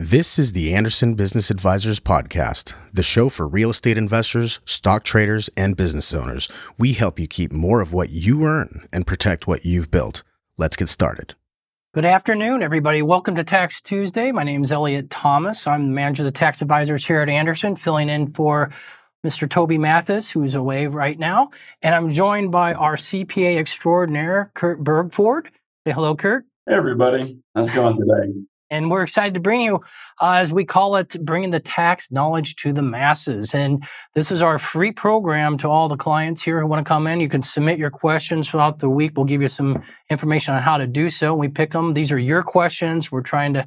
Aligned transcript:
This 0.00 0.38
is 0.38 0.52
the 0.52 0.74
Anderson 0.74 1.14
Business 1.14 1.50
Advisors 1.50 1.98
Podcast, 1.98 2.74
the 2.92 3.02
show 3.02 3.28
for 3.28 3.48
real 3.48 3.70
estate 3.70 3.98
investors, 3.98 4.60
stock 4.64 5.02
traders, 5.02 5.50
and 5.56 5.76
business 5.76 6.14
owners. 6.14 6.48
We 6.78 6.92
help 6.92 7.18
you 7.18 7.26
keep 7.26 7.50
more 7.50 7.80
of 7.80 7.92
what 7.92 8.10
you 8.10 8.44
earn 8.44 8.86
and 8.92 9.08
protect 9.08 9.48
what 9.48 9.64
you've 9.64 9.90
built. 9.90 10.22
Let's 10.56 10.76
get 10.76 10.88
started. 10.88 11.34
Good 11.94 12.04
afternoon, 12.04 12.62
everybody. 12.62 13.02
Welcome 13.02 13.34
to 13.34 13.42
Tax 13.42 13.82
Tuesday. 13.82 14.30
My 14.30 14.44
name 14.44 14.62
is 14.62 14.70
Eliot 14.70 15.10
Thomas. 15.10 15.66
I'm 15.66 15.88
the 15.88 15.94
manager 15.94 16.22
of 16.22 16.26
the 16.26 16.30
tax 16.30 16.62
advisors 16.62 17.04
here 17.04 17.20
at 17.20 17.28
Anderson, 17.28 17.74
filling 17.74 18.08
in 18.08 18.28
for 18.28 18.72
Mr. 19.26 19.50
Toby 19.50 19.78
Mathis, 19.78 20.30
who's 20.30 20.54
away 20.54 20.86
right 20.86 21.18
now. 21.18 21.50
And 21.82 21.92
I'm 21.92 22.12
joined 22.12 22.52
by 22.52 22.72
our 22.72 22.94
CPA 22.94 23.58
extraordinaire, 23.58 24.52
Kurt 24.54 24.78
Bergfjord. 24.78 25.46
Say 25.84 25.92
hello, 25.92 26.14
Kurt. 26.14 26.44
Hey, 26.68 26.76
everybody. 26.76 27.40
How's 27.56 27.68
it 27.68 27.74
going 27.74 27.96
today? 27.96 28.32
And 28.70 28.90
we're 28.90 29.02
excited 29.02 29.34
to 29.34 29.40
bring 29.40 29.60
you, 29.60 29.76
uh, 30.20 30.32
as 30.32 30.52
we 30.52 30.64
call 30.64 30.96
it, 30.96 31.24
bringing 31.24 31.50
the 31.50 31.60
tax 31.60 32.10
knowledge 32.10 32.56
to 32.56 32.72
the 32.72 32.82
masses. 32.82 33.54
And 33.54 33.84
this 34.14 34.30
is 34.30 34.42
our 34.42 34.58
free 34.58 34.92
program 34.92 35.58
to 35.58 35.68
all 35.68 35.88
the 35.88 35.96
clients 35.96 36.42
here 36.42 36.60
who 36.60 36.66
want 36.66 36.84
to 36.84 36.88
come 36.88 37.06
in. 37.06 37.20
You 37.20 37.28
can 37.28 37.42
submit 37.42 37.78
your 37.78 37.90
questions 37.90 38.48
throughout 38.48 38.78
the 38.78 38.90
week. 38.90 39.12
We'll 39.16 39.26
give 39.26 39.42
you 39.42 39.48
some 39.48 39.82
information 40.10 40.54
on 40.54 40.62
how 40.62 40.78
to 40.78 40.86
do 40.86 41.10
so. 41.10 41.34
We 41.34 41.48
pick 41.48 41.72
them. 41.72 41.94
These 41.94 42.12
are 42.12 42.18
your 42.18 42.42
questions. 42.42 43.10
We're 43.10 43.22
trying 43.22 43.54
to 43.54 43.66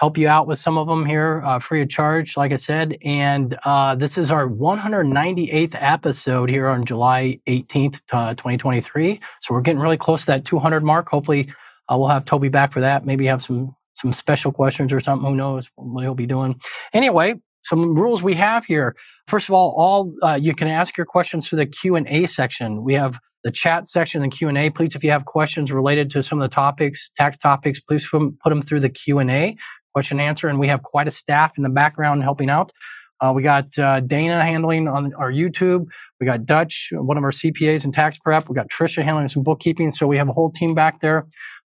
help 0.00 0.16
you 0.16 0.26
out 0.28 0.46
with 0.46 0.58
some 0.58 0.78
of 0.78 0.86
them 0.86 1.04
here, 1.04 1.42
uh, 1.44 1.58
free 1.58 1.82
of 1.82 1.90
charge, 1.90 2.34
like 2.34 2.52
I 2.52 2.56
said. 2.56 2.96
And 3.04 3.58
uh, 3.66 3.94
this 3.96 4.16
is 4.16 4.30
our 4.30 4.48
198th 4.48 5.76
episode 5.78 6.48
here 6.48 6.68
on 6.68 6.86
July 6.86 7.38
18th, 7.46 8.00
uh, 8.10 8.34
2023. 8.34 9.20
So 9.42 9.54
we're 9.54 9.60
getting 9.60 9.80
really 9.80 9.98
close 9.98 10.20
to 10.20 10.26
that 10.28 10.46
200 10.46 10.82
mark. 10.82 11.10
Hopefully, 11.10 11.52
uh, 11.90 11.98
we'll 11.98 12.08
have 12.08 12.24
Toby 12.24 12.48
back 12.48 12.72
for 12.72 12.80
that. 12.80 13.04
Maybe 13.04 13.26
have 13.26 13.42
some 13.42 13.76
some 14.00 14.12
special 14.12 14.52
questions 14.52 14.92
or 14.92 15.00
something. 15.00 15.28
Who 15.28 15.36
knows 15.36 15.68
what 15.76 16.02
he'll 16.02 16.14
be 16.14 16.26
doing? 16.26 16.60
Anyway, 16.92 17.34
some 17.62 17.94
rules 17.94 18.22
we 18.22 18.34
have 18.34 18.64
here. 18.64 18.96
First 19.26 19.48
of 19.48 19.54
all, 19.54 19.74
all 19.76 20.14
uh, 20.22 20.38
you 20.40 20.54
can 20.54 20.68
ask 20.68 20.96
your 20.96 21.06
questions 21.06 21.48
through 21.48 21.58
the 21.58 21.66
Q 21.66 21.96
and 21.96 22.06
A 22.08 22.26
section. 22.26 22.82
We 22.82 22.94
have 22.94 23.18
the 23.44 23.50
chat 23.50 23.88
section 23.88 24.22
and 24.22 24.32
Q 24.32 24.48
and 24.48 24.58
A. 24.58 24.70
Please, 24.70 24.94
if 24.94 25.04
you 25.04 25.10
have 25.10 25.24
questions 25.24 25.70
related 25.72 26.10
to 26.10 26.22
some 26.22 26.40
of 26.40 26.48
the 26.48 26.54
topics, 26.54 27.10
tax 27.16 27.38
topics, 27.38 27.80
please 27.80 28.06
put 28.10 28.34
them 28.44 28.62
through 28.62 28.80
the 28.80 28.90
Q 28.90 29.18
and 29.18 29.30
A 29.30 29.56
question 29.92 30.20
and 30.20 30.28
answer. 30.28 30.48
And 30.48 30.58
we 30.58 30.68
have 30.68 30.82
quite 30.82 31.08
a 31.08 31.10
staff 31.10 31.52
in 31.56 31.62
the 31.62 31.68
background 31.68 32.22
helping 32.22 32.50
out. 32.50 32.72
Uh, 33.20 33.32
we 33.34 33.42
got 33.42 33.78
uh, 33.78 34.00
Dana 34.00 34.42
handling 34.42 34.88
on 34.88 35.12
our 35.14 35.30
YouTube. 35.30 35.86
We 36.20 36.26
got 36.26 36.46
Dutch, 36.46 36.88
one 36.92 37.18
of 37.18 37.24
our 37.24 37.32
CPAs 37.32 37.84
in 37.84 37.92
tax 37.92 38.16
prep. 38.16 38.48
We 38.48 38.54
got 38.54 38.68
Trisha 38.70 39.02
handling 39.02 39.28
some 39.28 39.42
bookkeeping. 39.42 39.90
So 39.90 40.06
we 40.06 40.16
have 40.16 40.28
a 40.28 40.32
whole 40.32 40.50
team 40.50 40.74
back 40.74 41.00
there. 41.00 41.26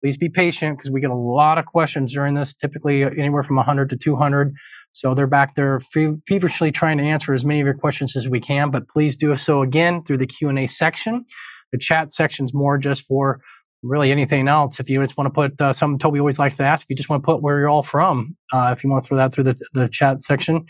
Please 0.05 0.17
be 0.17 0.29
patient 0.29 0.77
because 0.77 0.91
we 0.91 1.01
get 1.01 1.09
a 1.09 1.15
lot 1.15 1.57
of 1.57 1.65
questions 1.65 2.13
during 2.13 2.35
this, 2.35 2.53
typically 2.53 3.01
anywhere 3.01 3.41
from 3.41 3.55
100 3.55 3.89
to 3.89 3.97
200. 3.97 4.53
So 4.91 5.15
they're 5.15 5.25
back 5.25 5.55
there 5.55 5.81
feverishly 6.27 6.71
trying 6.71 6.99
to 6.99 7.03
answer 7.03 7.33
as 7.33 7.43
many 7.43 7.59
of 7.59 7.65
your 7.65 7.73
questions 7.73 8.15
as 8.15 8.29
we 8.29 8.39
can. 8.39 8.69
But 8.69 8.87
please 8.87 9.15
do 9.15 9.35
so 9.35 9.63
again 9.63 10.03
through 10.03 10.19
the 10.19 10.27
Q 10.27 10.49
and 10.49 10.59
A 10.59 10.67
section. 10.67 11.25
The 11.71 11.79
chat 11.79 12.13
section 12.13 12.45
is 12.45 12.53
more 12.53 12.77
just 12.77 13.03
for 13.07 13.41
really 13.81 14.11
anything 14.11 14.47
else. 14.47 14.79
If 14.79 14.91
you 14.91 15.01
just 15.01 15.17
want 15.17 15.25
to 15.25 15.31
put 15.33 15.59
uh, 15.59 15.73
something 15.73 15.97
Toby 15.97 16.19
always 16.19 16.37
likes 16.37 16.57
to 16.57 16.63
ask, 16.63 16.85
if 16.85 16.91
you 16.91 16.95
just 16.95 17.09
want 17.09 17.23
to 17.23 17.25
put 17.25 17.41
where 17.41 17.57
you're 17.57 17.69
all 17.69 17.81
from, 17.81 18.37
uh, 18.53 18.75
if 18.77 18.83
you 18.83 18.91
want 18.91 19.05
to 19.05 19.07
throw 19.07 19.17
that 19.17 19.33
through 19.33 19.45
the, 19.45 19.57
the 19.73 19.89
chat 19.89 20.21
section. 20.21 20.67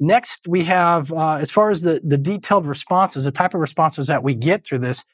Next, 0.00 0.40
we 0.48 0.64
have 0.64 1.12
uh, 1.12 1.34
as 1.34 1.52
far 1.52 1.70
as 1.70 1.82
the 1.82 2.00
the 2.02 2.18
detailed 2.18 2.66
responses, 2.66 3.22
the 3.22 3.30
type 3.30 3.54
of 3.54 3.60
responses 3.60 4.08
that 4.08 4.24
we 4.24 4.34
get 4.34 4.66
through 4.66 4.80
this 4.80 5.04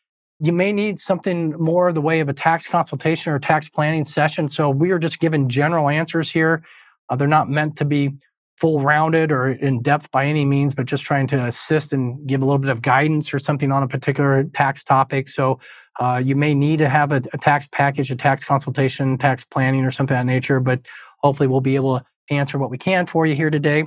you 0.41 0.53
may 0.53 0.72
need 0.72 1.00
something 1.00 1.50
more 1.58 1.92
the 1.92 2.00
way 2.00 2.20
of 2.20 2.28
a 2.28 2.33
tax 2.33 2.69
consultation 2.69 3.33
or 3.33 3.39
tax 3.39 3.69
planning 3.69 4.05
session. 4.05 4.48
So 4.48 4.70
we 4.70 4.91
are 4.92 4.98
just 4.98 5.19
giving 5.19 5.48
general 5.48 5.89
answers 5.89 6.31
here. 6.31 6.62
Uh, 7.08 7.17
they're 7.17 7.27
not 7.27 7.50
meant 7.50 7.77
to 7.78 7.84
be 7.84 8.12
full 8.56 8.83
rounded 8.83 9.31
or 9.31 9.50
in 9.50 9.83
depth 9.83 10.11
by 10.11 10.27
any 10.27 10.44
means, 10.44 10.75
but 10.75 10.86
just 10.86 11.05
trying 11.05 11.27
to 11.28 11.47
assist 11.47 11.92
and 11.92 12.27
give 12.27 12.42
a 12.42 12.44
little 12.44 12.59
bit 12.59 12.70
of 12.70 12.83
guidance 12.83 13.33
or 13.33 13.39
something 13.39 13.70
on 13.70 13.83
a 13.83 13.89
particular 13.89 14.44
tax 14.55 14.83
topic. 14.83 15.28
So 15.28 15.60
uh, 16.00 16.16
you 16.25 16.37
may 16.37 16.55
need 16.55 16.78
to 16.78 16.88
have 16.88 17.12
a, 17.12 17.22
a, 17.32 17.38
tax 17.38 17.66
package, 17.70 18.10
a 18.10 18.16
tax 18.16 18.44
consultation, 18.44 19.19
tax 19.19 19.44
planning, 19.44 19.84
or 19.84 19.91
something 19.91 20.16
of 20.16 20.20
that 20.20 20.26
nature. 20.26 20.60
But 20.60 20.81
hopefully, 21.19 21.49
we'll 21.49 21.60
be 21.60 21.75
able 21.75 21.99
to 21.99 22.05
answer 22.31 22.59
what 22.59 22.70
we 22.70 22.78
can 22.78 23.06
for 23.06 23.26
you 23.26 23.34
here 23.34 23.50
today. 23.50 23.84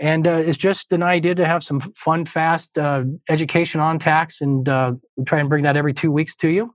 And 0.00 0.26
uh, 0.26 0.42
it's 0.44 0.56
just 0.56 0.92
an 0.92 1.02
idea 1.02 1.34
to 1.34 1.46
have 1.46 1.64
some 1.64 1.80
fun, 1.80 2.24
fast 2.24 2.78
uh, 2.78 3.02
education 3.28 3.80
on 3.80 3.98
tax, 3.98 4.40
and 4.40 4.68
uh, 4.68 4.92
we 5.16 5.24
try 5.24 5.40
and 5.40 5.48
bring 5.48 5.64
that 5.64 5.76
every 5.76 5.92
two 5.92 6.12
weeks 6.12 6.36
to 6.36 6.48
you. 6.48 6.74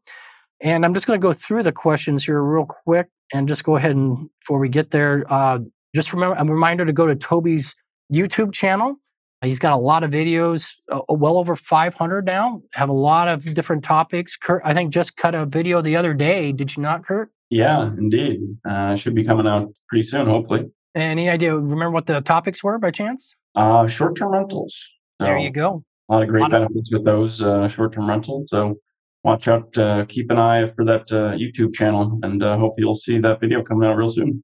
And 0.61 0.85
I'm 0.85 0.93
just 0.93 1.07
going 1.07 1.19
to 1.19 1.25
go 1.25 1.33
through 1.33 1.63
the 1.63 1.71
questions 1.71 2.25
here 2.25 2.41
real 2.41 2.65
quick, 2.65 3.07
and 3.33 3.47
just 3.47 3.63
go 3.63 3.77
ahead 3.77 3.95
and 3.95 4.29
before 4.39 4.59
we 4.59 4.67
get 4.67 4.91
there, 4.91 5.25
uh, 5.31 5.59
just 5.95 6.11
remember 6.11 6.35
a 6.35 6.43
reminder 6.45 6.85
to 6.85 6.93
go 6.93 7.07
to 7.07 7.15
Toby's 7.15 7.75
YouTube 8.11 8.53
channel. 8.53 8.95
He's 9.41 9.59
got 9.59 9.73
a 9.73 9.77
lot 9.77 10.03
of 10.03 10.11
videos, 10.11 10.71
uh, 10.91 11.01
well 11.09 11.37
over 11.37 11.55
500 11.55 12.25
now. 12.25 12.61
Have 12.73 12.89
a 12.89 12.93
lot 12.93 13.27
of 13.27 13.53
different 13.53 13.83
topics. 13.83 14.37
Kurt, 14.37 14.61
I 14.63 14.73
think 14.73 14.93
just 14.93 15.17
cut 15.17 15.35
a 15.35 15.45
video 15.45 15.81
the 15.81 15.97
other 15.97 16.13
day. 16.13 16.53
Did 16.53 16.75
you 16.75 16.83
not, 16.83 17.05
Kurt? 17.05 17.29
Yeah, 17.49 17.87
indeed. 17.97 18.39
Uh, 18.67 18.95
should 18.95 19.15
be 19.15 19.25
coming 19.25 19.45
out 19.45 19.73
pretty 19.89 20.03
soon, 20.03 20.27
hopefully. 20.27 20.71
Any 20.95 21.29
idea? 21.29 21.55
Remember 21.55 21.91
what 21.91 22.05
the 22.05 22.21
topics 22.21 22.63
were 22.63 22.77
by 22.77 22.91
chance? 22.91 23.35
Uh, 23.55 23.87
short-term 23.87 24.31
rentals. 24.31 24.75
So 25.19 25.25
there 25.25 25.37
you 25.37 25.51
go. 25.51 25.83
A 26.09 26.13
lot 26.13 26.23
of 26.23 26.29
great 26.29 26.49
benefits 26.49 26.91
with 26.91 27.05
those 27.05 27.41
uh, 27.41 27.67
short-term 27.67 28.07
rentals. 28.07 28.49
So 28.49 28.75
watch 29.23 29.47
out, 29.47 29.75
uh, 29.77 30.05
keep 30.07 30.29
an 30.31 30.37
eye 30.37 30.67
for 30.67 30.85
that 30.85 31.11
uh, 31.11 31.33
YouTube 31.33 31.73
channel, 31.73 32.19
and 32.23 32.43
uh, 32.43 32.57
hope 32.57 32.75
you'll 32.77 32.95
see 32.95 33.19
that 33.19 33.39
video 33.39 33.63
coming 33.63 33.87
out 33.87 33.95
real 33.95 34.09
soon. 34.09 34.43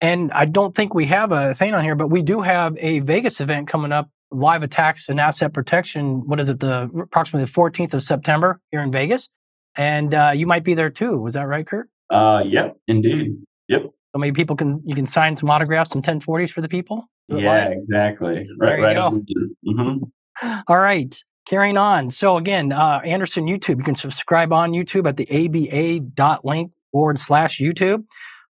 And 0.00 0.32
I 0.32 0.44
don't 0.46 0.74
think 0.74 0.94
we 0.94 1.06
have 1.06 1.32
a 1.32 1.54
thing 1.54 1.74
on 1.74 1.84
here, 1.84 1.94
but 1.94 2.08
we 2.08 2.22
do 2.22 2.40
have 2.40 2.76
a 2.78 3.00
Vegas 3.00 3.40
event 3.40 3.68
coming 3.68 3.92
up, 3.92 4.08
live 4.30 4.62
attacks 4.62 5.08
and 5.08 5.20
asset 5.20 5.52
protection. 5.52 6.26
What 6.26 6.40
is 6.40 6.48
it? 6.48 6.60
The 6.60 6.88
approximately 7.02 7.44
the 7.44 7.52
14th 7.52 7.94
of 7.94 8.02
September 8.02 8.60
here 8.70 8.82
in 8.82 8.92
Vegas, 8.92 9.28
and 9.76 10.14
uh, 10.14 10.32
you 10.34 10.46
might 10.46 10.64
be 10.64 10.74
there 10.74 10.90
too. 10.90 11.18
Was 11.18 11.34
that 11.34 11.46
right, 11.46 11.66
Kurt? 11.66 11.88
Uh, 12.08 12.42
yep, 12.46 12.76
indeed. 12.88 13.36
Yep. 13.68 13.90
So 14.12 14.18
maybe 14.18 14.34
people 14.34 14.56
can 14.56 14.82
you 14.84 14.94
can 14.94 15.06
sign 15.06 15.36
some 15.36 15.50
autographs 15.50 15.92
and 15.94 16.02
1040s 16.02 16.50
for 16.50 16.60
the 16.60 16.68
people. 16.68 17.08
Yeah, 17.28 17.68
exactly. 17.68 18.48
Right, 18.58 18.80
right. 18.80 18.96
Mm-hmm. 18.96 20.04
All 20.66 20.78
right. 20.78 21.16
Carrying 21.46 21.76
on. 21.76 22.10
So 22.10 22.36
again, 22.36 22.72
uh, 22.72 23.00
Anderson 23.04 23.46
YouTube. 23.46 23.78
You 23.78 23.84
can 23.84 23.94
subscribe 23.94 24.52
on 24.52 24.72
YouTube 24.72 25.08
at 25.08 25.16
the 25.16 25.28
aba.link 25.30 26.72
forward 26.92 27.20
slash 27.20 27.58
YouTube. 27.58 28.04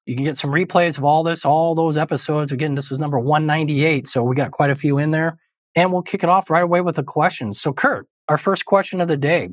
You 0.05 0.15
can 0.15 0.25
get 0.25 0.37
some 0.37 0.51
replays 0.51 0.99
of 0.99 1.05
all 1.05 1.25
this, 1.25 1.45
all 1.45 1.75
those 1.75 1.97
episodes. 1.97 2.53
Again, 2.53 2.75
this 2.77 2.91
was 2.91 3.01
number 3.01 3.19
198, 3.19 4.07
so 4.07 4.23
we 4.23 4.37
got 4.37 4.53
quite 4.53 4.71
a 4.71 4.77
few 4.77 4.99
in 4.99 5.11
there. 5.11 5.39
And 5.75 5.93
we'll 5.93 6.03
kick 6.03 6.23
it 6.23 6.31
off 6.31 6.49
right 6.49 6.63
away 6.63 6.81
with 6.81 6.97
the 6.97 7.03
questions. 7.03 7.61
So, 7.61 7.73
Kurt, 7.73 8.07
our 8.29 8.39
first 8.39 8.65
question 8.65 9.01
of 9.01 9.09
the 9.09 9.17
day: 9.17 9.51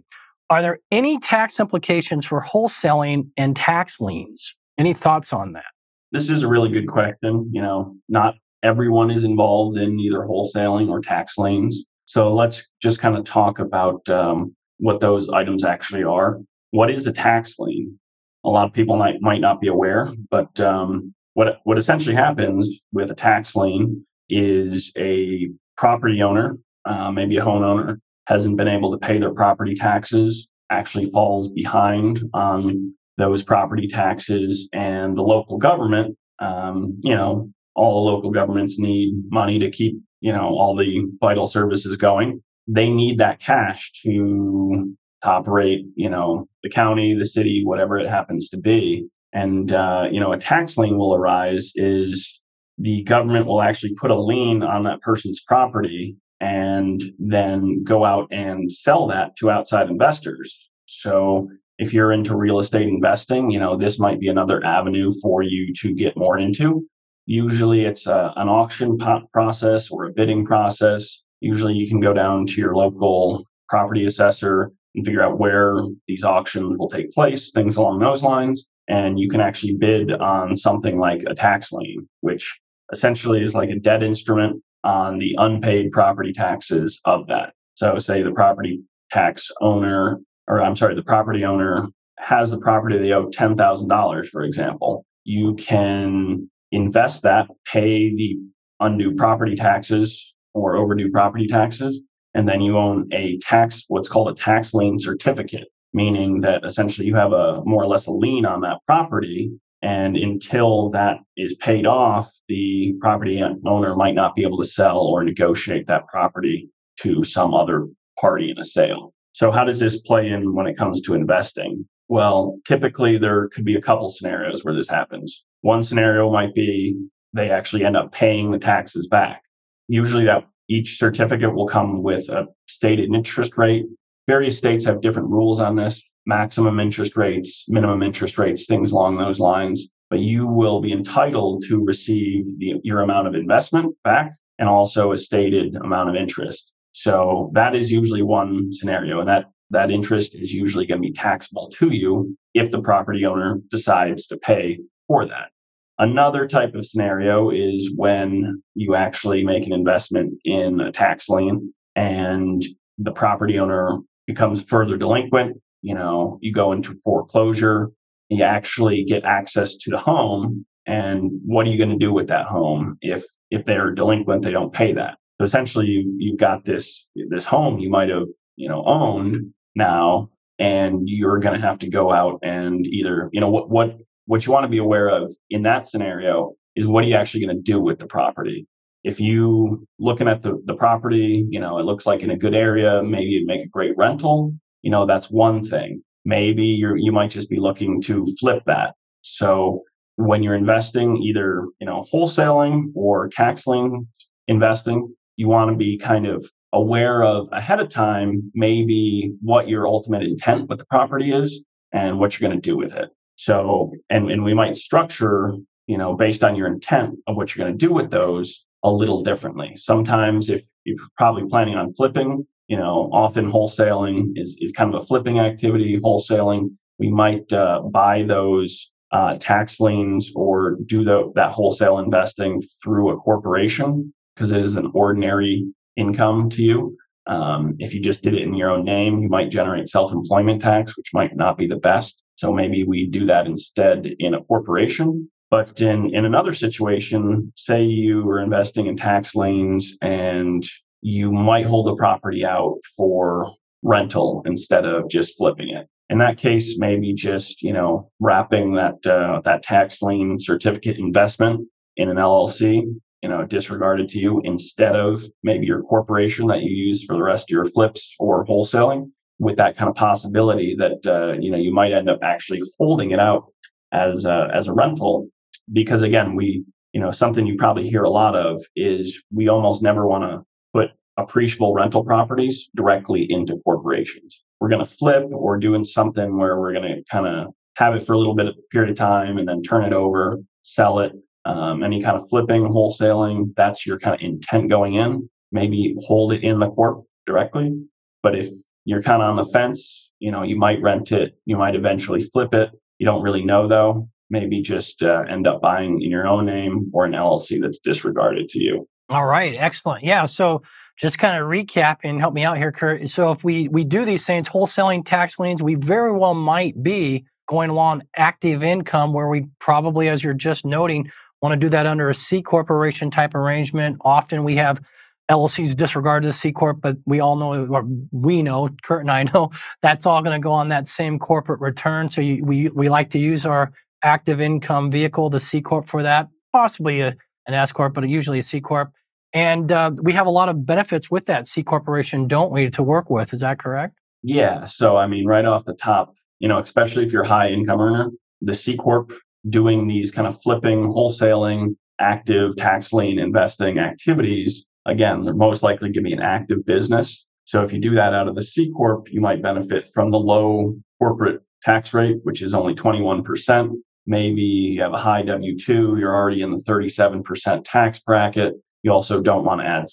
Are 0.50 0.62
there 0.62 0.80
any 0.92 1.20
tax 1.20 1.60
implications 1.60 2.26
for 2.26 2.42
wholesaling 2.42 3.30
and 3.36 3.56
tax 3.56 4.00
liens? 4.00 4.56
Any 4.78 4.94
thoughts 4.94 5.34
on 5.34 5.54
that? 5.54 5.66
This 6.14 6.30
is 6.30 6.44
a 6.44 6.48
really 6.48 6.70
good 6.70 6.88
question. 6.88 7.50
You 7.52 7.62
know, 7.62 7.98
not 8.08 8.36
everyone 8.62 9.12
is 9.12 9.26
involved 9.26 9.78
in 9.78 10.00
either 10.00 10.20
wholesaling 10.20 10.88
or 10.90 11.02
tax 11.02 11.38
liens. 11.38 11.86
So 12.06 12.32
let's 12.32 12.66
just 12.82 13.00
kind 13.00 13.18
of 13.18 13.26
talk 13.26 13.60
about 13.60 14.08
um, 14.10 14.56
what 14.78 15.02
those 15.02 15.28
items 15.30 15.66
actually 15.66 16.04
are. 16.04 16.40
What 16.72 16.90
is 16.90 17.08
a 17.08 17.12
tax 17.12 17.58
lien? 17.60 18.00
A 18.46 18.50
lot 18.50 18.68
of 18.68 18.74
people 18.74 18.96
might 18.96 19.22
might 19.22 19.42
not 19.42 19.60
be 19.60 19.68
aware, 19.68 20.10
but 20.30 20.58
um, 20.60 21.14
what 21.34 21.60
what 21.64 21.78
essentially 21.78 22.16
happens 22.16 22.80
with 22.92 23.10
a 23.10 23.16
tax 23.16 23.56
lien 23.56 24.06
is 24.30 24.92
a 24.98 25.50
property 25.78 26.22
owner, 26.22 26.58
uh, 26.86 27.12
maybe 27.12 27.38
a 27.38 27.42
homeowner, 27.42 28.00
hasn't 28.28 28.58
been 28.58 28.68
able 28.68 28.92
to 28.92 28.98
pay 28.98 29.18
their 29.18 29.34
property 29.34 29.74
taxes, 29.74 30.48
actually 30.70 31.10
falls 31.10 31.50
behind 31.50 32.22
on 32.34 32.94
those 33.18 33.44
property 33.44 33.88
taxes 33.88 34.70
and 34.74 35.18
the 35.18 35.22
local 35.22 35.58
government, 35.58 36.18
um, 36.40 36.98
you 37.02 37.16
know, 37.16 37.50
all 37.76 38.06
local 38.06 38.32
governments 38.32 38.80
need 38.80 39.14
money 39.32 39.60
to 39.60 39.70
keep, 39.70 39.96
you 40.22 40.32
know, 40.32 40.50
all 40.50 40.76
the 40.76 41.04
vital 41.20 41.48
services 41.48 41.96
going. 41.98 42.42
They 42.68 42.90
need 42.90 43.20
that 43.20 43.40
cash 43.40 43.92
to, 44.04 44.96
to 45.22 45.28
operate, 45.28 45.86
you 45.96 46.10
know, 46.10 46.48
the 46.64 46.70
county, 46.70 47.14
the 47.14 47.26
city, 47.26 47.64
whatever 47.66 47.98
it 47.98 48.10
happens 48.10 48.50
to 48.50 48.58
be. 48.58 49.08
And, 49.34 49.72
uh, 49.72 50.08
you 50.12 50.20
know, 50.20 50.32
a 50.32 50.38
tax 50.38 50.78
lien 50.78 50.98
will 50.98 51.16
arise 51.16 51.72
is 51.76 52.40
the 52.78 53.04
government 53.04 53.48
will 53.48 53.62
actually 53.62 53.94
put 53.96 54.12
a 54.12 54.20
lien 54.20 54.64
on 54.64 54.84
that 54.84 55.02
person's 55.02 55.42
property 55.42 56.16
and 56.40 57.02
then 57.20 57.84
go 57.84 58.04
out 58.04 58.28
and 58.32 58.72
sell 58.72 59.08
that 59.08 59.36
to 59.38 59.50
outside 59.50 59.90
investors. 59.90 60.70
So 60.86 61.50
if 61.84 61.94
you're 61.94 62.14
into 62.14 62.36
real 62.36 62.60
estate 62.60 62.88
investing, 62.88 63.50
you 63.50 63.60
know, 63.60 63.76
this 63.78 64.00
might 64.00 64.20
be 64.20 64.30
another 64.30 64.64
avenue 64.66 65.12
for 65.22 65.44
you 65.44 65.74
to 65.82 65.94
get 65.94 66.16
more 66.16 66.38
into. 66.40 66.88
Usually 67.26 67.84
it's 67.84 68.08
a, 68.08 68.34
an 68.38 68.48
auction 68.48 68.98
process 69.34 69.92
or 69.92 70.06
a 70.06 70.14
bidding 70.14 70.46
process. 70.46 71.22
Usually 71.42 71.74
you 71.74 71.88
can 71.90 72.00
go 72.00 72.14
down 72.14 72.46
to 72.48 72.62
your 72.62 72.74
local 72.74 73.46
property 73.68 74.06
assessor 74.06 74.72
and 74.96 75.06
figure 75.06 75.22
out 75.22 75.40
where 75.40 75.76
these 76.08 76.24
auctions 76.24 76.78
will 76.78 76.90
take 76.90 77.12
place, 77.12 77.52
things 77.52 77.76
along 77.76 78.00
those 78.00 78.24
lines. 78.24 78.68
And 78.88 79.20
you 79.20 79.30
can 79.30 79.42
actually 79.42 79.76
bid 79.76 80.12
on 80.12 80.56
something 80.56 81.00
like 81.00 81.24
a 81.28 81.36
tax 81.36 81.72
lien, 81.72 82.08
which 82.22 82.60
essentially 82.92 83.44
is 83.44 83.56
like 83.56 83.70
a 83.70 83.80
debt 83.80 84.04
instrument 84.04 84.62
on 84.86 85.18
the 85.18 85.36
unpaid 85.38 85.92
property 85.92 86.32
taxes 86.32 87.02
of 87.06 87.28
that. 87.28 87.54
So, 87.76 87.98
say 87.98 88.22
the 88.22 88.32
property 88.32 88.84
tax 89.10 89.50
owner, 89.62 90.20
or 90.48 90.62
I'm 90.62 90.76
sorry, 90.76 90.96
the 90.96 91.04
property 91.04 91.46
owner 91.46 91.88
has 92.20 92.52
the 92.52 92.60
property 92.60 92.98
they 92.98 93.12
owe 93.12 93.30
$10,000, 93.30 94.28
for 94.28 94.44
example. 94.44 95.06
You 95.24 95.56
can 95.56 96.50
invest 96.72 97.24
that, 97.24 97.48
pay 97.66 98.16
the 98.16 98.38
undue 98.80 99.16
property 99.16 99.56
taxes 99.56 100.34
or 100.54 100.76
overdue 100.76 101.12
property 101.12 101.48
taxes, 101.48 102.02
and 102.34 102.48
then 102.48 102.62
you 102.62 102.78
own 102.78 103.08
a 103.14 103.38
tax, 103.40 103.84
what's 103.88 104.10
called 104.10 104.30
a 104.30 104.34
tax 104.34 104.74
lien 104.74 104.98
certificate, 105.00 105.68
meaning 105.94 106.42
that 106.42 106.66
essentially 106.66 107.08
you 107.08 107.16
have 107.16 107.32
a 107.32 107.64
more 107.66 107.84
or 107.84 107.88
less 107.88 108.08
a 108.08 108.12
lien 108.12 108.46
on 108.46 108.62
that 108.62 108.78
property. 108.86 109.52
And 109.82 110.16
until 110.16 110.90
that 110.92 111.18
is 111.36 111.56
paid 111.56 111.86
off, 111.86 112.32
the 112.48 112.96
property 113.02 113.44
owner 113.66 113.96
might 113.96 114.16
not 114.16 114.34
be 114.34 114.44
able 114.44 114.58
to 114.60 114.68
sell 114.68 115.00
or 115.00 115.24
negotiate 115.24 115.88
that 115.88 116.08
property 116.08 116.70
to 117.02 117.24
some 117.24 117.54
other 117.54 117.88
party 118.20 118.50
in 118.50 118.58
a 118.60 118.66
sale. 118.66 119.14
So, 119.34 119.52
how 119.52 119.64
does 119.64 119.80
this 119.80 120.00
play 120.00 120.30
in 120.30 120.54
when 120.54 120.68
it 120.68 120.78
comes 120.78 121.02
to 121.02 121.16
investing? 121.16 121.88
Well, 122.08 122.60
typically 122.66 123.18
there 123.18 123.50
could 123.50 123.66
be 123.66 123.76
a 123.76 123.82
couple 123.82 124.10
scenarios 124.10 124.64
where 124.64 124.76
this 124.76 124.90
happens. 124.90 125.44
One 125.62 125.82
scenario 125.82 126.32
might 126.32 126.54
be 126.54 126.96
they 127.34 127.50
actually 127.50 127.84
end 127.84 127.98
up 127.98 128.12
paying 128.12 128.52
the 128.52 128.60
taxes 128.60 129.08
back. 129.08 129.42
Usually 129.88 130.26
that 130.26 130.46
each 130.70 131.00
certificate 131.00 131.54
will 131.54 131.68
come 131.68 132.04
with 132.04 132.30
a 132.30 132.46
stated 132.68 133.14
interest 133.14 133.58
rate. 133.58 133.86
Various 134.28 134.58
states 134.58 134.86
have 134.86 135.02
different 135.02 135.30
rules 135.30 135.60
on 135.60 135.76
this, 135.76 136.04
maximum 136.26 136.80
interest 136.80 137.18
rates, 137.18 137.66
minimum 137.68 138.04
interest 138.04 138.38
rates, 138.38 138.66
things 138.66 138.92
along 138.92 139.18
those 139.18 139.40
lines. 139.40 139.90
But 140.10 140.20
you 140.20 140.48
will 140.48 140.80
be 140.80 140.94
entitled 140.94 141.64
to 141.70 141.84
receive 141.84 142.46
the, 142.60 142.76
your 142.84 143.00
amount 143.00 143.28
of 143.28 143.34
investment 143.34 143.96
back 144.04 144.34
and 144.60 144.70
also 144.70 145.12
a 145.12 145.18
stated 145.18 145.76
amount 145.76 146.10
of 146.10 146.16
interest. 146.16 146.73
So 146.94 147.52
that 147.54 147.76
is 147.76 147.92
usually 147.92 148.22
one 148.22 148.72
scenario. 148.72 149.20
And 149.20 149.28
that 149.28 149.46
that 149.72 149.92
interest 149.92 150.36
is 150.36 150.54
usually 150.54 150.86
going 150.86 151.02
to 151.02 151.08
be 151.08 151.14
taxable 151.14 151.70
to 151.70 151.90
you 151.90 152.38
if 152.54 152.70
the 152.72 152.82
property 152.82 153.26
owner 153.26 153.60
decides 153.72 154.28
to 154.28 154.38
pay 154.38 154.80
for 155.08 155.26
that. 155.28 155.50
Another 155.98 156.48
type 156.48 156.76
of 156.76 156.86
scenario 156.86 157.50
is 157.50 157.92
when 157.96 158.62
you 158.76 158.96
actually 158.96 159.44
make 159.44 159.66
an 159.66 159.74
investment 159.74 160.34
in 160.46 160.80
a 160.80 160.92
tax 160.92 161.28
lien 161.28 161.74
and 161.96 162.64
the 162.98 163.12
property 163.12 163.58
owner 163.60 163.98
becomes 164.28 164.64
further 164.64 164.98
delinquent. 164.98 165.58
You 165.82 165.96
know, 165.96 166.38
you 166.42 166.54
go 166.54 166.72
into 166.72 166.96
foreclosure, 167.04 167.92
you 168.30 168.44
actually 168.44 169.04
get 169.04 169.24
access 169.24 169.76
to 169.76 169.92
the 169.92 169.98
home. 169.98 170.66
And 170.86 171.32
what 171.46 171.66
are 171.66 171.70
you 171.70 171.78
going 171.78 171.90
to 171.90 171.98
do 171.98 172.14
with 172.14 172.28
that 172.28 172.46
home 172.46 172.98
if 173.02 173.24
if 173.52 173.66
they're 173.66 173.92
delinquent, 173.92 174.44
they 174.44 174.52
don't 174.52 174.74
pay 174.74 174.94
that? 174.94 175.18
Essentially 175.44 175.88
you, 175.88 176.16
you've 176.18 176.40
got 176.40 176.66
this 176.66 177.08
this 177.30 177.46
home 177.46 177.80
you 177.80 177.90
might 177.90 178.10
have, 178.10 178.28
you 178.56 178.70
know, 178.70 178.84
owned 178.86 179.54
now 179.76 180.30
and 180.60 181.02
you're 181.06 181.40
going 181.40 181.56
to 181.56 181.66
have 181.66 181.80
to 181.80 181.90
go 181.90 182.12
out 182.12 182.40
and 182.44 182.86
either 182.86 183.30
you 183.34 183.42
know 183.42 183.50
what 183.50 183.70
what 183.70 183.98
what 184.26 184.46
you 184.46 184.52
want 184.52 184.64
to 184.64 184.70
be 184.70 184.78
aware 184.78 185.10
of 185.10 185.36
in 185.50 185.64
that 185.64 185.86
scenario 185.86 186.54
is 186.76 186.88
what 186.88 187.04
are 187.04 187.08
you 187.08 187.16
actually 187.16 187.46
going 187.46 187.56
to 187.56 187.62
do 187.62 187.80
with 187.80 188.00
the 188.00 188.08
property? 188.08 188.68
If 189.04 189.20
you 189.20 189.86
looking 190.00 190.28
at 190.28 190.42
the, 190.42 190.62
the 190.66 190.76
property 190.76 191.46
you 191.50 191.60
know 191.60 191.80
it 191.80 191.84
looks 191.84 192.06
like 192.06 192.22
in 192.22 192.32
a 192.32 192.38
good 192.38 192.56
area 192.56 193.02
maybe 193.04 193.32
you 193.32 193.46
make 193.46 193.66
a 193.66 193.70
great 193.70 193.98
rental 193.98 194.54
you 194.82 194.92
know 194.92 195.06
that's 195.06 195.30
one 195.30 195.64
thing. 195.64 196.04
Maybe 196.26 196.66
you're 196.66 196.98
you 196.98 197.12
might 197.12 197.32
just 197.32 197.50
be 197.50 197.60
looking 197.60 198.02
to 198.04 198.26
flip 198.40 198.64
that. 198.68 198.94
So 199.22 199.84
when 200.16 200.44
you're 200.44 200.56
investing 200.56 201.18
either 201.18 201.66
you 201.80 201.88
know 201.88 202.06
wholesaling 202.14 202.92
or 202.96 203.28
tax 203.30 203.66
lien 203.66 204.08
investing 204.48 205.14
you 205.36 205.48
want 205.48 205.72
to 205.72 205.78
be 205.78 205.98
kind 205.98 206.26
of 206.26 206.50
aware 206.74 207.24
of 207.24 207.48
ahead 207.52 207.80
of 207.80 207.90
time 207.90 208.52
maybe 208.54 209.34
what 209.42 209.68
your 209.68 209.88
ultimate 209.88 210.24
intent 210.24 210.68
with 210.68 210.80
the 210.80 210.86
property 210.86 211.32
is 211.32 211.64
and 211.92 212.20
what 212.20 212.40
you're 212.40 212.50
going 212.50 212.60
to 212.60 212.70
do 212.70 212.76
with 212.76 212.94
it. 212.96 213.10
So, 213.36 213.94
and, 214.10 214.30
and 214.32 214.44
we 214.44 214.54
might 214.54 214.76
structure, 214.76 215.54
you 215.88 215.98
know, 215.98 216.16
based 216.16 216.44
on 216.44 216.56
your 216.56 216.68
intent 216.68 217.16
of 217.28 217.36
what 217.36 217.56
you're 217.56 217.66
going 217.66 217.78
to 217.78 217.86
do 217.86 217.94
with 217.94 218.10
those 218.10 218.66
a 218.84 218.92
little 218.92 219.22
differently. 219.22 219.76
Sometimes 219.76 220.50
if 220.50 220.64
you're 220.84 220.98
probably 221.18 221.48
planning 221.48 221.76
on 221.76 221.94
flipping, 221.94 222.46
you 222.68 222.78
know, 222.78 223.10
often 223.14 223.52
wholesaling 223.52 224.32
is, 224.36 224.58
is 224.60 224.72
kind 224.72 224.94
of 224.94 225.02
a 225.02 225.06
flipping 225.06 225.40
activity. 225.40 226.00
Wholesaling, 226.00 226.70
we 226.98 227.10
might 227.10 227.52
uh, 227.54 227.82
buy 227.82 228.24
those 228.24 228.92
uh, 229.12 229.38
tax 229.38 229.80
liens 229.80 230.32
or 230.36 230.78
do 230.88 231.04
the, 231.04 231.32
that 231.36 231.52
wholesale 231.52 232.00
investing 232.00 232.62
through 232.84 233.12
a 233.12 233.18
corporation 233.18 234.12
because 234.36 234.52
it 234.52 234.62
is 234.62 234.76
an 234.76 234.92
ordinary 234.94 235.66
income 235.96 236.50
to 236.50 236.64
you. 236.64 236.98
Um, 237.26 237.76
if 237.80 237.94
you 237.94 238.02
just 238.02 238.22
did 238.22 238.34
it 238.34 238.42
in 238.42 238.54
your 238.54 238.70
own 238.70 238.84
name, 238.84 239.22
you 239.22 239.30
might 239.30 239.50
generate 239.50 239.90
self 239.90 240.12
employment 240.12 240.62
tax, 240.62 240.98
which 240.98 241.10
might 241.14 241.36
not 241.36 241.58
be 241.58 241.68
the 241.68 241.78
best. 241.78 242.22
So 242.36 242.52
maybe 242.52 242.84
we 242.84 243.08
do 243.08 243.26
that 243.28 243.46
instead 243.46 244.08
in 244.20 244.34
a 244.34 244.44
corporation. 244.44 245.30
But 245.50 245.80
in, 245.82 246.14
in 246.16 246.26
another 246.26 246.54
situation, 246.54 247.54
say 247.56 247.84
you 247.84 248.24
were 248.24 248.40
investing 248.40 248.88
in 248.88 248.98
tax 248.98 249.36
liens 249.36 249.96
and 250.02 250.68
you 251.02 251.32
might 251.32 251.66
hold 251.66 251.86
the 251.86 251.96
property 251.96 252.44
out 252.44 252.80
for 252.98 253.54
rental 253.84 254.42
instead 254.46 254.86
of 254.86 255.10
just 255.10 255.38
flipping 255.38 255.70
it. 255.70 255.88
In 256.10 256.18
that 256.18 256.38
case, 256.38 256.80
maybe 256.80 257.14
just, 257.14 257.62
you 257.62 257.72
know, 257.72 258.10
wrapping 258.20 258.74
that, 258.74 259.06
uh, 259.06 259.42
that 259.46 259.62
tax 259.62 260.02
lien 260.02 260.40
certificate 260.40 260.98
investment 260.98 261.68
in 261.98 262.10
an 262.10 262.18
LLC 262.18 262.86
you 263.24 263.30
know, 263.30 263.46
disregarded 263.46 264.10
to 264.10 264.20
you 264.20 264.42
instead 264.44 264.98
of 264.98 265.24
maybe 265.44 265.66
your 265.66 265.82
corporation 265.84 266.46
that 266.48 266.62
you 266.62 266.70
use 266.70 267.06
for 267.06 267.16
the 267.16 267.24
rest 267.24 267.50
of 267.50 267.54
your 267.54 267.66
flips 267.66 268.14
or 268.20 268.46
wholesaling 268.46 269.10
with 269.40 269.56
that 269.56 269.78
kind 269.78 269.90
of 269.90 269.96
possibility 269.96 270.76
that, 270.76 271.00
uh, 271.08 271.32
you 271.40 271.50
know, 271.50 271.58
you 271.58 271.74
might 271.74 271.94
end 271.94 272.10
up 272.10 272.20
actually 272.22 272.62
holding 272.78 273.12
it 273.12 273.20
out 273.20 273.46
as 273.94 274.26
a, 274.26 274.50
as 274.54 274.68
a 274.68 274.74
rental 274.74 275.30
because 275.72 276.02
again, 276.02 276.36
we, 276.36 276.66
you 276.92 277.00
know, 277.00 277.12
something 277.12 277.48
you 277.48 277.56
probably 277.56 277.90
hear 277.90 278.04
a 278.04 278.10
lot 278.10 278.36
of 278.36 278.62
is 278.76 279.24
we 279.34 279.48
almost 279.48 279.82
never 279.82 280.06
want 280.06 280.26
to 280.26 280.42
put 280.74 280.92
appreciable 281.16 281.74
rental 281.74 282.04
properties 282.04 282.70
directly 282.76 283.32
into 283.32 283.58
corporations. 283.64 284.42
We're 284.60 284.70
going 284.70 284.84
to 284.84 284.92
flip 284.92 285.28
or 285.32 285.58
doing 285.58 285.86
something 285.86 286.38
where 286.38 286.60
we're 286.60 286.74
going 286.74 286.94
to 286.94 287.04
kind 287.10 287.26
of 287.26 287.54
have 287.78 287.96
it 287.96 288.06
for 288.06 288.14
a 288.14 288.18
little 288.18 288.36
bit 288.36 288.48
of 288.48 288.56
period 288.70 288.92
of 288.92 288.98
time 288.98 289.38
and 289.38 289.48
then 289.48 289.64
turn 289.64 289.86
it 289.86 289.94
over, 289.94 290.40
sell 290.62 291.00
it, 291.00 291.14
um, 291.46 291.84
any 291.84 292.02
kind 292.02 292.18
of 292.18 292.30
flipping, 292.30 292.64
wholesaling, 292.64 293.54
that's 293.56 293.86
your 293.86 294.00
kind 294.00 294.16
of 294.16 294.22
intent 294.22 294.70
going 294.70 294.96
in. 294.96 295.30
Maybe 295.52 295.96
hold 296.00 296.34
it 296.34 296.44
in 296.44 296.60
the 296.60 296.70
corp 296.70 297.06
directly. 297.26 297.74
But 298.22 298.36
if 298.36 298.50
you're 298.86 299.02
kind 299.02 299.22
of 299.22 299.30
on 299.30 299.36
the 299.36 299.46
fence, 299.46 300.10
you 300.20 300.32
know, 300.32 300.44
you 300.44 300.56
might 300.56 300.82
rent 300.82 301.12
it, 301.12 301.38
you 301.46 301.58
might 301.58 301.76
eventually 301.76 302.24
flip 302.24 302.54
it. 302.54 302.72
You 302.98 303.06
don't 303.06 303.22
really 303.22 303.44
know 303.44 303.68
though. 303.68 304.10
Maybe 304.30 304.62
just 304.62 305.04
uh, 305.04 305.24
end 305.30 305.46
up 305.46 305.62
buying 305.62 306.02
in 306.02 306.10
your 306.10 306.26
own 306.26 306.46
name 306.46 306.90
or 306.94 307.06
an 307.06 307.12
LLC 307.12 307.62
that's 307.62 307.80
disregarded 307.80 308.50
to 308.50 308.64
you. 308.64 308.88
All 309.10 309.26
right, 309.26 309.54
excellent. 309.56 310.04
Yeah, 310.04 310.26
so 310.26 310.64
just 310.98 311.20
kind 311.20 311.38
of 311.38 311.48
recap 311.48 311.98
and 312.04 312.20
help 312.20 312.34
me 312.34 312.44
out 312.44 312.58
here, 312.58 312.72
Kurt. 312.72 313.10
So 313.10 313.32
if 313.32 313.44
we 313.44 313.68
we 313.68 313.84
do 313.84 314.06
these 314.06 314.26
things, 314.26 314.48
wholesaling 314.48 315.06
tax 315.06 315.38
liens, 315.38 315.62
we 315.62 315.76
very 315.76 316.12
well 316.12 316.34
might 316.34 316.82
be 316.82 317.26
going 317.48 317.70
along 317.70 318.04
active 318.16 318.64
income 318.64 319.14
where 319.14 319.28
we 319.28 319.48
probably, 319.60 320.08
as 320.08 320.24
you're 320.24 320.34
just 320.34 320.66
noting, 320.66 321.12
want 321.44 321.60
to 321.60 321.64
do 321.64 321.70
that 321.70 321.86
under 321.86 322.10
a 322.10 322.16
C 322.16 322.42
corporation 322.42 323.12
type 323.12 323.36
arrangement. 323.36 323.98
Often 324.02 324.46
we 324.46 324.56
have 324.56 324.82
LLCs 325.30 325.76
disregarded 325.76 326.28
the 326.28 326.34
C 326.34 326.54
corp, 326.54 326.80
but 326.82 326.98
we 327.06 327.20
all 327.20 327.36
know, 327.36 327.66
or 327.66 327.84
we 328.12 328.42
know, 328.42 328.70
Kurt 328.84 329.02
and 329.02 329.12
I 329.12 329.24
know, 329.34 329.52
that's 329.82 330.06
all 330.06 330.24
going 330.24 330.42
to 330.42 330.44
go 330.44 330.54
on 330.54 330.70
that 330.70 330.88
same 330.88 331.20
corporate 331.20 331.60
return. 331.60 332.10
So 332.10 332.22
you, 332.22 332.44
we 332.44 332.70
we 332.70 332.90
like 332.90 333.10
to 333.12 333.20
use 333.20 333.46
our 333.46 333.74
active 334.04 334.40
income 334.40 334.90
vehicle, 334.90 335.30
the 335.30 335.40
C 335.40 335.62
corp, 335.62 335.88
for 335.88 336.02
that. 336.02 336.30
Possibly 336.54 337.02
a, 337.02 337.16
an 337.46 337.54
S 337.54 337.72
corp, 337.72 337.94
but 337.94 338.08
usually 338.08 338.40
a 338.40 338.44
C 338.44 338.62
corp. 338.62 338.92
And 339.34 339.72
uh, 339.72 339.92
we 340.02 340.14
have 340.14 340.28
a 340.28 340.32
lot 340.32 340.48
of 340.48 340.66
benefits 340.66 341.12
with 341.12 341.26
that 341.26 341.48
C 341.48 341.62
corporation, 341.62 342.28
don't 342.28 342.52
we, 342.52 342.70
to 342.70 342.84
work 342.84 343.10
with? 343.10 343.34
Is 343.34 343.42
that 343.42 343.60
correct? 343.60 343.98
Yeah. 344.22 344.66
So 344.66 344.96
I 344.96 345.08
mean, 345.08 345.26
right 345.26 345.44
off 345.44 345.66
the 345.66 345.74
top, 345.74 346.14
you 346.40 346.48
know, 346.48 346.60
especially 346.60 347.06
if 347.06 347.12
you're 347.12 347.24
high 347.24 347.50
income 347.50 347.82
earner, 347.82 348.12
the 348.42 348.54
C 348.54 348.78
corp 348.78 349.12
doing 349.50 349.88
these 349.88 350.12
kind 350.12 350.28
of 350.28 350.42
flipping, 350.42 350.88
wholesaling, 350.88 351.76
active 352.00 352.56
tax 352.56 352.94
lien 352.94 353.20
investing 353.20 353.80
activities, 353.80 354.66
again, 354.86 355.24
they're 355.24 355.34
most 355.34 355.64
likely 355.64 355.90
going 355.90 355.94
to 355.94 356.10
be 356.10 356.14
an 356.14 356.22
active 356.22 356.66
business. 356.66 357.26
So 357.46 357.64
if 357.64 357.74
you 357.74 357.80
do 357.80 357.96
that 357.96 358.14
out 358.14 358.28
of 358.28 358.36
the 358.36 358.42
C 358.42 358.72
Corp, 358.72 359.12
you 359.12 359.22
might 359.22 359.42
benefit 359.42 359.90
from 359.94 360.12
the 360.12 360.20
low 360.20 360.76
corporate 361.00 361.42
tax 361.62 361.94
rate, 361.94 362.18
which 362.24 362.42
is 362.42 362.54
only 362.54 362.74
21%. 362.74 363.72
Maybe 364.06 364.42
you 364.42 364.82
have 364.82 364.94
a 364.94 364.98
high 364.98 365.24
W 365.24 365.58
2, 365.58 365.98
you're 366.00 366.16
already 366.16 366.42
in 366.42 366.52
the 366.52 366.64
37% 366.64 367.64
tax 367.66 368.00
bracket. 368.00 368.56
You 368.84 368.92
also 368.92 369.22
don't 369.22 369.46
want 369.46 369.62
to 369.62 369.68
add 369.68 369.86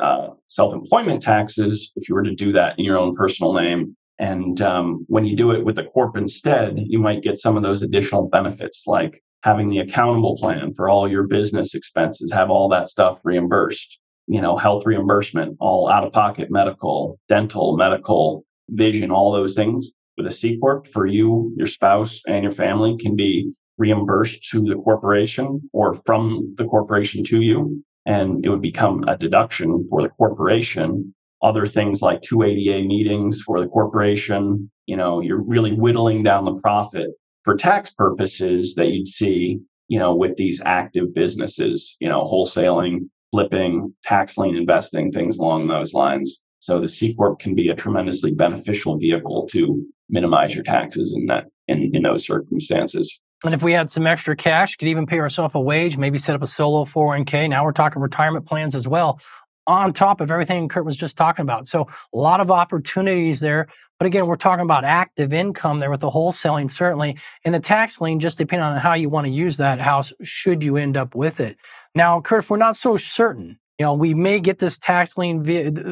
uh, 0.00 0.28
self 0.46 0.72
employment 0.72 1.20
taxes 1.20 1.92
if 1.96 2.08
you 2.08 2.14
were 2.14 2.22
to 2.22 2.34
do 2.34 2.52
that 2.52 2.78
in 2.78 2.84
your 2.84 2.98
own 2.98 3.14
personal 3.14 3.52
name. 3.52 3.94
And 4.22 4.60
um, 4.60 5.04
when 5.08 5.24
you 5.24 5.34
do 5.34 5.50
it 5.50 5.64
with 5.64 5.74
the 5.74 5.82
corp 5.82 6.16
instead, 6.16 6.78
you 6.78 7.00
might 7.00 7.24
get 7.24 7.40
some 7.40 7.56
of 7.56 7.64
those 7.64 7.82
additional 7.82 8.28
benefits 8.28 8.84
like 8.86 9.20
having 9.42 9.68
the 9.68 9.80
accountable 9.80 10.36
plan 10.36 10.72
for 10.74 10.88
all 10.88 11.10
your 11.10 11.24
business 11.24 11.74
expenses, 11.74 12.30
have 12.30 12.48
all 12.48 12.68
that 12.68 12.86
stuff 12.86 13.18
reimbursed. 13.24 13.98
You 14.28 14.40
know, 14.40 14.56
health 14.56 14.86
reimbursement, 14.86 15.56
all 15.58 15.90
out 15.90 16.04
of 16.04 16.12
pocket 16.12 16.52
medical, 16.52 17.18
dental, 17.28 17.76
medical, 17.76 18.44
vision, 18.68 19.10
all 19.10 19.32
those 19.32 19.56
things 19.56 19.90
with 20.16 20.28
a 20.28 20.30
C 20.30 20.56
Corp 20.56 20.86
for 20.86 21.04
you, 21.04 21.52
your 21.56 21.66
spouse, 21.66 22.22
and 22.28 22.44
your 22.44 22.52
family 22.52 22.96
can 22.96 23.16
be 23.16 23.52
reimbursed 23.76 24.48
to 24.50 24.60
the 24.60 24.76
corporation 24.76 25.68
or 25.72 25.94
from 26.06 26.54
the 26.56 26.64
corporation 26.64 27.24
to 27.24 27.40
you. 27.40 27.82
And 28.06 28.46
it 28.46 28.50
would 28.50 28.62
become 28.62 29.02
a 29.08 29.18
deduction 29.18 29.84
for 29.90 30.00
the 30.00 30.10
corporation. 30.10 31.12
Other 31.42 31.66
things 31.66 32.02
like 32.02 32.20
280A 32.20 32.86
meetings 32.86 33.40
for 33.40 33.60
the 33.60 33.66
corporation, 33.66 34.70
you 34.86 34.96
know, 34.96 35.20
you're 35.20 35.42
really 35.42 35.72
whittling 35.72 36.22
down 36.22 36.44
the 36.44 36.60
profit 36.60 37.10
for 37.44 37.56
tax 37.56 37.90
purposes 37.90 38.74
that 38.76 38.88
you'd 38.88 39.08
see, 39.08 39.60
you 39.88 39.98
know, 39.98 40.14
with 40.14 40.36
these 40.36 40.62
active 40.64 41.14
businesses, 41.14 41.96
you 42.00 42.08
know, 42.08 42.22
wholesaling, 42.22 43.08
flipping, 43.32 43.92
tax 44.04 44.38
lien 44.38 44.56
investing, 44.56 45.10
things 45.10 45.38
along 45.38 45.66
those 45.66 45.92
lines. 45.94 46.40
So 46.60 46.78
the 46.78 46.88
C 46.88 47.14
corp 47.14 47.40
can 47.40 47.56
be 47.56 47.68
a 47.68 47.74
tremendously 47.74 48.32
beneficial 48.32 48.96
vehicle 48.96 49.48
to 49.48 49.84
minimize 50.08 50.54
your 50.54 50.62
taxes 50.62 51.12
in 51.16 51.26
that 51.26 51.46
in, 51.66 51.90
in 51.92 52.02
those 52.02 52.24
circumstances. 52.24 53.18
And 53.44 53.54
if 53.54 53.62
we 53.62 53.72
had 53.72 53.90
some 53.90 54.06
extra 54.06 54.36
cash, 54.36 54.76
could 54.76 54.86
even 54.86 55.06
pay 55.06 55.18
ourselves 55.18 55.54
a 55.56 55.60
wage, 55.60 55.96
maybe 55.96 56.18
set 56.18 56.36
up 56.36 56.42
a 56.42 56.46
solo 56.46 56.84
401k. 56.84 57.48
Now 57.48 57.64
we're 57.64 57.72
talking 57.72 58.00
retirement 58.00 58.46
plans 58.46 58.76
as 58.76 58.86
well, 58.86 59.18
on 59.66 59.92
top 59.92 60.20
of 60.20 60.30
everything 60.30 60.68
Kurt 60.68 60.84
was 60.84 60.96
just 60.96 61.16
talking 61.16 61.42
about. 61.42 61.66
So 61.66 61.88
a 62.12 62.16
lot 62.16 62.40
of 62.40 62.50
opportunities 62.50 63.40
there. 63.40 63.68
But 63.98 64.06
again, 64.06 64.26
we're 64.26 64.36
talking 64.36 64.64
about 64.64 64.84
active 64.84 65.32
income 65.32 65.78
there 65.78 65.90
with 65.90 66.00
the 66.00 66.10
wholesaling, 66.10 66.70
certainly. 66.70 67.16
And 67.44 67.54
the 67.54 67.60
tax 67.60 68.00
lien, 68.00 68.18
just 68.18 68.38
depending 68.38 68.64
on 68.64 68.78
how 68.78 68.94
you 68.94 69.08
want 69.08 69.26
to 69.26 69.32
use 69.32 69.58
that 69.58 69.80
house, 69.80 70.12
should 70.24 70.62
you 70.62 70.76
end 70.76 70.96
up 70.96 71.14
with 71.14 71.38
it. 71.38 71.56
Now, 71.94 72.20
Kurt, 72.20 72.44
if 72.44 72.50
we're 72.50 72.56
not 72.56 72.76
so 72.76 72.96
certain, 72.96 73.58
you 73.78 73.86
know, 73.86 73.94
we 73.94 74.14
may 74.14 74.40
get 74.40 74.58
this 74.58 74.78
tax 74.78 75.16
lien, 75.16 75.42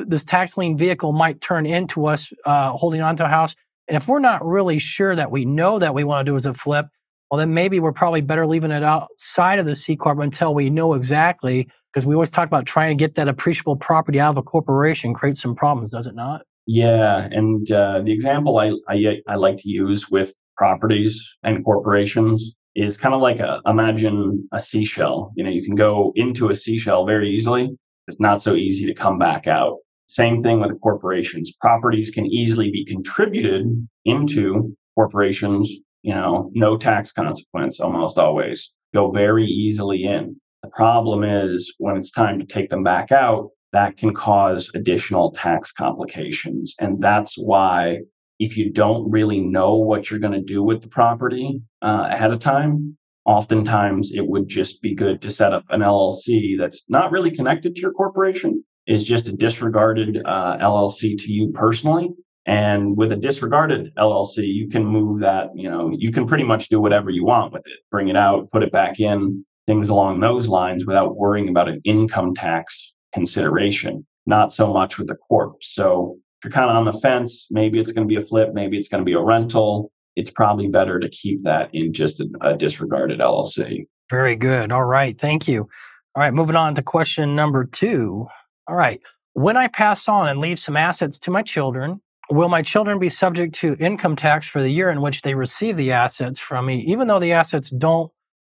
this 0.09 0.25
tax 0.25 0.57
lien 0.57 0.77
vehicle 0.77 1.13
might 1.13 1.41
turn 1.41 1.67
into 1.67 2.07
us 2.07 2.33
uh, 2.45 2.73
holding 2.73 3.01
onto 3.01 3.23
a 3.23 3.29
house. 3.29 3.55
And 3.87 3.97
if 3.97 4.09
we're 4.09 4.19
not 4.21 4.45
really 4.45 4.79
sure 4.79 5.15
that 5.15 5.31
we 5.31 5.45
know 5.45 5.79
that 5.79 5.95
we 5.95 6.05
want 6.05 6.27
to 6.27 6.33
do 6.33 6.37
as 6.37 6.47
a 6.47 6.55
flip, 6.55 6.87
well, 7.31 7.39
then 7.39 7.55
maybe 7.55 7.79
we're 7.79 7.93
probably 7.93 8.23
better 8.23 8.47
leaving 8.47 8.73
it 8.73 8.83
outside 8.83 9.61
of 9.61 9.67
the 9.67 9.77
C 9.77 9.95
corp 9.95 10.19
until 10.19 10.53
we 10.53 10.69
know 10.69 10.95
exactly. 10.95 11.69
Because 11.93 12.07
we 12.07 12.15
always 12.15 12.31
talk 12.31 12.47
about 12.47 12.67
trying 12.67 12.97
to 12.97 13.03
get 13.03 13.17
that 13.17 13.29
appreciable 13.29 13.77
property 13.77 14.21
out 14.21 14.31
of 14.31 14.37
a 14.37 14.43
corporation 14.43 15.13
creates 15.13 15.41
some 15.41 15.55
problems, 15.55 15.93
does 15.93 16.07
it 16.07 16.15
not? 16.15 16.43
Yeah, 16.67 17.29
and 17.31 17.71
uh, 17.73 18.01
the 18.05 18.13
example 18.13 18.59
I, 18.59 18.75
I 18.89 19.21
I 19.27 19.35
like 19.35 19.57
to 19.59 19.69
use 19.69 20.09
with 20.09 20.33
properties 20.57 21.21
and 21.43 21.65
corporations 21.65 22.55
is 22.77 22.97
kind 22.97 23.15
of 23.15 23.21
like 23.21 23.41
a 23.41 23.61
imagine 23.67 24.49
a 24.53 24.61
seashell. 24.61 25.33
You 25.37 25.45
know, 25.45 25.51
you 25.51 25.65
can 25.65 25.75
go 25.75 26.13
into 26.15 26.51
a 26.51 26.55
seashell 26.55 27.07
very 27.07 27.29
easily. 27.31 27.71
It's 28.07 28.21
not 28.21 28.43
so 28.43 28.55
easy 28.55 28.87
to 28.87 28.95
come 28.95 29.19
back 29.19 29.47
out. 29.47 29.79
Same 30.09 30.43
thing 30.43 30.61
with 30.61 30.81
corporations. 30.81 31.53
Properties 31.61 32.11
can 32.11 32.27
easily 32.27 32.71
be 32.71 32.85
contributed 32.85 33.67
into 34.05 34.77
corporations. 34.95 35.73
You 36.03 36.15
know, 36.15 36.51
no 36.55 36.77
tax 36.77 37.13
consequence 37.13 37.81
almost 37.81 38.19
always. 38.19 38.73
Go 38.95 39.11
very 39.11 39.45
easily 39.45 40.05
in. 40.05 40.37
The 40.63 40.71
problem 40.71 41.25
is 41.25 41.75
when 41.79 41.97
it's 41.97 42.11
time 42.11 42.39
to 42.39 42.45
take 42.45 42.71
them 42.71 42.83
back 42.85 43.13
out, 43.13 43.51
that 43.73 43.97
can 43.97 44.13
cause 44.13 44.71
additional 44.75 45.31
tax 45.31 45.73
complications. 45.73 46.75
And 46.79 47.03
that's 47.03 47.37
why 47.37 48.01
if 48.39 48.57
you 48.57 48.71
don't 48.71 49.11
really 49.11 49.41
know 49.41 49.77
what 49.77 50.11
you're 50.11 50.21
going 50.21 50.33
to 50.33 50.43
do 50.43 50.63
with 50.63 50.83
the 50.83 50.89
property 50.89 51.63
uh, 51.83 52.09
ahead 52.11 52.33
of 52.33 52.41
time, 52.41 52.97
oftentimes 53.25 54.13
it 54.13 54.27
would 54.27 54.49
just 54.49 54.83
be 54.83 54.95
good 54.95 55.23
to 55.23 55.31
set 55.31 55.53
up 55.53 55.65
an 55.71 55.81
LLC 55.81 56.59
that's 56.59 56.85
not 56.89 57.13
really 57.13 57.31
connected 57.31 57.75
to 57.75 57.81
your 57.81 57.93
corporation, 57.93 58.65
is 58.87 59.07
just 59.07 59.29
a 59.29 59.37
disregarded 59.37 60.23
uh, 60.25 60.57
LLC 60.59 61.17
to 61.19 61.33
you 61.33 61.53
personally. 61.53 62.11
And 62.47 62.97
with 62.97 63.13
a 63.13 63.17
disregarded 63.17 63.95
LLC, 63.97 64.47
you 64.47 64.69
can 64.69 64.85
move 64.85 65.21
that, 65.21 65.51
you 65.55 65.71
know, 65.71 65.93
you 65.97 66.11
can 66.11 66.27
pretty 66.27 66.45
much 66.45 66.69
do 66.69 66.81
whatever 66.81 67.11
you 67.11 67.25
want 67.25 67.53
with 67.53 67.67
it, 67.67 67.79
bring 67.91 68.09
it 68.09 68.17
out, 68.17 68.51
put 68.51 68.63
it 68.63 68.73
back 68.73 68.99
in, 68.99 69.45
things 69.71 69.89
along 69.89 70.19
those 70.19 70.49
lines 70.49 70.85
without 70.85 71.17
worrying 71.17 71.49
about 71.49 71.69
an 71.69 71.81
income 71.85 72.35
tax 72.35 72.93
consideration, 73.15 74.05
not 74.27 74.53
so 74.53 74.73
much 74.73 74.99
with 74.99 75.07
the 75.07 75.15
corp. 75.15 75.63
So 75.63 76.17
if 76.39 76.47
you're 76.47 76.53
kind 76.53 76.69
of 76.69 76.75
on 76.75 76.87
the 76.87 77.01
fence, 77.01 77.47
maybe 77.53 77.79
it's 77.79 77.93
going 77.93 78.09
to 78.09 78.13
be 78.13 78.21
a 78.21 78.27
flip, 78.27 78.51
maybe 78.53 78.77
it's 78.77 78.89
going 78.89 79.01
to 79.01 79.05
be 79.05 79.13
a 79.13 79.21
rental. 79.21 79.93
It's 80.17 80.33
probably 80.33 80.67
better 80.67 80.99
to 80.99 81.09
keep 81.09 81.45
that 81.45 81.71
in 81.73 81.93
just 81.93 82.19
a, 82.19 82.29
a 82.41 82.57
disregarded 82.57 83.21
LLC. 83.21 83.87
Very 84.11 84.35
good. 84.35 84.73
All 84.73 84.83
right. 84.83 85.17
Thank 85.17 85.47
you. 85.47 85.69
All 86.17 86.21
right. 86.21 86.35
Moving 86.35 86.57
on 86.57 86.75
to 86.75 86.83
question 86.83 87.37
number 87.37 87.65
two. 87.65 88.27
All 88.67 88.75
right. 88.75 89.01
When 89.35 89.57
I 89.57 89.69
pass 89.69 90.09
on 90.09 90.29
and 90.29 90.41
leave 90.41 90.59
some 90.59 90.77
assets 90.77 91.17
to 91.21 91.31
my 91.31 91.43
children, 91.43 92.01
will 92.29 92.49
my 92.49 92.63
children 92.63 92.99
be 92.99 93.09
subject 93.09 93.55
to 93.61 93.77
income 93.79 94.17
tax 94.17 94.49
for 94.49 94.61
the 94.61 94.71
year 94.71 94.91
in 94.91 95.01
which 95.01 95.23
they 95.23 95.35
receive 95.35 95.77
the 95.77 95.93
assets 95.93 96.41
from 96.41 96.67
me, 96.67 96.81
even 96.89 97.07
though 97.07 97.21
the 97.21 97.33
assets 97.33 97.71
don't 97.71 98.11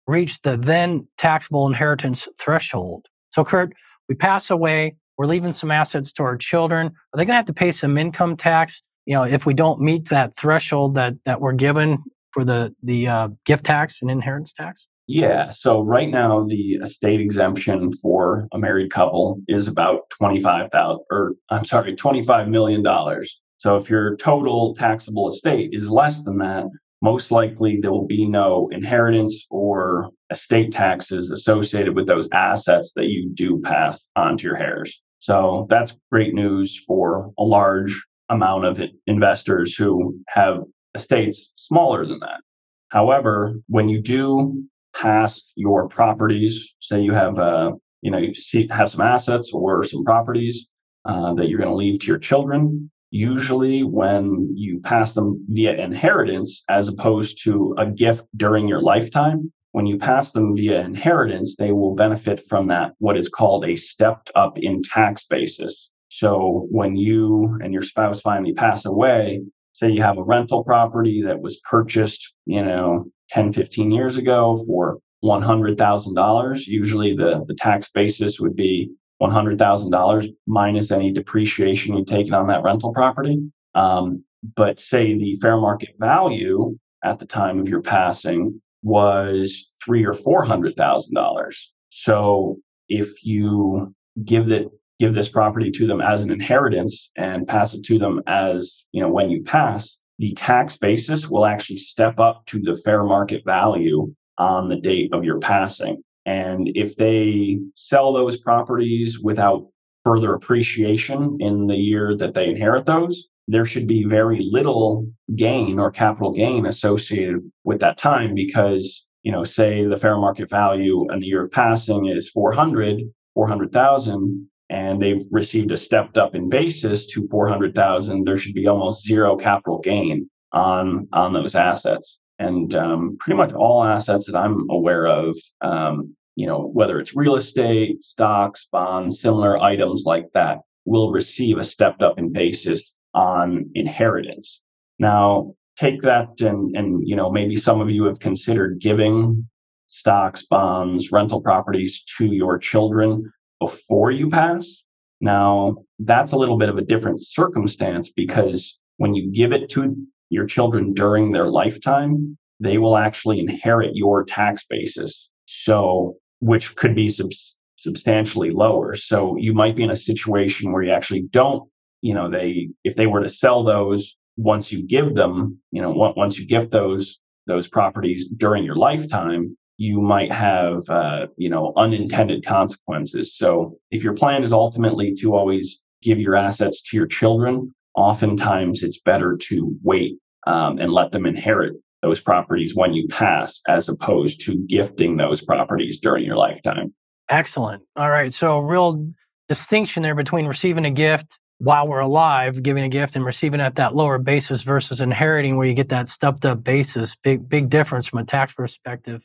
reach 0.06 0.40
the 0.42 0.56
then 0.56 1.08
taxable 1.18 1.66
inheritance 1.66 2.28
threshold? 2.38 3.06
So, 3.30 3.44
Kurt, 3.44 3.72
we 4.08 4.14
pass 4.14 4.50
away, 4.50 4.96
we're 5.16 5.26
leaving 5.26 5.52
some 5.52 5.70
assets 5.70 6.12
to 6.12 6.22
our 6.22 6.36
children. 6.36 6.88
Are 6.88 7.16
they 7.16 7.24
going 7.24 7.34
to 7.34 7.36
have 7.36 7.46
to 7.46 7.54
pay 7.54 7.72
some 7.72 7.96
income 7.96 8.36
tax? 8.36 8.82
You 9.06 9.14
know, 9.14 9.24
if 9.24 9.46
we 9.46 9.54
don't 9.54 9.80
meet 9.80 10.08
that 10.08 10.36
threshold 10.36 10.94
that 10.94 11.14
that 11.26 11.40
we're 11.40 11.52
given 11.52 11.98
for 12.32 12.44
the 12.44 12.74
the 12.82 13.08
uh, 13.08 13.28
gift 13.44 13.64
tax 13.64 14.02
and 14.02 14.10
inheritance 14.10 14.52
tax? 14.52 14.86
Yeah. 15.06 15.50
So 15.50 15.82
right 15.82 16.08
now, 16.08 16.46
the 16.46 16.78
estate 16.82 17.20
exemption 17.20 17.92
for 17.92 18.48
a 18.52 18.58
married 18.58 18.90
couple 18.90 19.40
is 19.48 19.68
about 19.68 20.08
twenty 20.10 20.40
five 20.40 20.70
thousand, 20.70 21.04
or 21.10 21.34
I'm 21.50 21.64
sorry, 21.64 21.94
twenty 21.94 22.22
five 22.22 22.48
million 22.48 22.82
dollars. 22.82 23.40
So 23.58 23.76
if 23.76 23.88
your 23.88 24.16
total 24.16 24.74
taxable 24.74 25.28
estate 25.28 25.70
is 25.72 25.90
less 25.90 26.24
than 26.24 26.38
that, 26.38 26.64
most 27.04 27.30
likely 27.30 27.78
there 27.78 27.92
will 27.92 28.06
be 28.06 28.26
no 28.26 28.66
inheritance 28.72 29.46
or 29.50 30.08
estate 30.30 30.72
taxes 30.72 31.30
associated 31.30 31.94
with 31.94 32.06
those 32.06 32.26
assets 32.32 32.94
that 32.94 33.08
you 33.08 33.30
do 33.34 33.60
pass 33.60 34.08
on 34.16 34.38
to 34.38 34.44
your 34.44 34.56
heirs. 34.56 35.02
So 35.18 35.66
that's 35.68 35.98
great 36.10 36.32
news 36.32 36.82
for 36.86 37.30
a 37.38 37.42
large 37.42 37.94
amount 38.30 38.64
of 38.64 38.80
investors 39.06 39.74
who 39.74 40.18
have 40.28 40.62
estates 40.94 41.52
smaller 41.56 42.06
than 42.06 42.20
that. 42.20 42.40
However, 42.88 43.54
when 43.68 43.90
you 43.90 44.00
do 44.00 44.64
pass 44.96 45.52
your 45.56 45.86
properties, 45.88 46.74
say 46.80 47.02
you 47.02 47.12
have, 47.12 47.38
uh, 47.38 47.72
you 48.00 48.10
know, 48.12 48.18
you 48.18 48.32
have 48.70 48.88
some 48.88 49.02
assets 49.02 49.50
or 49.52 49.84
some 49.84 50.04
properties 50.04 50.68
uh, 51.04 51.34
that 51.34 51.50
you're 51.50 51.58
going 51.58 51.70
to 51.70 51.76
leave 51.76 52.00
to 52.00 52.06
your 52.06 52.18
children, 52.18 52.90
usually 53.14 53.84
when 53.84 54.50
you 54.56 54.80
pass 54.80 55.12
them 55.12 55.46
via 55.48 55.72
inheritance 55.76 56.64
as 56.68 56.88
opposed 56.88 57.38
to 57.44 57.72
a 57.78 57.86
gift 57.86 58.26
during 58.36 58.66
your 58.66 58.80
lifetime 58.80 59.52
when 59.70 59.86
you 59.86 59.96
pass 59.96 60.32
them 60.32 60.56
via 60.56 60.80
inheritance 60.80 61.54
they 61.54 61.70
will 61.70 61.94
benefit 61.94 62.42
from 62.48 62.66
that 62.66 62.92
what 62.98 63.16
is 63.16 63.28
called 63.28 63.64
a 63.64 63.76
stepped 63.76 64.32
up 64.34 64.54
in 64.56 64.82
tax 64.82 65.24
basis. 65.30 65.90
So 66.08 66.66
when 66.72 66.96
you 66.96 67.56
and 67.62 67.72
your 67.72 67.82
spouse 67.82 68.20
finally 68.20 68.52
pass 68.52 68.84
away 68.84 69.42
say 69.74 69.90
you 69.90 70.02
have 70.02 70.18
a 70.18 70.24
rental 70.24 70.64
property 70.64 71.22
that 71.22 71.40
was 71.40 71.60
purchased 71.70 72.34
you 72.46 72.64
know 72.64 73.04
10 73.30 73.52
15 73.52 73.92
years 73.92 74.16
ago 74.16 74.60
for 74.66 74.98
$100000 75.22 76.66
usually 76.66 77.14
the, 77.14 77.44
the 77.46 77.54
tax 77.54 77.88
basis 77.90 78.40
would 78.40 78.56
be 78.56 78.90
$100,000 79.30 80.28
minus 80.46 80.90
any 80.90 81.12
depreciation 81.12 81.96
you've 81.96 82.06
taken 82.06 82.34
on 82.34 82.46
that 82.48 82.62
rental 82.62 82.92
property. 82.92 83.40
Um, 83.74 84.24
but 84.56 84.78
say 84.78 85.16
the 85.16 85.38
fair 85.40 85.56
market 85.56 85.90
value 85.98 86.76
at 87.04 87.18
the 87.18 87.26
time 87.26 87.58
of 87.58 87.68
your 87.68 87.82
passing 87.82 88.60
was 88.82 89.70
three 89.84 90.04
or 90.04 90.14
four 90.14 90.44
hundred 90.44 90.76
thousand 90.76 91.14
dollars. 91.14 91.72
So 91.90 92.58
if 92.88 93.24
you 93.24 93.94
give 94.24 94.48
that 94.48 94.66
give 95.00 95.14
this 95.14 95.28
property 95.28 95.70
to 95.72 95.86
them 95.86 96.00
as 96.00 96.22
an 96.22 96.30
inheritance 96.30 97.10
and 97.16 97.48
pass 97.48 97.74
it 97.74 97.82
to 97.84 97.98
them 97.98 98.22
as 98.26 98.84
you 98.92 99.00
know 99.00 99.10
when 99.10 99.30
you 99.30 99.42
pass, 99.42 99.98
the 100.18 100.34
tax 100.34 100.76
basis 100.76 101.28
will 101.28 101.46
actually 101.46 101.78
step 101.78 102.18
up 102.18 102.44
to 102.46 102.60
the 102.60 102.76
fair 102.84 103.02
market 103.02 103.42
value 103.44 104.14
on 104.38 104.68
the 104.68 104.76
date 104.76 105.12
of 105.12 105.24
your 105.24 105.38
passing. 105.38 106.02
And 106.26 106.70
if 106.74 106.96
they 106.96 107.58
sell 107.76 108.12
those 108.12 108.38
properties 108.38 109.20
without 109.20 109.66
further 110.04 110.34
appreciation 110.34 111.36
in 111.40 111.66
the 111.66 111.76
year 111.76 112.16
that 112.16 112.34
they 112.34 112.48
inherit 112.48 112.86
those, 112.86 113.28
there 113.48 113.64
should 113.64 113.86
be 113.86 114.04
very 114.04 114.40
little 114.50 115.06
gain 115.36 115.78
or 115.78 115.90
capital 115.90 116.32
gain 116.32 116.66
associated 116.66 117.40
with 117.64 117.80
that 117.80 117.98
time 117.98 118.34
because, 118.34 119.04
you 119.22 119.32
know, 119.32 119.44
say 119.44 119.84
the 119.84 119.98
fair 119.98 120.16
market 120.16 120.48
value 120.48 121.10
in 121.12 121.20
the 121.20 121.26
year 121.26 121.42
of 121.42 121.50
passing 121.50 122.06
is 122.06 122.30
400, 122.30 123.02
400,000, 123.34 124.48
and 124.70 125.02
they've 125.02 125.26
received 125.30 125.72
a 125.72 125.76
stepped 125.76 126.16
up 126.16 126.34
in 126.34 126.48
basis 126.48 127.06
to 127.08 127.28
400,000, 127.30 128.24
there 128.24 128.38
should 128.38 128.54
be 128.54 128.66
almost 128.66 129.06
zero 129.06 129.36
capital 129.36 129.80
gain 129.80 130.28
on, 130.52 131.06
on 131.12 131.34
those 131.34 131.54
assets. 131.54 132.18
And 132.38 132.74
um, 132.74 133.16
pretty 133.20 133.36
much 133.36 133.52
all 133.52 133.84
assets 133.84 134.26
that 134.26 134.36
I'm 134.36 134.68
aware 134.70 135.06
of, 135.06 135.36
um, 135.60 136.14
you 136.36 136.46
know, 136.46 136.70
whether 136.72 136.98
it's 136.98 137.16
real 137.16 137.36
estate, 137.36 138.02
stocks, 138.02 138.66
bonds, 138.70 139.20
similar 139.20 139.58
items 139.58 140.02
like 140.04 140.26
that, 140.34 140.58
will 140.84 141.12
receive 141.12 141.58
a 141.58 141.64
stepped 141.64 142.02
up 142.02 142.18
in 142.18 142.32
basis 142.32 142.92
on 143.14 143.70
inheritance. 143.74 144.60
Now, 144.98 145.54
take 145.76 146.02
that 146.02 146.40
and 146.40 146.76
and 146.76 147.06
you 147.06 147.16
know 147.16 147.30
maybe 147.30 147.56
some 147.56 147.80
of 147.80 147.90
you 147.90 148.04
have 148.04 148.18
considered 148.18 148.80
giving 148.80 149.48
stocks, 149.86 150.46
bonds, 150.46 151.12
rental 151.12 151.40
properties 151.40 152.02
to 152.16 152.26
your 152.26 152.58
children 152.58 153.30
before 153.60 154.10
you 154.10 154.28
pass. 154.28 154.82
Now, 155.20 155.76
that's 156.00 156.32
a 156.32 156.36
little 156.36 156.58
bit 156.58 156.68
of 156.68 156.78
a 156.78 156.84
different 156.84 157.22
circumstance 157.22 158.10
because 158.10 158.78
when 158.96 159.14
you 159.14 159.30
give 159.32 159.52
it 159.52 159.68
to 159.70 159.96
your 160.30 160.46
children 160.46 160.92
during 160.92 161.32
their 161.32 161.48
lifetime, 161.48 162.36
they 162.60 162.78
will 162.78 162.96
actually 162.96 163.40
inherit 163.40 163.94
your 163.94 164.24
tax 164.24 164.64
basis. 164.68 165.28
So, 165.46 166.16
which 166.40 166.74
could 166.76 166.94
be 166.94 167.08
sub- 167.08 167.30
substantially 167.76 168.50
lower. 168.50 168.94
So, 168.94 169.36
you 169.36 169.52
might 169.52 169.76
be 169.76 169.82
in 169.82 169.90
a 169.90 169.96
situation 169.96 170.72
where 170.72 170.82
you 170.82 170.92
actually 170.92 171.22
don't, 171.30 171.68
you 172.02 172.14
know, 172.14 172.30
they, 172.30 172.68
if 172.84 172.96
they 172.96 173.06
were 173.06 173.22
to 173.22 173.28
sell 173.28 173.64
those 173.64 174.16
once 174.36 174.72
you 174.72 174.86
give 174.86 175.14
them, 175.14 175.58
you 175.70 175.80
know, 175.80 175.90
once 176.16 176.38
you 176.38 176.46
gift 176.46 176.70
those, 176.70 177.20
those 177.46 177.68
properties 177.68 178.28
during 178.28 178.64
your 178.64 178.76
lifetime, 178.76 179.56
you 179.76 180.00
might 180.00 180.32
have, 180.32 180.82
uh, 180.88 181.26
you 181.36 181.50
know, 181.50 181.72
unintended 181.76 182.44
consequences. 182.44 183.36
So, 183.36 183.78
if 183.90 184.02
your 184.02 184.14
plan 184.14 184.44
is 184.44 184.52
ultimately 184.52 185.14
to 185.20 185.34
always 185.34 185.80
give 186.02 186.18
your 186.18 186.36
assets 186.36 186.82
to 186.82 186.96
your 186.96 187.06
children, 187.06 187.74
oftentimes 187.94 188.82
it's 188.82 189.00
better 189.00 189.36
to 189.48 189.76
wait 189.82 190.18
um, 190.46 190.78
and 190.78 190.92
let 190.92 191.12
them 191.12 191.26
inherit 191.26 191.74
those 192.02 192.20
properties 192.20 192.74
when 192.74 192.92
you 192.92 193.08
pass, 193.08 193.60
as 193.66 193.88
opposed 193.88 194.40
to 194.42 194.56
gifting 194.68 195.16
those 195.16 195.42
properties 195.42 195.98
during 195.98 196.24
your 196.24 196.36
lifetime. 196.36 196.92
Excellent. 197.30 197.82
All 197.96 198.10
right. 198.10 198.32
So, 198.32 198.58
real 198.58 199.08
distinction 199.48 200.02
there 200.02 200.14
between 200.14 200.46
receiving 200.46 200.84
a 200.84 200.90
gift 200.90 201.38
while 201.58 201.88
we're 201.88 202.00
alive, 202.00 202.62
giving 202.62 202.84
a 202.84 202.88
gift 202.88 203.16
and 203.16 203.24
receiving 203.24 203.60
at 203.60 203.76
that 203.76 203.94
lower 203.94 204.18
basis 204.18 204.62
versus 204.62 205.00
inheriting 205.00 205.56
where 205.56 205.66
you 205.66 205.74
get 205.74 205.88
that 205.88 206.08
stepped 206.08 206.44
up 206.44 206.62
basis. 206.62 207.16
Big, 207.22 207.48
big 207.48 207.70
difference 207.70 208.06
from 208.06 208.18
a 208.18 208.24
tax 208.24 208.52
perspective. 208.52 209.22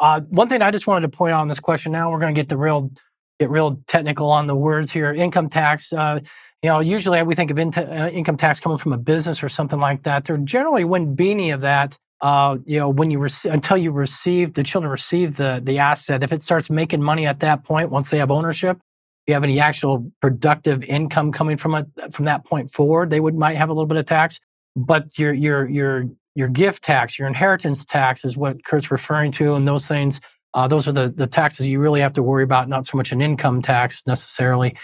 Uh, 0.00 0.20
one 0.28 0.48
thing 0.48 0.62
I 0.62 0.70
just 0.70 0.86
wanted 0.86 1.10
to 1.10 1.16
point 1.16 1.32
out 1.32 1.40
on 1.40 1.48
this 1.48 1.60
question 1.60 1.92
now, 1.92 2.10
we're 2.10 2.20
going 2.20 2.34
to 2.34 2.40
get 2.40 2.48
the 2.48 2.56
real, 2.56 2.90
get 3.38 3.50
real 3.50 3.82
technical 3.86 4.30
on 4.30 4.46
the 4.46 4.54
words 4.54 4.90
here. 4.92 5.12
Income 5.12 5.50
tax, 5.50 5.92
uh, 5.92 6.20
you 6.62 6.68
know, 6.68 6.80
usually 6.80 7.22
we 7.22 7.34
think 7.34 7.50
of 7.50 7.58
in- 7.58 7.72
uh, 7.74 8.10
income 8.12 8.36
tax 8.36 8.60
coming 8.60 8.78
from 8.78 8.92
a 8.92 8.98
business 8.98 9.42
or 9.42 9.48
something 9.48 9.80
like 9.80 10.02
that. 10.02 10.24
There 10.24 10.36
generally 10.36 10.84
wouldn't 10.84 11.16
be 11.16 11.30
any 11.30 11.50
of 11.50 11.62
that. 11.62 11.96
Uh, 12.20 12.58
you 12.66 12.78
know, 12.78 12.90
when 12.90 13.10
you 13.10 13.18
receive 13.18 13.50
until 13.50 13.78
you 13.78 13.90
receive 13.90 14.52
the 14.52 14.62
children 14.62 14.90
receive 14.90 15.36
the 15.36 15.62
the 15.64 15.78
asset. 15.78 16.22
If 16.22 16.32
it 16.32 16.42
starts 16.42 16.68
making 16.68 17.02
money 17.02 17.26
at 17.26 17.40
that 17.40 17.64
point, 17.64 17.90
once 17.90 18.10
they 18.10 18.18
have 18.18 18.30
ownership, 18.30 18.76
if 18.76 19.22
you 19.28 19.34
have 19.34 19.42
any 19.42 19.58
actual 19.58 20.12
productive 20.20 20.82
income 20.84 21.32
coming 21.32 21.56
from 21.56 21.74
it 21.74 21.86
from 22.12 22.26
that 22.26 22.44
point 22.44 22.74
forward, 22.74 23.08
they 23.08 23.20
would 23.20 23.34
might 23.34 23.56
have 23.56 23.70
a 23.70 23.72
little 23.72 23.86
bit 23.86 23.96
of 23.96 24.04
tax. 24.04 24.38
But 24.76 25.18
your 25.18 25.32
your 25.32 25.66
your 25.66 26.04
your 26.34 26.48
gift 26.48 26.84
tax, 26.84 27.18
your 27.18 27.26
inheritance 27.26 27.86
tax 27.86 28.22
is 28.22 28.36
what 28.36 28.62
Kurt's 28.66 28.90
referring 28.90 29.32
to, 29.32 29.54
and 29.54 29.66
those 29.66 29.86
things. 29.86 30.20
Uh, 30.52 30.66
those 30.66 30.88
are 30.88 30.92
the, 30.92 31.08
the 31.08 31.28
taxes 31.28 31.68
you 31.68 31.78
really 31.78 32.00
have 32.00 32.12
to 32.12 32.24
worry 32.24 32.42
about, 32.42 32.68
not 32.68 32.84
so 32.84 32.96
much 32.96 33.12
an 33.12 33.20
income 33.20 33.62
tax 33.62 34.02
necessarily 34.06 34.76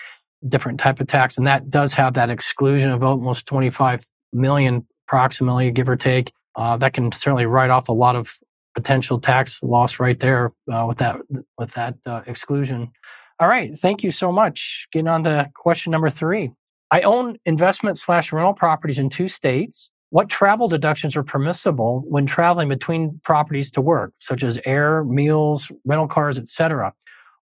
different 0.49 0.81
type 0.81 1.01
of 1.01 1.07
tax, 1.07 1.37
and 1.37 1.47
that 1.47 1.71
does 1.71 1.93
have 1.95 2.15
that 2.15 2.31
exclusion 2.31 2.91
of 2.91 3.03
almost 3.03 3.47
25 3.47 4.07
million, 4.33 4.87
approximately, 5.07 5.71
give 5.71 5.89
or 5.89 5.97
take. 5.97 6.33
Uh, 6.55 6.77
that 6.77 6.95
can 6.95 7.13
certainly 7.13 7.47
write 7.47 7.71
off 7.71 7.89
a 7.89 7.93
lot 7.93 8.17
of 8.17 8.39
potential 8.75 9.19
tax 9.19 9.63
loss 9.63 9.99
right 9.99 10.21
there 10.21 10.53
uh, 10.73 10.85
with 10.87 10.99
that 10.99 11.17
with 11.59 11.73
that 11.73 11.95
uh, 12.07 12.23
exclusion. 12.27 12.93
All 13.39 13.49
right, 13.49 13.71
thank 13.79 14.03
you 14.03 14.11
so 14.11 14.33
much. 14.33 14.87
Getting 14.93 15.09
on 15.09 15.25
to 15.25 15.51
question 15.55 15.91
number 15.91 16.11
three. 16.11 16.53
I 16.91 17.01
own 17.03 17.39
investment 17.45 17.99
slash 17.99 18.33
rental 18.33 18.55
properties 18.55 18.99
in 18.99 19.11
two 19.11 19.29
states. 19.29 19.91
What 20.11 20.29
travel 20.29 20.69
deductions 20.69 21.17
are 21.17 21.25
permissible 21.25 22.05
when 22.07 22.27
traveling 22.27 22.69
between 22.69 23.21
properties 23.25 23.71
to 23.73 23.81
work, 23.81 24.13
such 24.21 24.45
as 24.45 24.59
air, 24.65 25.05
meals, 25.05 25.71
rental 25.85 26.07
cars, 26.07 26.39
etc.? 26.39 26.93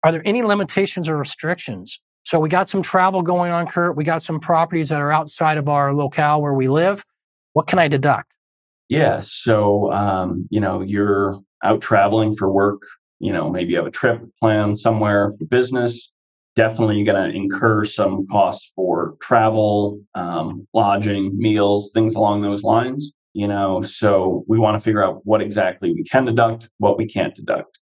Are 0.03 0.13
there 0.13 0.23
any 0.25 0.43
limitations 0.43 1.09
or 1.09 1.17
restrictions? 1.17 2.01
So 2.27 2.41
we 2.41 2.49
got 2.49 2.69
some 2.69 2.83
travel 2.83 3.23
going 3.23 3.53
on, 3.53 3.69
Kurt. 3.69 3.97
We 3.97 4.03
got 4.03 4.21
some 4.21 4.41
properties 4.41 4.89
that 4.89 5.01
are 5.01 5.13
outside 5.13 5.59
of 5.59 5.69
our 5.69 5.95
locale 5.95 6.43
where 6.43 6.55
we 6.55 6.67
live. 6.67 7.05
What 7.53 7.69
can 7.69 7.79
I 7.79 7.87
deduct? 7.87 8.33
Yeah. 8.89 9.21
So, 9.21 9.93
um, 9.93 10.49
you 10.51 10.59
know, 10.59 10.81
you're 10.81 11.41
out 11.63 11.81
traveling 11.81 12.35
for 12.35 12.51
work. 12.51 12.83
You 13.21 13.33
know, 13.33 13.49
maybe 13.49 13.71
you 13.71 13.77
have 13.77 13.87
a 13.87 13.93
trip 13.93 14.21
planned 14.41 14.77
somewhere 14.77 15.35
for 15.39 15.45
business. 15.45 16.11
Definitely 16.57 17.05
going 17.05 17.31
to 17.31 17.37
incur 17.37 17.85
some 17.85 18.27
costs 18.27 18.73
for 18.75 19.15
travel, 19.23 20.01
um, 20.17 20.67
lodging, 20.75 21.39
meals, 21.39 21.93
things 21.95 22.17
along 22.17 22.43
those 22.43 22.65
lines. 22.65 23.13
You 23.35 23.47
know, 23.47 23.83
so 23.83 24.45
we 24.49 24.59
want 24.59 24.75
to 24.75 24.81
figure 24.81 25.05
out 25.05 25.21
what 25.25 25.43
exactly 25.43 25.93
we 25.93 26.03
can 26.03 26.25
deduct, 26.25 26.71
what 26.79 26.99
we 26.99 27.07
can't 27.07 27.37
deduct. 27.37 27.79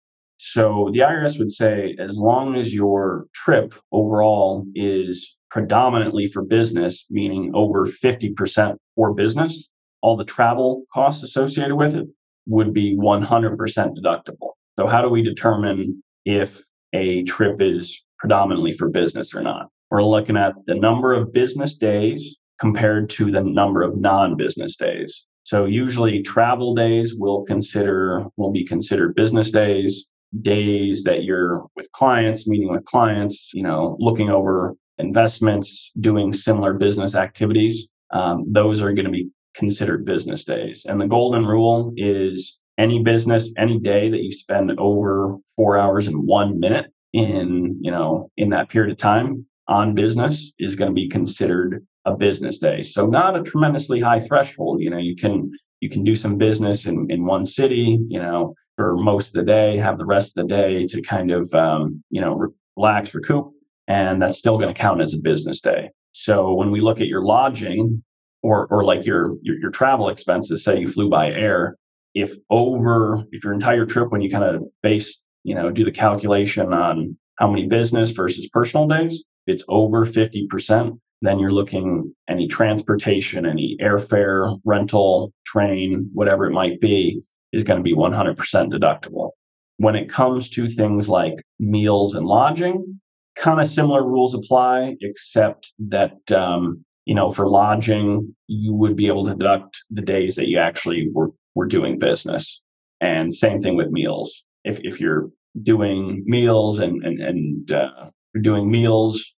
So 0.44 0.90
the 0.92 1.02
IRS 1.02 1.38
would 1.38 1.52
say 1.52 1.96
as 2.00 2.18
long 2.18 2.56
as 2.56 2.74
your 2.74 3.28
trip 3.32 3.76
overall 3.92 4.66
is 4.74 5.38
predominantly 5.52 6.26
for 6.26 6.42
business, 6.42 7.06
meaning 7.12 7.52
over 7.54 7.86
50% 7.86 8.76
for 8.96 9.14
business, 9.14 9.70
all 10.02 10.18
the 10.18 10.26
travel 10.26 10.84
costs 10.92 11.22
associated 11.22 11.76
with 11.76 11.94
it 11.94 12.08
would 12.48 12.74
be 12.74 12.98
100% 12.98 13.56
deductible. 13.96 14.54
So, 14.80 14.88
how 14.88 15.04
do 15.04 15.10
we 15.10 15.22
determine 15.22 16.02
if 16.26 16.60
a 16.92 17.22
trip 17.26 17.62
is 17.62 18.04
predominantly 18.18 18.74
for 18.74 18.90
business 18.90 19.36
or 19.36 19.44
not? 19.44 19.68
We're 19.92 20.04
looking 20.04 20.38
at 20.38 20.56
the 20.66 20.74
number 20.74 21.14
of 21.14 21.32
business 21.32 21.76
days 21.76 22.36
compared 22.60 23.12
to 23.12 23.30
the 23.30 23.44
number 23.44 23.84
of 23.84 23.96
non 23.96 24.38
business 24.38 24.76
days. 24.76 25.24
So, 25.44 25.66
usually 25.66 26.24
travel 26.24 26.74
days 26.74 27.14
will 27.14 27.44
consider 27.44 28.26
will 28.38 28.52
be 28.52 28.66
considered 28.66 29.14
business 29.14 29.52
days 29.52 30.08
days 30.42 31.04
that 31.04 31.24
you're 31.24 31.66
with 31.76 31.92
clients, 31.92 32.48
meeting 32.48 32.72
with 32.72 32.86
clients, 32.86 33.52
you 33.54 33.64
know, 33.64 33.98
looking 34.00 34.30
over 34.30 34.76
investments, 34.98 35.92
doing 36.00 36.32
similar 36.32 36.74
business 36.74 37.16
activities, 37.16 37.90
um, 38.12 38.46
those 38.48 38.82
are 38.82 38.94
going 38.94 39.06
to 39.06 39.12
be 39.12 39.30
considered 39.56 40.06
business 40.06 40.44
days. 40.44 40.86
And 40.88 41.00
the 41.02 41.08
golden 41.08 41.46
rule 41.46 41.94
is 41.98 42.58
any 42.78 43.04
business, 43.04 43.52
any 43.58 43.80
day 43.80 44.10
that 44.10 44.24
you 44.24 44.32
spend 44.32 44.72
over 44.80 45.38
four 45.58 45.78
hours 45.78 46.08
and 46.08 46.26
one 46.26 46.60
minute 46.60 46.92
in, 47.14 47.78
you 47.82 47.92
know, 47.92 48.30
in 48.38 48.50
that 48.50 48.70
period 48.70 48.92
of 48.92 48.98
time 48.98 49.46
on 49.68 49.94
business 49.94 50.52
is 50.60 50.76
going 50.76 50.90
to 50.90 50.96
be 50.96 51.08
considered 51.10 51.86
a 52.06 52.16
business 52.16 52.58
day. 52.58 52.82
So 52.82 53.06
not 53.06 53.38
a 53.38 53.44
tremendously 53.44 54.00
high 54.00 54.20
threshold. 54.20 54.82
You 54.82 54.90
know, 54.90 54.98
you 54.98 55.16
can 55.16 55.52
you 55.82 55.90
can 55.90 56.04
do 56.04 56.16
some 56.16 56.38
business 56.38 56.86
in, 56.86 57.08
in 57.10 57.26
one 57.26 57.46
city, 57.46 58.00
you 58.08 58.20
know, 58.20 58.54
for 58.78 58.96
most 58.96 59.28
of 59.30 59.34
the 59.34 59.44
day, 59.44 59.78
have 59.78 59.98
the 59.98 60.06
rest 60.06 60.38
of 60.38 60.48
the 60.48 60.56
day 60.56 60.88
to 60.88 61.02
kind 61.02 61.32
of, 61.32 61.54
um, 61.54 62.04
you 62.10 62.22
know, 62.22 62.50
relax, 62.78 63.14
recoup, 63.14 63.52
and 63.88 64.22
that's 64.22 64.38
still 64.38 64.58
going 64.58 64.74
to 64.74 64.80
count 64.80 65.02
as 65.02 65.14
a 65.14 65.20
business 65.20 65.62
day. 65.62 65.90
So 66.14 66.54
when 66.54 66.72
we 66.72 66.82
look 66.82 67.02
at 67.02 67.08
your 67.08 67.24
lodging 67.24 68.04
or, 68.44 68.68
or 68.68 68.84
like 68.84 69.06
your, 69.06 69.36
your, 69.42 69.58
your 69.60 69.72
travel 69.72 70.10
expenses, 70.10 70.64
say 70.64 70.80
you 70.80 70.88
flew 70.88 71.10
by 71.10 71.32
air, 71.32 71.76
if 72.14 72.36
over, 72.50 73.24
if 73.32 73.44
your 73.44 73.54
entire 73.54 73.86
trip, 73.86 74.12
when 74.12 74.22
you 74.22 74.30
kind 74.30 74.44
of 74.44 74.64
base, 74.84 75.22
you 75.44 75.56
know, 75.56 75.72
do 75.72 75.86
the 75.86 75.92
calculation 75.92 76.74
on 76.74 77.18
how 77.38 77.50
many 77.50 77.68
business 77.68 78.12
versus 78.12 78.50
personal 78.50 78.88
days, 78.88 79.24
it's 79.48 79.64
over 79.68 80.06
50%, 80.06 81.00
then 81.22 81.40
you're 81.40 81.52
looking 81.52 82.14
any 82.28 82.48
transportation, 82.48 83.46
any 83.46 83.78
airfare, 83.82 84.60
rental, 84.66 85.32
train, 85.46 86.10
whatever 86.14 86.46
it 86.46 86.52
might 86.52 86.80
be, 86.82 87.22
is 87.52 87.64
going 87.64 87.80
to 87.80 87.84
be 87.84 87.96
100% 87.96 88.36
deductible. 88.72 89.32
When 89.78 89.96
it 89.96 90.10
comes 90.10 90.50
to 90.52 90.70
things 90.70 91.10
like 91.10 91.34
meals 91.60 92.14
and 92.14 92.26
lodging, 92.26 93.00
kind 93.36 93.60
of 93.60 93.68
similar 93.68 94.04
rules 94.04 94.34
apply, 94.34 94.96
except 95.02 95.72
that, 95.80 96.32
um, 96.32 96.84
you 97.06 97.16
know, 97.16 97.32
for 97.32 97.48
lodging, 97.48 98.36
you 98.48 98.74
would 98.74 98.96
be 98.96 99.08
able 99.08 99.26
to 99.26 99.36
deduct 99.36 99.82
the 99.90 100.02
days 100.02 100.36
that 100.36 100.50
you 100.50 100.60
actually 100.60 101.10
were, 101.14 101.32
were 101.56 101.66
doing 101.66 101.98
business. 101.98 102.62
And 103.00 103.34
same 103.34 103.62
thing 103.62 103.76
with 103.76 103.90
meals. 103.90 104.44
If, 104.64 104.80
if 104.84 105.00
you're 105.00 105.32
doing 105.64 106.24
meals 106.28 106.80
and, 106.80 107.04
and, 107.04 107.20
and 107.20 107.72
uh, 107.72 108.10
you're 108.34 108.44
doing 108.44 108.70
meals 108.70 109.34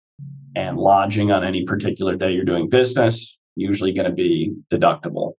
and 0.55 0.77
lodging 0.77 1.31
on 1.31 1.43
any 1.43 1.63
particular 1.63 2.15
day 2.15 2.31
you're 2.31 2.43
doing 2.43 2.69
business, 2.69 3.37
usually 3.55 3.93
going 3.93 4.09
to 4.09 4.15
be 4.15 4.53
deductible 4.71 5.33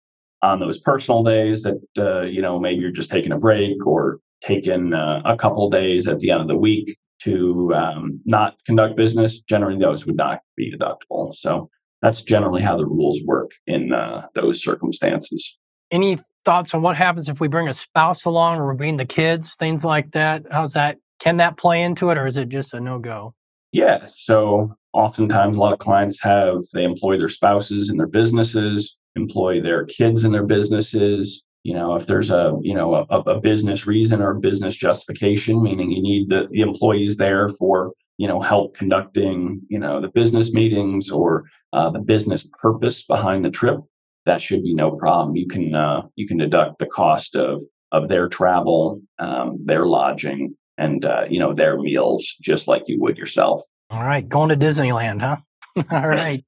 on 0.45 0.61
those 0.61 0.79
personal 0.79 1.23
days 1.23 1.63
that 1.63 1.81
uh, 1.99 2.23
you 2.23 2.43
know 2.43 2.59
maybe 2.59 2.81
you're 2.81 2.91
just 2.91 3.11
taking 3.11 3.33
a 3.33 3.39
break 3.39 3.87
or 3.87 4.21
taking 4.43 4.93
uh, 4.93 5.23
a 5.25 5.37
couple 5.37 5.69
days 5.71 6.07
at 6.07 6.21
the 6.21 6.31
end 6.31 6.41
of 6.41 6.49
the 6.49 6.57
week 6.57 6.97
to 7.21 7.73
um, 7.75 8.21
not 8.25 8.57
conduct 8.67 8.97
business 8.97 9.41
generally 9.41 9.79
those 9.79 10.07
would 10.07 10.17
not 10.17 10.41
be 10.57 10.73
deductible 10.73 11.35
so 11.35 11.69
that's 12.03 12.23
generally 12.23 12.61
how 12.61 12.77
the 12.77 12.87
rules 12.87 13.21
work 13.25 13.51
in 13.67 13.93
uh, 13.93 14.27
those 14.35 14.63
circumstances 14.63 15.57
any 15.91 16.19
thoughts 16.45 16.75
on 16.75 16.83
what 16.83 16.97
happens 16.97 17.29
if 17.29 17.41
we 17.41 17.49
bring 17.49 17.69
a 17.69 17.75
spouse 17.75 18.25
along 18.25 18.59
or 18.59 18.71
we 18.71 18.77
bring 18.77 18.97
the 18.97 19.05
kids, 19.05 19.55
things 19.55 19.85
like 19.85 20.13
that? 20.13 20.45
How's 20.51 20.75
that? 20.75 20.99
Can 21.21 21.39
that 21.39 21.57
play 21.57 21.83
into 21.83 22.11
it 22.11 22.19
or 22.19 22.27
is 22.27 22.37
it 22.37 22.49
just 22.49 22.75
a 22.75 22.81
no 22.81 22.99
go? 22.99 23.35
Yeah. 23.73 24.07
So 24.07 24.75
oftentimes 24.93 25.57
a 25.57 25.61
lot 25.61 25.73
of 25.73 25.79
clients 25.79 26.21
have, 26.23 26.59
they 26.73 26.85
employ 26.85 27.19
their 27.19 27.29
spouses 27.29 27.89
in 27.89 27.97
their 27.97 28.07
businesses, 28.07 28.97
employ 29.17 29.61
their 29.61 29.85
kids 29.85 30.25
in 30.25 30.33
their 30.33 30.47
businesses. 30.47 31.45
You 31.63 31.75
know, 31.75 31.95
if 31.95 32.07
there's 32.07 32.31
a, 32.31 32.59
you 32.63 32.75
know, 32.75 33.07
a, 33.09 33.21
a 33.21 33.41
business 33.41 33.87
reason 33.87 34.21
or 34.21 34.35
business 34.35 34.77
justification, 34.77 35.63
meaning 35.63 35.91
you 35.91 36.03
need 36.03 36.29
the, 36.29 36.49
the 36.51 36.61
employees 36.61 37.17
there 37.17 37.49
for, 37.49 37.93
you 38.19 38.29
know, 38.29 38.41
help 38.41 38.77
conducting, 38.77 39.63
you 39.69 39.79
know, 39.79 40.01
the 40.01 40.09
business 40.09 40.53
meetings 40.53 41.11
or 41.11 41.45
uh, 41.73 41.91
the 41.91 42.01
business 42.01 42.49
purpose 42.61 43.03
behind 43.03 43.45
the 43.45 43.51
trip, 43.51 43.79
that 44.27 44.41
should 44.41 44.63
be 44.63 44.75
no 44.75 44.93
problem. 44.93 45.37
You 45.37 45.47
can 45.47 45.75
uh, 45.75 46.03
you 46.17 46.27
can 46.27 46.39
deduct 46.39 46.79
the 46.79 46.87
cost 46.87 47.37
of 47.37 47.63
of 47.93 48.09
their 48.09 48.29
travel, 48.29 49.01
um, 49.19 49.59
their 49.65 49.87
lodging, 49.87 50.57
and 50.79 51.05
uh, 51.05 51.27
you 51.29 51.39
know 51.39 51.55
their 51.55 51.79
meals, 51.79 52.27
just 52.41 52.69
like 52.69 52.85
you 52.87 53.01
would 53.01 53.19
yourself. 53.19 53.63
All 53.91 54.03
right, 54.03 54.27
going 54.29 54.49
to 54.49 54.57
Disneyland, 54.57 55.21
huh? 55.21 55.37
All 55.91 56.09
right. 56.09 56.45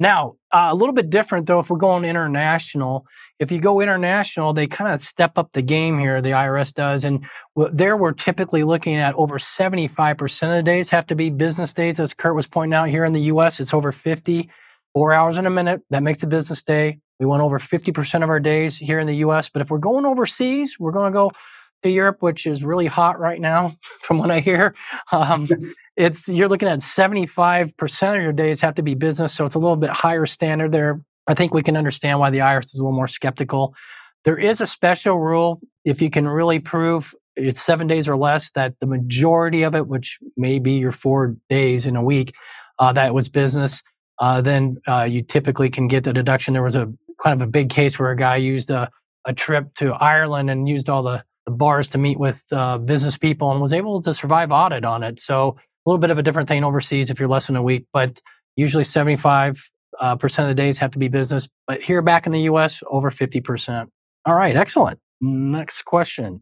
Now, 0.00 0.36
uh, 0.52 0.68
a 0.70 0.74
little 0.74 0.94
bit 0.94 1.10
different 1.10 1.46
though. 1.46 1.60
If 1.60 1.70
we're 1.70 1.76
going 1.76 2.04
international, 2.04 3.06
if 3.38 3.50
you 3.52 3.60
go 3.60 3.80
international, 3.80 4.52
they 4.52 4.66
kind 4.66 4.92
of 4.92 5.00
step 5.00 5.38
up 5.38 5.52
the 5.52 5.62
game 5.62 5.98
here. 5.98 6.20
The 6.20 6.30
IRS 6.30 6.74
does, 6.74 7.04
and 7.04 7.24
there 7.72 7.96
we're 7.96 8.12
typically 8.12 8.64
looking 8.64 8.96
at 8.96 9.14
over 9.14 9.38
seventy-five 9.38 10.18
percent 10.18 10.52
of 10.52 10.56
the 10.56 10.62
days 10.62 10.90
have 10.90 11.06
to 11.08 11.14
be 11.14 11.30
business 11.30 11.72
days. 11.72 12.00
As 12.00 12.14
Kurt 12.14 12.34
was 12.34 12.46
pointing 12.46 12.74
out 12.74 12.88
here 12.88 13.04
in 13.04 13.12
the 13.12 13.22
U.S., 13.22 13.60
it's 13.60 13.74
over 13.74 13.92
fifty 13.92 14.50
four 14.94 15.12
hours 15.12 15.36
in 15.36 15.46
a 15.46 15.50
minute. 15.50 15.82
That 15.90 16.02
makes 16.02 16.22
a 16.22 16.26
business 16.26 16.62
day. 16.62 17.00
We 17.18 17.26
want 17.26 17.42
over 17.42 17.58
50% 17.58 18.22
of 18.22 18.28
our 18.28 18.40
days 18.40 18.78
here 18.78 18.98
in 18.98 19.06
the 19.06 19.16
US. 19.16 19.48
But 19.48 19.62
if 19.62 19.70
we're 19.70 19.78
going 19.78 20.06
overseas, 20.06 20.76
we're 20.78 20.92
going 20.92 21.12
to 21.12 21.16
go 21.16 21.32
to 21.84 21.90
Europe, 21.90 22.18
which 22.20 22.46
is 22.46 22.64
really 22.64 22.86
hot 22.86 23.18
right 23.18 23.40
now, 23.40 23.76
from 24.02 24.18
what 24.18 24.30
I 24.30 24.40
hear. 24.40 24.74
Um, 25.12 25.48
it's 25.96 26.28
you're 26.28 26.48
looking 26.48 26.68
at 26.68 26.80
75% 26.80 28.16
of 28.16 28.22
your 28.22 28.32
days 28.32 28.60
have 28.60 28.74
to 28.74 28.82
be 28.82 28.94
business. 28.94 29.32
So 29.32 29.46
it's 29.46 29.54
a 29.54 29.60
little 29.60 29.76
bit 29.76 29.90
higher 29.90 30.26
standard 30.26 30.72
there. 30.72 31.00
I 31.26 31.34
think 31.34 31.54
we 31.54 31.62
can 31.62 31.76
understand 31.76 32.18
why 32.18 32.30
the 32.30 32.38
IRS 32.38 32.74
is 32.74 32.80
a 32.80 32.82
little 32.82 32.96
more 32.96 33.08
skeptical. 33.08 33.74
There 34.24 34.38
is 34.38 34.60
a 34.60 34.66
special 34.66 35.18
rule 35.18 35.60
if 35.84 36.02
you 36.02 36.10
can 36.10 36.26
really 36.26 36.58
prove 36.58 37.14
it's 37.36 37.60
seven 37.60 37.86
days 37.86 38.08
or 38.08 38.16
less 38.16 38.50
that 38.52 38.74
the 38.80 38.86
majority 38.86 39.62
of 39.62 39.74
it, 39.74 39.86
which 39.88 40.18
may 40.36 40.58
be 40.58 40.72
your 40.72 40.92
four 40.92 41.36
days 41.48 41.84
in 41.86 41.96
a 41.96 42.02
week, 42.02 42.34
uh, 42.78 42.92
that 42.92 43.14
was 43.14 43.28
business 43.28 43.82
uh, 44.18 44.40
then 44.40 44.78
uh, 44.86 45.02
you 45.02 45.22
typically 45.22 45.70
can 45.70 45.88
get 45.88 46.04
the 46.04 46.12
deduction. 46.12 46.54
There 46.54 46.62
was 46.62 46.76
a 46.76 46.92
kind 47.22 47.40
of 47.40 47.46
a 47.46 47.50
big 47.50 47.70
case 47.70 47.98
where 47.98 48.10
a 48.10 48.16
guy 48.16 48.36
used 48.36 48.70
a, 48.70 48.90
a 49.24 49.32
trip 49.32 49.74
to 49.76 49.92
Ireland 49.94 50.50
and 50.50 50.68
used 50.68 50.88
all 50.88 51.02
the, 51.02 51.18
the 51.18 51.24
bars 51.46 51.90
to 51.90 51.98
meet 51.98 52.18
with 52.18 52.42
uh, 52.52 52.78
business 52.78 53.18
people 53.18 53.50
and 53.52 53.60
was 53.60 53.72
able 53.72 54.02
to 54.02 54.14
survive 54.14 54.50
audit 54.50 54.84
on 54.84 55.02
it. 55.02 55.20
So 55.20 55.56
a 55.86 55.90
little 55.90 56.00
bit 56.00 56.10
of 56.10 56.18
a 56.18 56.22
different 56.22 56.48
thing 56.48 56.64
overseas 56.64 57.10
if 57.10 57.18
you're 57.18 57.28
less 57.28 57.46
than 57.46 57.56
a 57.56 57.62
week, 57.62 57.86
but 57.92 58.20
usually 58.56 58.84
75 58.84 59.62
uh, 60.00 60.16
percent 60.16 60.50
of 60.50 60.56
the 60.56 60.60
days 60.60 60.78
have 60.78 60.90
to 60.92 60.98
be 60.98 61.08
business. 61.08 61.48
But 61.66 61.82
here 61.82 62.02
back 62.02 62.26
in 62.26 62.32
the 62.32 62.42
U.S., 62.42 62.82
over 62.88 63.10
50 63.10 63.40
percent. 63.40 63.90
All 64.26 64.34
right, 64.34 64.56
excellent. 64.56 64.98
Next 65.20 65.82
question. 65.82 66.40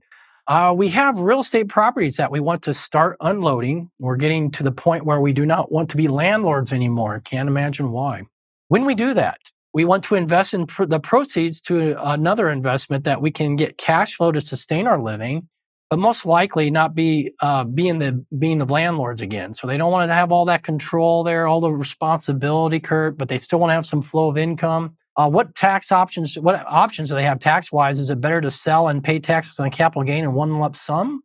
Uh, 0.48 0.72
we 0.76 0.88
have 0.88 1.18
real 1.18 1.40
estate 1.40 1.68
properties 1.68 2.16
that 2.16 2.30
we 2.30 2.40
want 2.40 2.62
to 2.62 2.74
start 2.74 3.16
unloading. 3.20 3.90
We're 3.98 4.16
getting 4.16 4.50
to 4.52 4.62
the 4.62 4.72
point 4.72 5.04
where 5.04 5.20
we 5.20 5.32
do 5.32 5.46
not 5.46 5.70
want 5.70 5.90
to 5.90 5.96
be 5.96 6.08
landlords 6.08 6.72
anymore. 6.72 7.20
Can't 7.24 7.48
imagine 7.48 7.92
why. 7.92 8.22
When 8.68 8.84
we 8.84 8.94
do 8.94 9.14
that, 9.14 9.38
we 9.74 9.84
want 9.84 10.04
to 10.04 10.14
invest 10.14 10.54
in 10.54 10.66
pr- 10.66 10.84
the 10.84 11.00
proceeds 11.00 11.60
to 11.62 11.96
another 11.98 12.50
investment 12.50 13.04
that 13.04 13.22
we 13.22 13.30
can 13.30 13.56
get 13.56 13.78
cash 13.78 14.14
flow 14.14 14.32
to 14.32 14.40
sustain 14.40 14.86
our 14.86 15.00
living, 15.00 15.48
but 15.88 15.98
most 15.98 16.26
likely 16.26 16.70
not 16.70 16.94
be 16.94 17.32
uh, 17.40 17.64
being 17.64 17.98
the 17.98 18.24
being 18.38 18.58
the 18.58 18.66
landlords 18.66 19.20
again. 19.20 19.54
So 19.54 19.66
they 19.66 19.76
don't 19.76 19.92
want 19.92 20.08
to 20.08 20.14
have 20.14 20.32
all 20.32 20.44
that 20.46 20.62
control 20.62 21.24
there, 21.24 21.46
all 21.46 21.60
the 21.60 21.70
responsibility, 21.72 22.80
Kurt, 22.80 23.16
but 23.16 23.28
they 23.28 23.38
still 23.38 23.60
want 23.60 23.70
to 23.70 23.74
have 23.74 23.86
some 23.86 24.02
flow 24.02 24.28
of 24.28 24.36
income. 24.36 24.96
Uh, 25.16 25.28
what 25.28 25.54
tax 25.54 25.92
options? 25.92 26.36
What 26.36 26.64
options 26.66 27.08
do 27.08 27.14
they 27.14 27.24
have 27.24 27.40
tax 27.40 27.70
wise? 27.70 27.98
Is 27.98 28.10
it 28.10 28.20
better 28.20 28.40
to 28.40 28.50
sell 28.50 28.88
and 28.88 29.04
pay 29.04 29.18
taxes 29.18 29.58
on 29.58 29.70
capital 29.70 30.04
gain 30.04 30.24
in 30.24 30.32
one 30.32 30.58
lump 30.58 30.76
sum, 30.76 31.22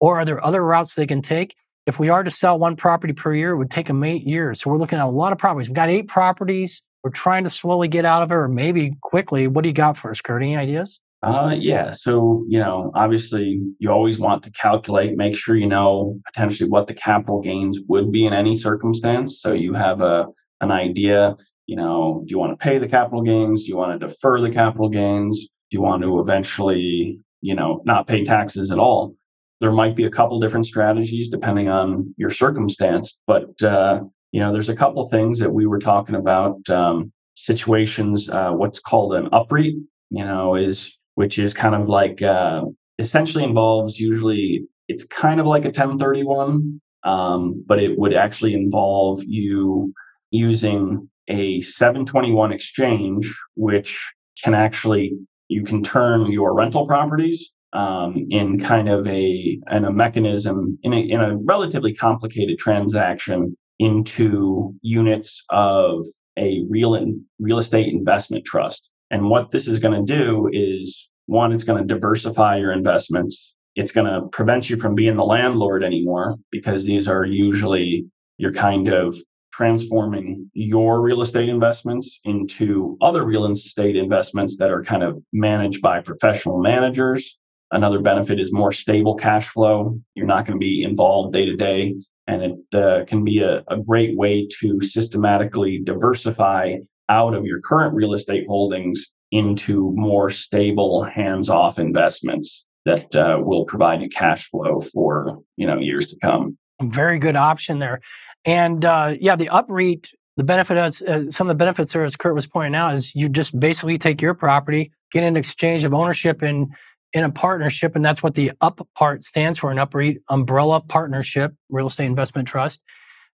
or 0.00 0.18
are 0.18 0.24
there 0.24 0.44
other 0.44 0.64
routes 0.64 0.94
they 0.94 1.06
can 1.06 1.22
take? 1.22 1.54
If 1.86 1.98
we 1.98 2.08
are 2.08 2.22
to 2.22 2.30
sell 2.30 2.58
one 2.58 2.76
property 2.76 3.12
per 3.12 3.34
year, 3.34 3.52
it 3.52 3.56
would 3.56 3.70
take 3.70 3.88
them 3.88 4.04
eight 4.04 4.26
years. 4.26 4.60
So 4.60 4.70
we're 4.70 4.78
looking 4.78 4.98
at 4.98 5.04
a 5.04 5.08
lot 5.08 5.32
of 5.32 5.38
properties. 5.38 5.68
We've 5.68 5.74
got 5.74 5.88
eight 5.90 6.08
properties. 6.08 6.82
We're 7.02 7.10
trying 7.10 7.44
to 7.44 7.50
slowly 7.50 7.88
get 7.88 8.04
out 8.04 8.22
of 8.22 8.30
it, 8.30 8.34
or 8.34 8.48
maybe 8.48 8.96
quickly. 9.02 9.46
What 9.46 9.62
do 9.62 9.68
you 9.68 9.74
got 9.74 9.96
for 9.96 10.10
us, 10.10 10.20
Kurt? 10.20 10.42
Any 10.42 10.56
ideas? 10.56 11.00
Uh, 11.22 11.54
yeah. 11.58 11.92
So, 11.92 12.44
you 12.48 12.58
know, 12.58 12.90
obviously 12.94 13.60
you 13.78 13.90
always 13.90 14.18
want 14.18 14.42
to 14.44 14.50
calculate, 14.52 15.16
make 15.16 15.36
sure 15.36 15.54
you 15.54 15.66
know 15.66 16.18
potentially 16.26 16.68
what 16.68 16.86
the 16.86 16.94
capital 16.94 17.42
gains 17.42 17.78
would 17.88 18.10
be 18.10 18.24
in 18.24 18.32
any 18.32 18.56
circumstance. 18.56 19.40
So 19.40 19.52
you 19.52 19.74
have 19.74 20.00
a, 20.00 20.28
an 20.62 20.70
idea 20.70 21.36
you 21.70 21.76
know, 21.76 22.24
do 22.26 22.32
you 22.32 22.38
want 22.40 22.50
to 22.50 22.62
pay 22.62 22.78
the 22.78 22.88
capital 22.88 23.22
gains? 23.22 23.62
Do 23.62 23.68
you 23.68 23.76
want 23.76 24.00
to 24.00 24.08
defer 24.08 24.40
the 24.40 24.50
capital 24.50 24.88
gains? 24.88 25.40
Do 25.40 25.76
you 25.76 25.80
want 25.80 26.02
to 26.02 26.18
eventually, 26.18 27.20
you 27.42 27.54
know, 27.54 27.80
not 27.84 28.08
pay 28.08 28.24
taxes 28.24 28.72
at 28.72 28.80
all? 28.80 29.14
There 29.60 29.70
might 29.70 29.94
be 29.94 30.02
a 30.02 30.10
couple 30.10 30.40
different 30.40 30.66
strategies 30.66 31.28
depending 31.28 31.68
on 31.68 32.12
your 32.16 32.30
circumstance, 32.30 33.20
but 33.24 33.62
uh, 33.62 34.00
you 34.32 34.40
know, 34.40 34.52
there's 34.52 34.68
a 34.68 34.76
couple 34.76 35.08
things 35.08 35.38
that 35.38 35.52
we 35.52 35.66
were 35.66 35.78
talking 35.78 36.14
about. 36.14 36.68
Um, 36.70 37.12
situations, 37.34 38.28
uh, 38.28 38.50
what's 38.50 38.78
called 38.78 39.14
an 39.14 39.28
UPREIT, 39.30 39.74
you 40.10 40.24
know, 40.24 40.54
is 40.54 40.96
which 41.14 41.38
is 41.38 41.54
kind 41.54 41.74
of 41.74 41.88
like 41.88 42.22
uh, 42.22 42.62
essentially 42.98 43.44
involves 43.44 43.98
usually 43.98 44.66
it's 44.88 45.04
kind 45.04 45.40
of 45.40 45.46
like 45.46 45.62
a 45.62 45.68
1031, 45.68 46.80
um, 47.04 47.64
but 47.66 47.80
it 47.80 47.98
would 47.98 48.12
actually 48.12 48.54
involve 48.54 49.22
you 49.24 49.92
using 50.30 51.08
a 51.28 51.60
721 51.60 52.52
exchange, 52.52 53.32
which 53.54 53.98
can 54.42 54.54
actually 54.54 55.16
you 55.48 55.62
can 55.64 55.82
turn 55.82 56.26
your 56.30 56.54
rental 56.54 56.86
properties 56.86 57.52
um, 57.72 58.26
in 58.30 58.58
kind 58.58 58.88
of 58.88 59.06
a 59.06 59.58
in 59.70 59.84
a 59.84 59.92
mechanism 59.92 60.78
in 60.82 60.92
a, 60.92 60.98
in 60.98 61.20
a 61.20 61.36
relatively 61.44 61.94
complicated 61.94 62.58
transaction 62.58 63.56
into 63.80 64.74
units 64.82 65.42
of 65.48 66.06
a 66.38 66.62
real 66.68 66.94
in, 66.94 67.24
real 67.40 67.58
estate 67.58 67.92
investment 67.92 68.44
trust. 68.44 68.90
And 69.10 69.30
what 69.30 69.50
this 69.50 69.66
is 69.66 69.78
going 69.78 70.06
to 70.06 70.14
do 70.16 70.50
is 70.52 71.08
one, 71.26 71.52
it's 71.52 71.64
going 71.64 71.80
to 71.80 71.94
diversify 71.94 72.58
your 72.58 72.72
investments. 72.72 73.54
It's 73.76 73.90
going 73.90 74.06
to 74.06 74.28
prevent 74.28 74.68
you 74.68 74.76
from 74.76 74.94
being 74.94 75.16
the 75.16 75.24
landlord 75.24 75.82
anymore 75.82 76.36
because 76.52 76.84
these 76.84 77.08
are 77.08 77.24
usually 77.24 78.04
your 78.36 78.52
kind 78.52 78.88
of 78.88 79.16
transforming 79.52 80.50
your 80.52 81.00
real 81.00 81.22
estate 81.22 81.48
investments 81.48 82.20
into 82.24 82.98
other 83.00 83.24
real 83.24 83.46
estate 83.46 83.96
investments 83.96 84.58
that 84.58 84.70
are 84.70 84.84
kind 84.84 85.02
of 85.02 85.18
managed 85.32 85.80
by 85.80 86.00
professional 86.00 86.60
managers. 86.60 87.38
Another 87.72 88.00
benefit 88.00 88.38
is 88.38 88.52
more 88.52 88.72
stable 88.72 89.14
cash 89.14 89.48
flow. 89.48 89.98
You're 90.14 90.26
not 90.26 90.46
going 90.46 90.58
to 90.58 90.64
be 90.64 90.82
involved 90.82 91.32
day 91.32 91.46
to 91.46 91.56
day. 91.56 91.94
And 92.30 92.42
it 92.42 92.78
uh, 92.78 93.04
can 93.06 93.24
be 93.24 93.40
a, 93.40 93.64
a 93.68 93.76
great 93.76 94.16
way 94.16 94.46
to 94.60 94.80
systematically 94.82 95.80
diversify 95.82 96.76
out 97.08 97.34
of 97.34 97.44
your 97.44 97.60
current 97.60 97.92
real 97.92 98.14
estate 98.14 98.44
holdings 98.46 99.04
into 99.32 99.92
more 99.96 100.30
stable 100.30 101.02
hands-off 101.04 101.80
investments 101.80 102.64
that 102.86 103.14
uh, 103.16 103.38
will 103.40 103.64
provide 103.64 104.00
you 104.00 104.08
cash 104.08 104.48
flow 104.48 104.80
for 104.80 105.38
you 105.56 105.66
know 105.66 105.78
years 105.78 106.06
to 106.06 106.16
come. 106.22 106.56
Very 106.80 107.18
good 107.18 107.36
option 107.36 107.80
there. 107.80 108.00
And 108.44 108.84
uh, 108.84 109.14
yeah, 109.20 109.34
the 109.34 109.48
UPREIT, 109.48 110.14
the 110.36 110.44
benefit 110.44 110.78
is 110.78 111.02
uh, 111.02 111.30
some 111.30 111.48
of 111.48 111.54
the 111.54 111.58
benefits 111.58 111.92
there, 111.92 112.04
as 112.04 112.16
Kurt 112.16 112.34
was 112.34 112.46
pointing 112.46 112.76
out, 112.76 112.94
is 112.94 113.14
you 113.14 113.28
just 113.28 113.58
basically 113.58 113.98
take 113.98 114.22
your 114.22 114.34
property, 114.34 114.92
get 115.12 115.24
an 115.24 115.36
exchange 115.36 115.82
of 115.84 115.92
ownership 115.92 116.42
in 116.42 116.70
in 117.12 117.24
a 117.24 117.30
partnership, 117.30 117.96
and 117.96 118.04
that's 118.04 118.22
what 118.22 118.34
the 118.34 118.52
UP 118.60 118.86
part 118.94 119.24
stands 119.24 119.58
for, 119.58 119.70
an 119.70 119.78
UPREIT 119.78 120.18
umbrella 120.28 120.80
partnership, 120.80 121.52
real 121.68 121.88
estate 121.88 122.06
investment 122.06 122.46
trust. 122.46 122.82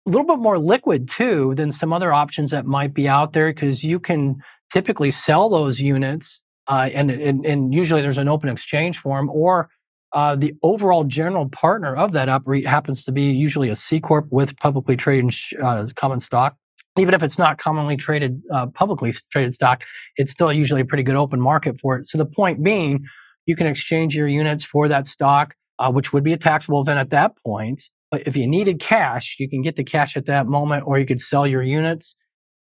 A 0.05 0.09
little 0.09 0.27
bit 0.27 0.39
more 0.39 0.59
liquid 0.59 1.07
too 1.07 1.53
than 1.55 1.71
some 1.71 1.93
other 1.93 2.13
options 2.13 2.51
that 2.51 2.65
might 2.65 2.93
be 2.93 3.07
out 3.07 3.33
there 3.33 3.51
because 3.51 3.83
you 3.83 3.99
can 3.99 4.35
typically 4.71 5.11
sell 5.11 5.49
those 5.49 5.79
units, 5.79 6.41
uh, 6.67 6.89
and, 6.93 7.09
and 7.09 7.45
and 7.45 7.73
usually 7.73 8.01
there's 8.01 8.17
an 8.17 8.27
open 8.27 8.49
exchange 8.49 8.97
for 8.97 9.17
them, 9.17 9.29
or 9.29 9.69
uh, 10.13 10.35
the 10.35 10.53
overall 10.61 11.03
general 11.03 11.49
partner 11.49 11.95
of 11.95 12.11
that 12.11 12.27
UPREIT 12.27 12.67
happens 12.67 13.03
to 13.05 13.11
be 13.11 13.31
usually 13.31 13.69
a 13.69 13.75
C 13.75 13.99
corp 13.99 14.27
with 14.29 14.57
publicly 14.57 14.95
traded 14.95 15.33
uh, 15.61 15.87
common 15.95 16.19
stock. 16.19 16.55
Even 16.97 17.15
if 17.15 17.23
it's 17.23 17.39
not 17.39 17.57
commonly 17.57 17.97
traded, 17.97 18.43
uh, 18.53 18.67
publicly 18.67 19.11
traded 19.31 19.55
stock, 19.55 19.83
it's 20.15 20.31
still 20.31 20.53
usually 20.53 20.81
a 20.81 20.85
pretty 20.85 21.01
good 21.01 21.15
open 21.15 21.41
market 21.41 21.79
for 21.79 21.97
it. 21.97 22.05
So 22.05 22.19
the 22.19 22.25
point 22.25 22.63
being, 22.63 23.05
you 23.45 23.55
can 23.55 23.67
exchange 23.67 24.15
your 24.15 24.27
units 24.27 24.63
for 24.63 24.87
that 24.87 25.07
stock, 25.07 25.55
uh, 25.79 25.91
which 25.91 26.13
would 26.13 26.23
be 26.23 26.33
a 26.33 26.37
taxable 26.37 26.81
event 26.81 26.99
at 26.99 27.09
that 27.11 27.33
point. 27.45 27.83
But 28.11 28.27
if 28.27 28.37
you 28.37 28.47
needed 28.47 28.79
cash, 28.79 29.37
you 29.39 29.49
can 29.49 29.61
get 29.61 29.75
the 29.75 29.83
cash 29.83 30.15
at 30.15 30.25
that 30.27 30.45
moment, 30.47 30.83
or 30.85 30.99
you 30.99 31.05
could 31.05 31.21
sell 31.21 31.47
your 31.47 31.63
units 31.63 32.15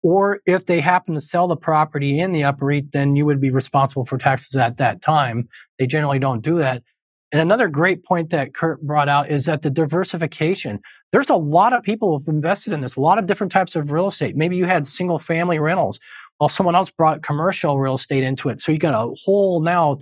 or 0.08 0.38
if 0.46 0.66
they 0.66 0.80
happen 0.80 1.14
to 1.14 1.20
sell 1.20 1.48
the 1.48 1.56
property 1.56 2.20
in 2.20 2.30
the 2.30 2.42
UPREIT, 2.42 2.92
then 2.92 3.16
you 3.16 3.26
would 3.26 3.40
be 3.40 3.50
responsible 3.50 4.04
for 4.04 4.18
taxes 4.18 4.54
at 4.54 4.76
that 4.76 5.02
time. 5.02 5.48
They 5.80 5.88
generally 5.88 6.20
don't 6.20 6.42
do 6.42 6.58
that. 6.58 6.84
And 7.32 7.42
another 7.42 7.66
great 7.66 8.04
point 8.04 8.30
that 8.30 8.54
Kurt 8.54 8.80
brought 8.82 9.08
out 9.08 9.28
is 9.30 9.46
that 9.46 9.62
the 9.62 9.70
diversification. 9.70 10.78
There's 11.10 11.28
a 11.28 11.34
lot 11.34 11.72
of 11.72 11.82
people 11.82 12.16
who've 12.16 12.28
invested 12.28 12.72
in 12.72 12.82
this, 12.82 12.94
a 12.94 13.00
lot 13.00 13.18
of 13.18 13.26
different 13.26 13.50
types 13.50 13.74
of 13.74 13.90
real 13.90 14.06
estate. 14.06 14.36
Maybe 14.36 14.56
you 14.56 14.66
had 14.66 14.86
single 14.86 15.18
family 15.18 15.58
rentals 15.58 15.98
while 16.38 16.48
someone 16.48 16.76
else 16.76 16.90
brought 16.90 17.24
commercial 17.24 17.80
real 17.80 17.96
estate 17.96 18.22
into 18.22 18.48
it. 18.48 18.60
So 18.60 18.70
you 18.70 18.78
got 18.78 18.94
a 18.94 19.12
whole 19.24 19.60
now 19.60 19.98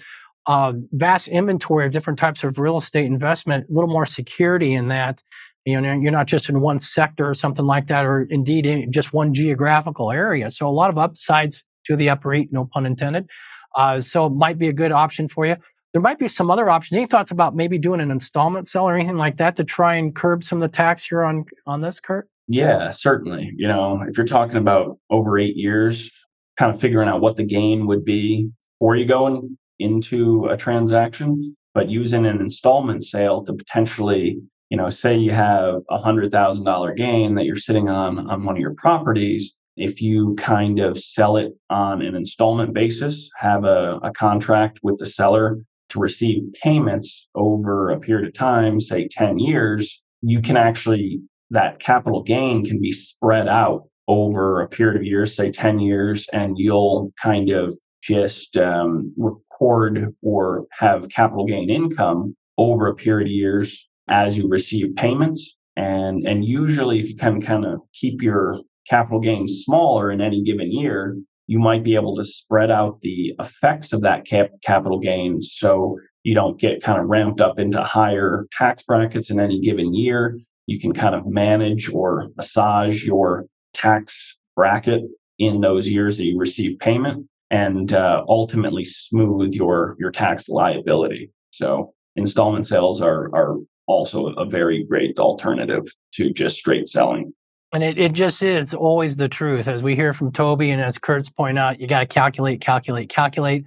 uh, 0.47 0.73
vast 0.93 1.29
inventory 1.29 1.87
of 1.87 1.93
different 1.93 2.19
types 2.19 2.45
of 2.45 2.59
real 2.59 2.77
estate 2.77 3.07
investment, 3.07 3.67
a 3.69 3.73
little 3.73 3.91
more 3.91 4.07
security 4.07 4.75
in 4.75 4.89
that. 4.89 5.23
You 5.65 5.81
know, 5.81 5.95
you're 5.95 6.13
not 6.13 6.27
just 6.27 6.51
in 6.51 6.61
one 6.61 6.79
sector 6.79 7.29
or 7.29 7.35
something 7.35 7.65
like 7.65 7.89
that, 7.89 8.05
or 8.05 8.27
indeed 8.29 8.67
in 8.67 8.93
just 8.93 9.15
one 9.15 9.33
geographical 9.33 10.13
area. 10.13 10.51
So 10.51 10.69
a 10.69 10.71
lot 10.71 10.91
of 10.91 10.99
upsides 10.99 11.65
to 11.87 11.97
the 11.97 12.09
UPREIT, 12.09 12.49
no 12.53 12.69
pun 12.71 12.85
intended. 12.85 13.27
Uh, 13.75 14.01
so 14.01 14.27
it 14.27 14.33
might 14.33 14.59
be 14.59 14.69
a 14.69 14.73
good 14.73 14.93
option 14.93 15.27
for 15.27 15.47
you. 15.47 15.57
There 15.93 16.03
might 16.03 16.19
be 16.19 16.29
some 16.29 16.51
other 16.51 16.69
options. 16.69 16.97
Any 16.97 17.07
thoughts 17.07 17.31
about 17.31 17.55
maybe 17.55 17.79
doing 17.79 18.01
an 18.01 18.11
installment 18.11 18.69
sale 18.69 18.83
or 18.83 18.95
anything 18.95 19.17
like 19.17 19.39
that 19.39 19.57
to 19.57 19.65
try 19.65 19.95
and 19.95 20.15
curb 20.15 20.45
some 20.45 20.61
of 20.61 20.71
the 20.71 20.77
tax 20.77 21.05
here 21.07 21.25
on 21.25 21.45
on 21.67 21.81
this, 21.81 22.01
Kurt? 22.01 22.29
Yeah, 22.49 22.91
certainly. 22.91 23.53
You 23.57 23.69
know, 23.69 24.05
if 24.07 24.17
you're 24.17 24.27
talking 24.27 24.57
about 24.57 24.99
over 25.09 25.39
eight 25.39 25.57
years, 25.57 26.11
kind 26.57 26.75
of 26.75 26.81
figuring 26.81 27.09
out 27.09 27.21
what 27.21 27.37
the 27.37 27.45
gain 27.45 27.87
would 27.87 28.05
be 28.05 28.51
before 28.79 28.97
you 28.97 29.07
go 29.07 29.27
in, 29.29 29.57
into 29.79 30.47
a 30.47 30.57
transaction, 30.57 31.57
but 31.75 31.89
using 31.89 32.27
an 32.27 32.41
installment 32.41 33.05
sale 33.05 33.45
to 33.45 33.53
potentially 33.53 34.39
you 34.71 34.77
know, 34.77 34.91
say 34.91 35.17
you 35.17 35.31
have 35.31 35.83
a 35.89 35.99
hundred 35.99 36.33
thousand 36.33 36.65
dollar 36.65 36.95
gain 36.95 37.35
that 37.35 37.45
you're 37.45 37.55
sitting 37.55 37.89
on 37.89 38.29
on 38.31 38.45
one 38.45 38.57
of 38.57 38.61
your 38.61 38.75
properties. 38.75 39.55
If 39.77 40.01
you 40.01 40.35
kind 40.37 40.81
of 40.81 40.99
sell 40.99 41.37
it 41.37 41.53
on 41.71 42.03
an 42.03 42.17
installment 42.17 42.75
basis, 42.75 43.31
have 43.37 43.65
a, 43.65 44.01
a 44.03 44.11
contract 44.13 44.81
with 44.83 44.99
the 44.99 45.07
seller 45.07 45.59
to 45.91 46.01
receive 46.01 46.43
payments 46.61 47.29
over 47.35 47.91
a 47.91 48.01
period 48.01 48.27
of 48.27 48.35
time, 48.35 48.81
say 48.81 49.07
10 49.09 49.39
years, 49.39 50.03
you 50.23 50.41
can 50.41 50.57
actually, 50.57 51.21
that 51.51 51.79
capital 51.79 52.23
gain 52.23 52.65
can 52.65 52.81
be 52.81 52.91
spread 52.91 53.47
out 53.47 53.85
over 54.09 54.61
a 54.61 54.69
period 54.69 54.97
of 54.97 55.05
years, 55.05 55.37
say 55.37 55.51
10 55.53 55.79
years, 55.79 56.27
and 56.33 56.57
you'll 56.59 57.13
kind 57.21 57.51
of 57.51 57.77
just 58.03 58.57
um, 58.57 59.13
record 59.61 60.15
or 60.23 60.67
have 60.71 61.09
capital 61.09 61.47
gain 61.47 61.71
income 61.71 62.37
over 62.59 62.87
a 62.87 62.95
period 62.95 63.29
of 63.29 63.33
years 63.33 63.89
as 64.09 64.37
you 64.39 64.49
receive 64.49 64.95
payments. 64.97 65.57
And, 65.77 66.27
and 66.27 66.45
usually 66.45 67.01
if 67.01 67.09
you 67.09 67.17
can 67.17 67.41
kind 67.41 67.65
of 67.65 67.81
keep 67.93 68.23
your 68.23 68.61
capital 68.89 69.21
gains 69.21 69.63
smaller 69.65 70.11
in 70.11 70.21
any 70.21 70.43
given 70.43 70.71
year, 70.71 71.17
you 71.47 71.59
might 71.59 71.85
be 71.85 71.95
able 71.95 72.17
to 72.17 72.25
spread 72.25 72.71
out 72.71 73.01
the 73.03 73.35
effects 73.39 73.93
of 73.93 74.03
that 74.03 74.27
cap- 74.27 74.51
capital 74.63 74.99
gain 74.99 75.43
so 75.43 75.99
you 76.23 76.35
don't 76.35 76.59
get 76.59 76.83
kind 76.83 77.01
of 77.01 77.07
ramped 77.07 77.41
up 77.41 77.59
into 77.59 77.83
higher 77.83 78.47
tax 78.53 78.83
brackets 78.83 79.31
in 79.31 79.41
any 79.41 79.61
given 79.61 79.95
year. 79.95 80.39
You 80.67 80.81
can 80.81 80.95
kind 80.95 81.15
of 81.15 81.27
manage 81.27 81.91
or 81.91 82.29
massage 82.37 83.05
your 83.05 83.47
tax 83.75 84.37
bracket 84.57 85.03
in 85.39 85.61
those 85.61 85.89
years 85.89 86.17
that 86.17 86.25
you 86.25 86.39
receive 86.39 86.79
payment 86.79 87.27
and 87.51 87.93
uh, 87.93 88.25
ultimately 88.29 88.85
smooth 88.85 89.55
your 89.55 89.97
your 89.99 90.11
tax 90.11 90.49
liability. 90.49 91.31
So 91.51 91.93
installment 92.17 92.67
sales 92.67 93.01
are 93.01 93.35
are 93.35 93.57
also 93.87 94.29
a 94.29 94.45
very 94.45 94.85
great 94.85 95.19
alternative 95.19 95.85
to 96.15 96.33
just 96.33 96.57
straight 96.57 96.89
selling. 96.89 97.33
And 97.73 97.83
it, 97.83 97.99
it 97.99 98.13
just 98.13 98.41
is 98.43 98.73
always 98.73 99.17
the 99.17 99.29
truth. 99.29 99.67
As 99.67 99.83
we 99.83 99.97
hear 99.97 100.15
from 100.15 100.33
Toby 100.33 100.71
and 100.71 100.81
as 100.81 100.97
Kurt's 100.97 101.29
point 101.29 101.59
out, 101.59 101.81
you 101.81 101.89
got 101.89 102.01
to 102.01 102.07
calculate, 102.07 102.61
calculate, 102.61 103.09
calculate. 103.09 103.65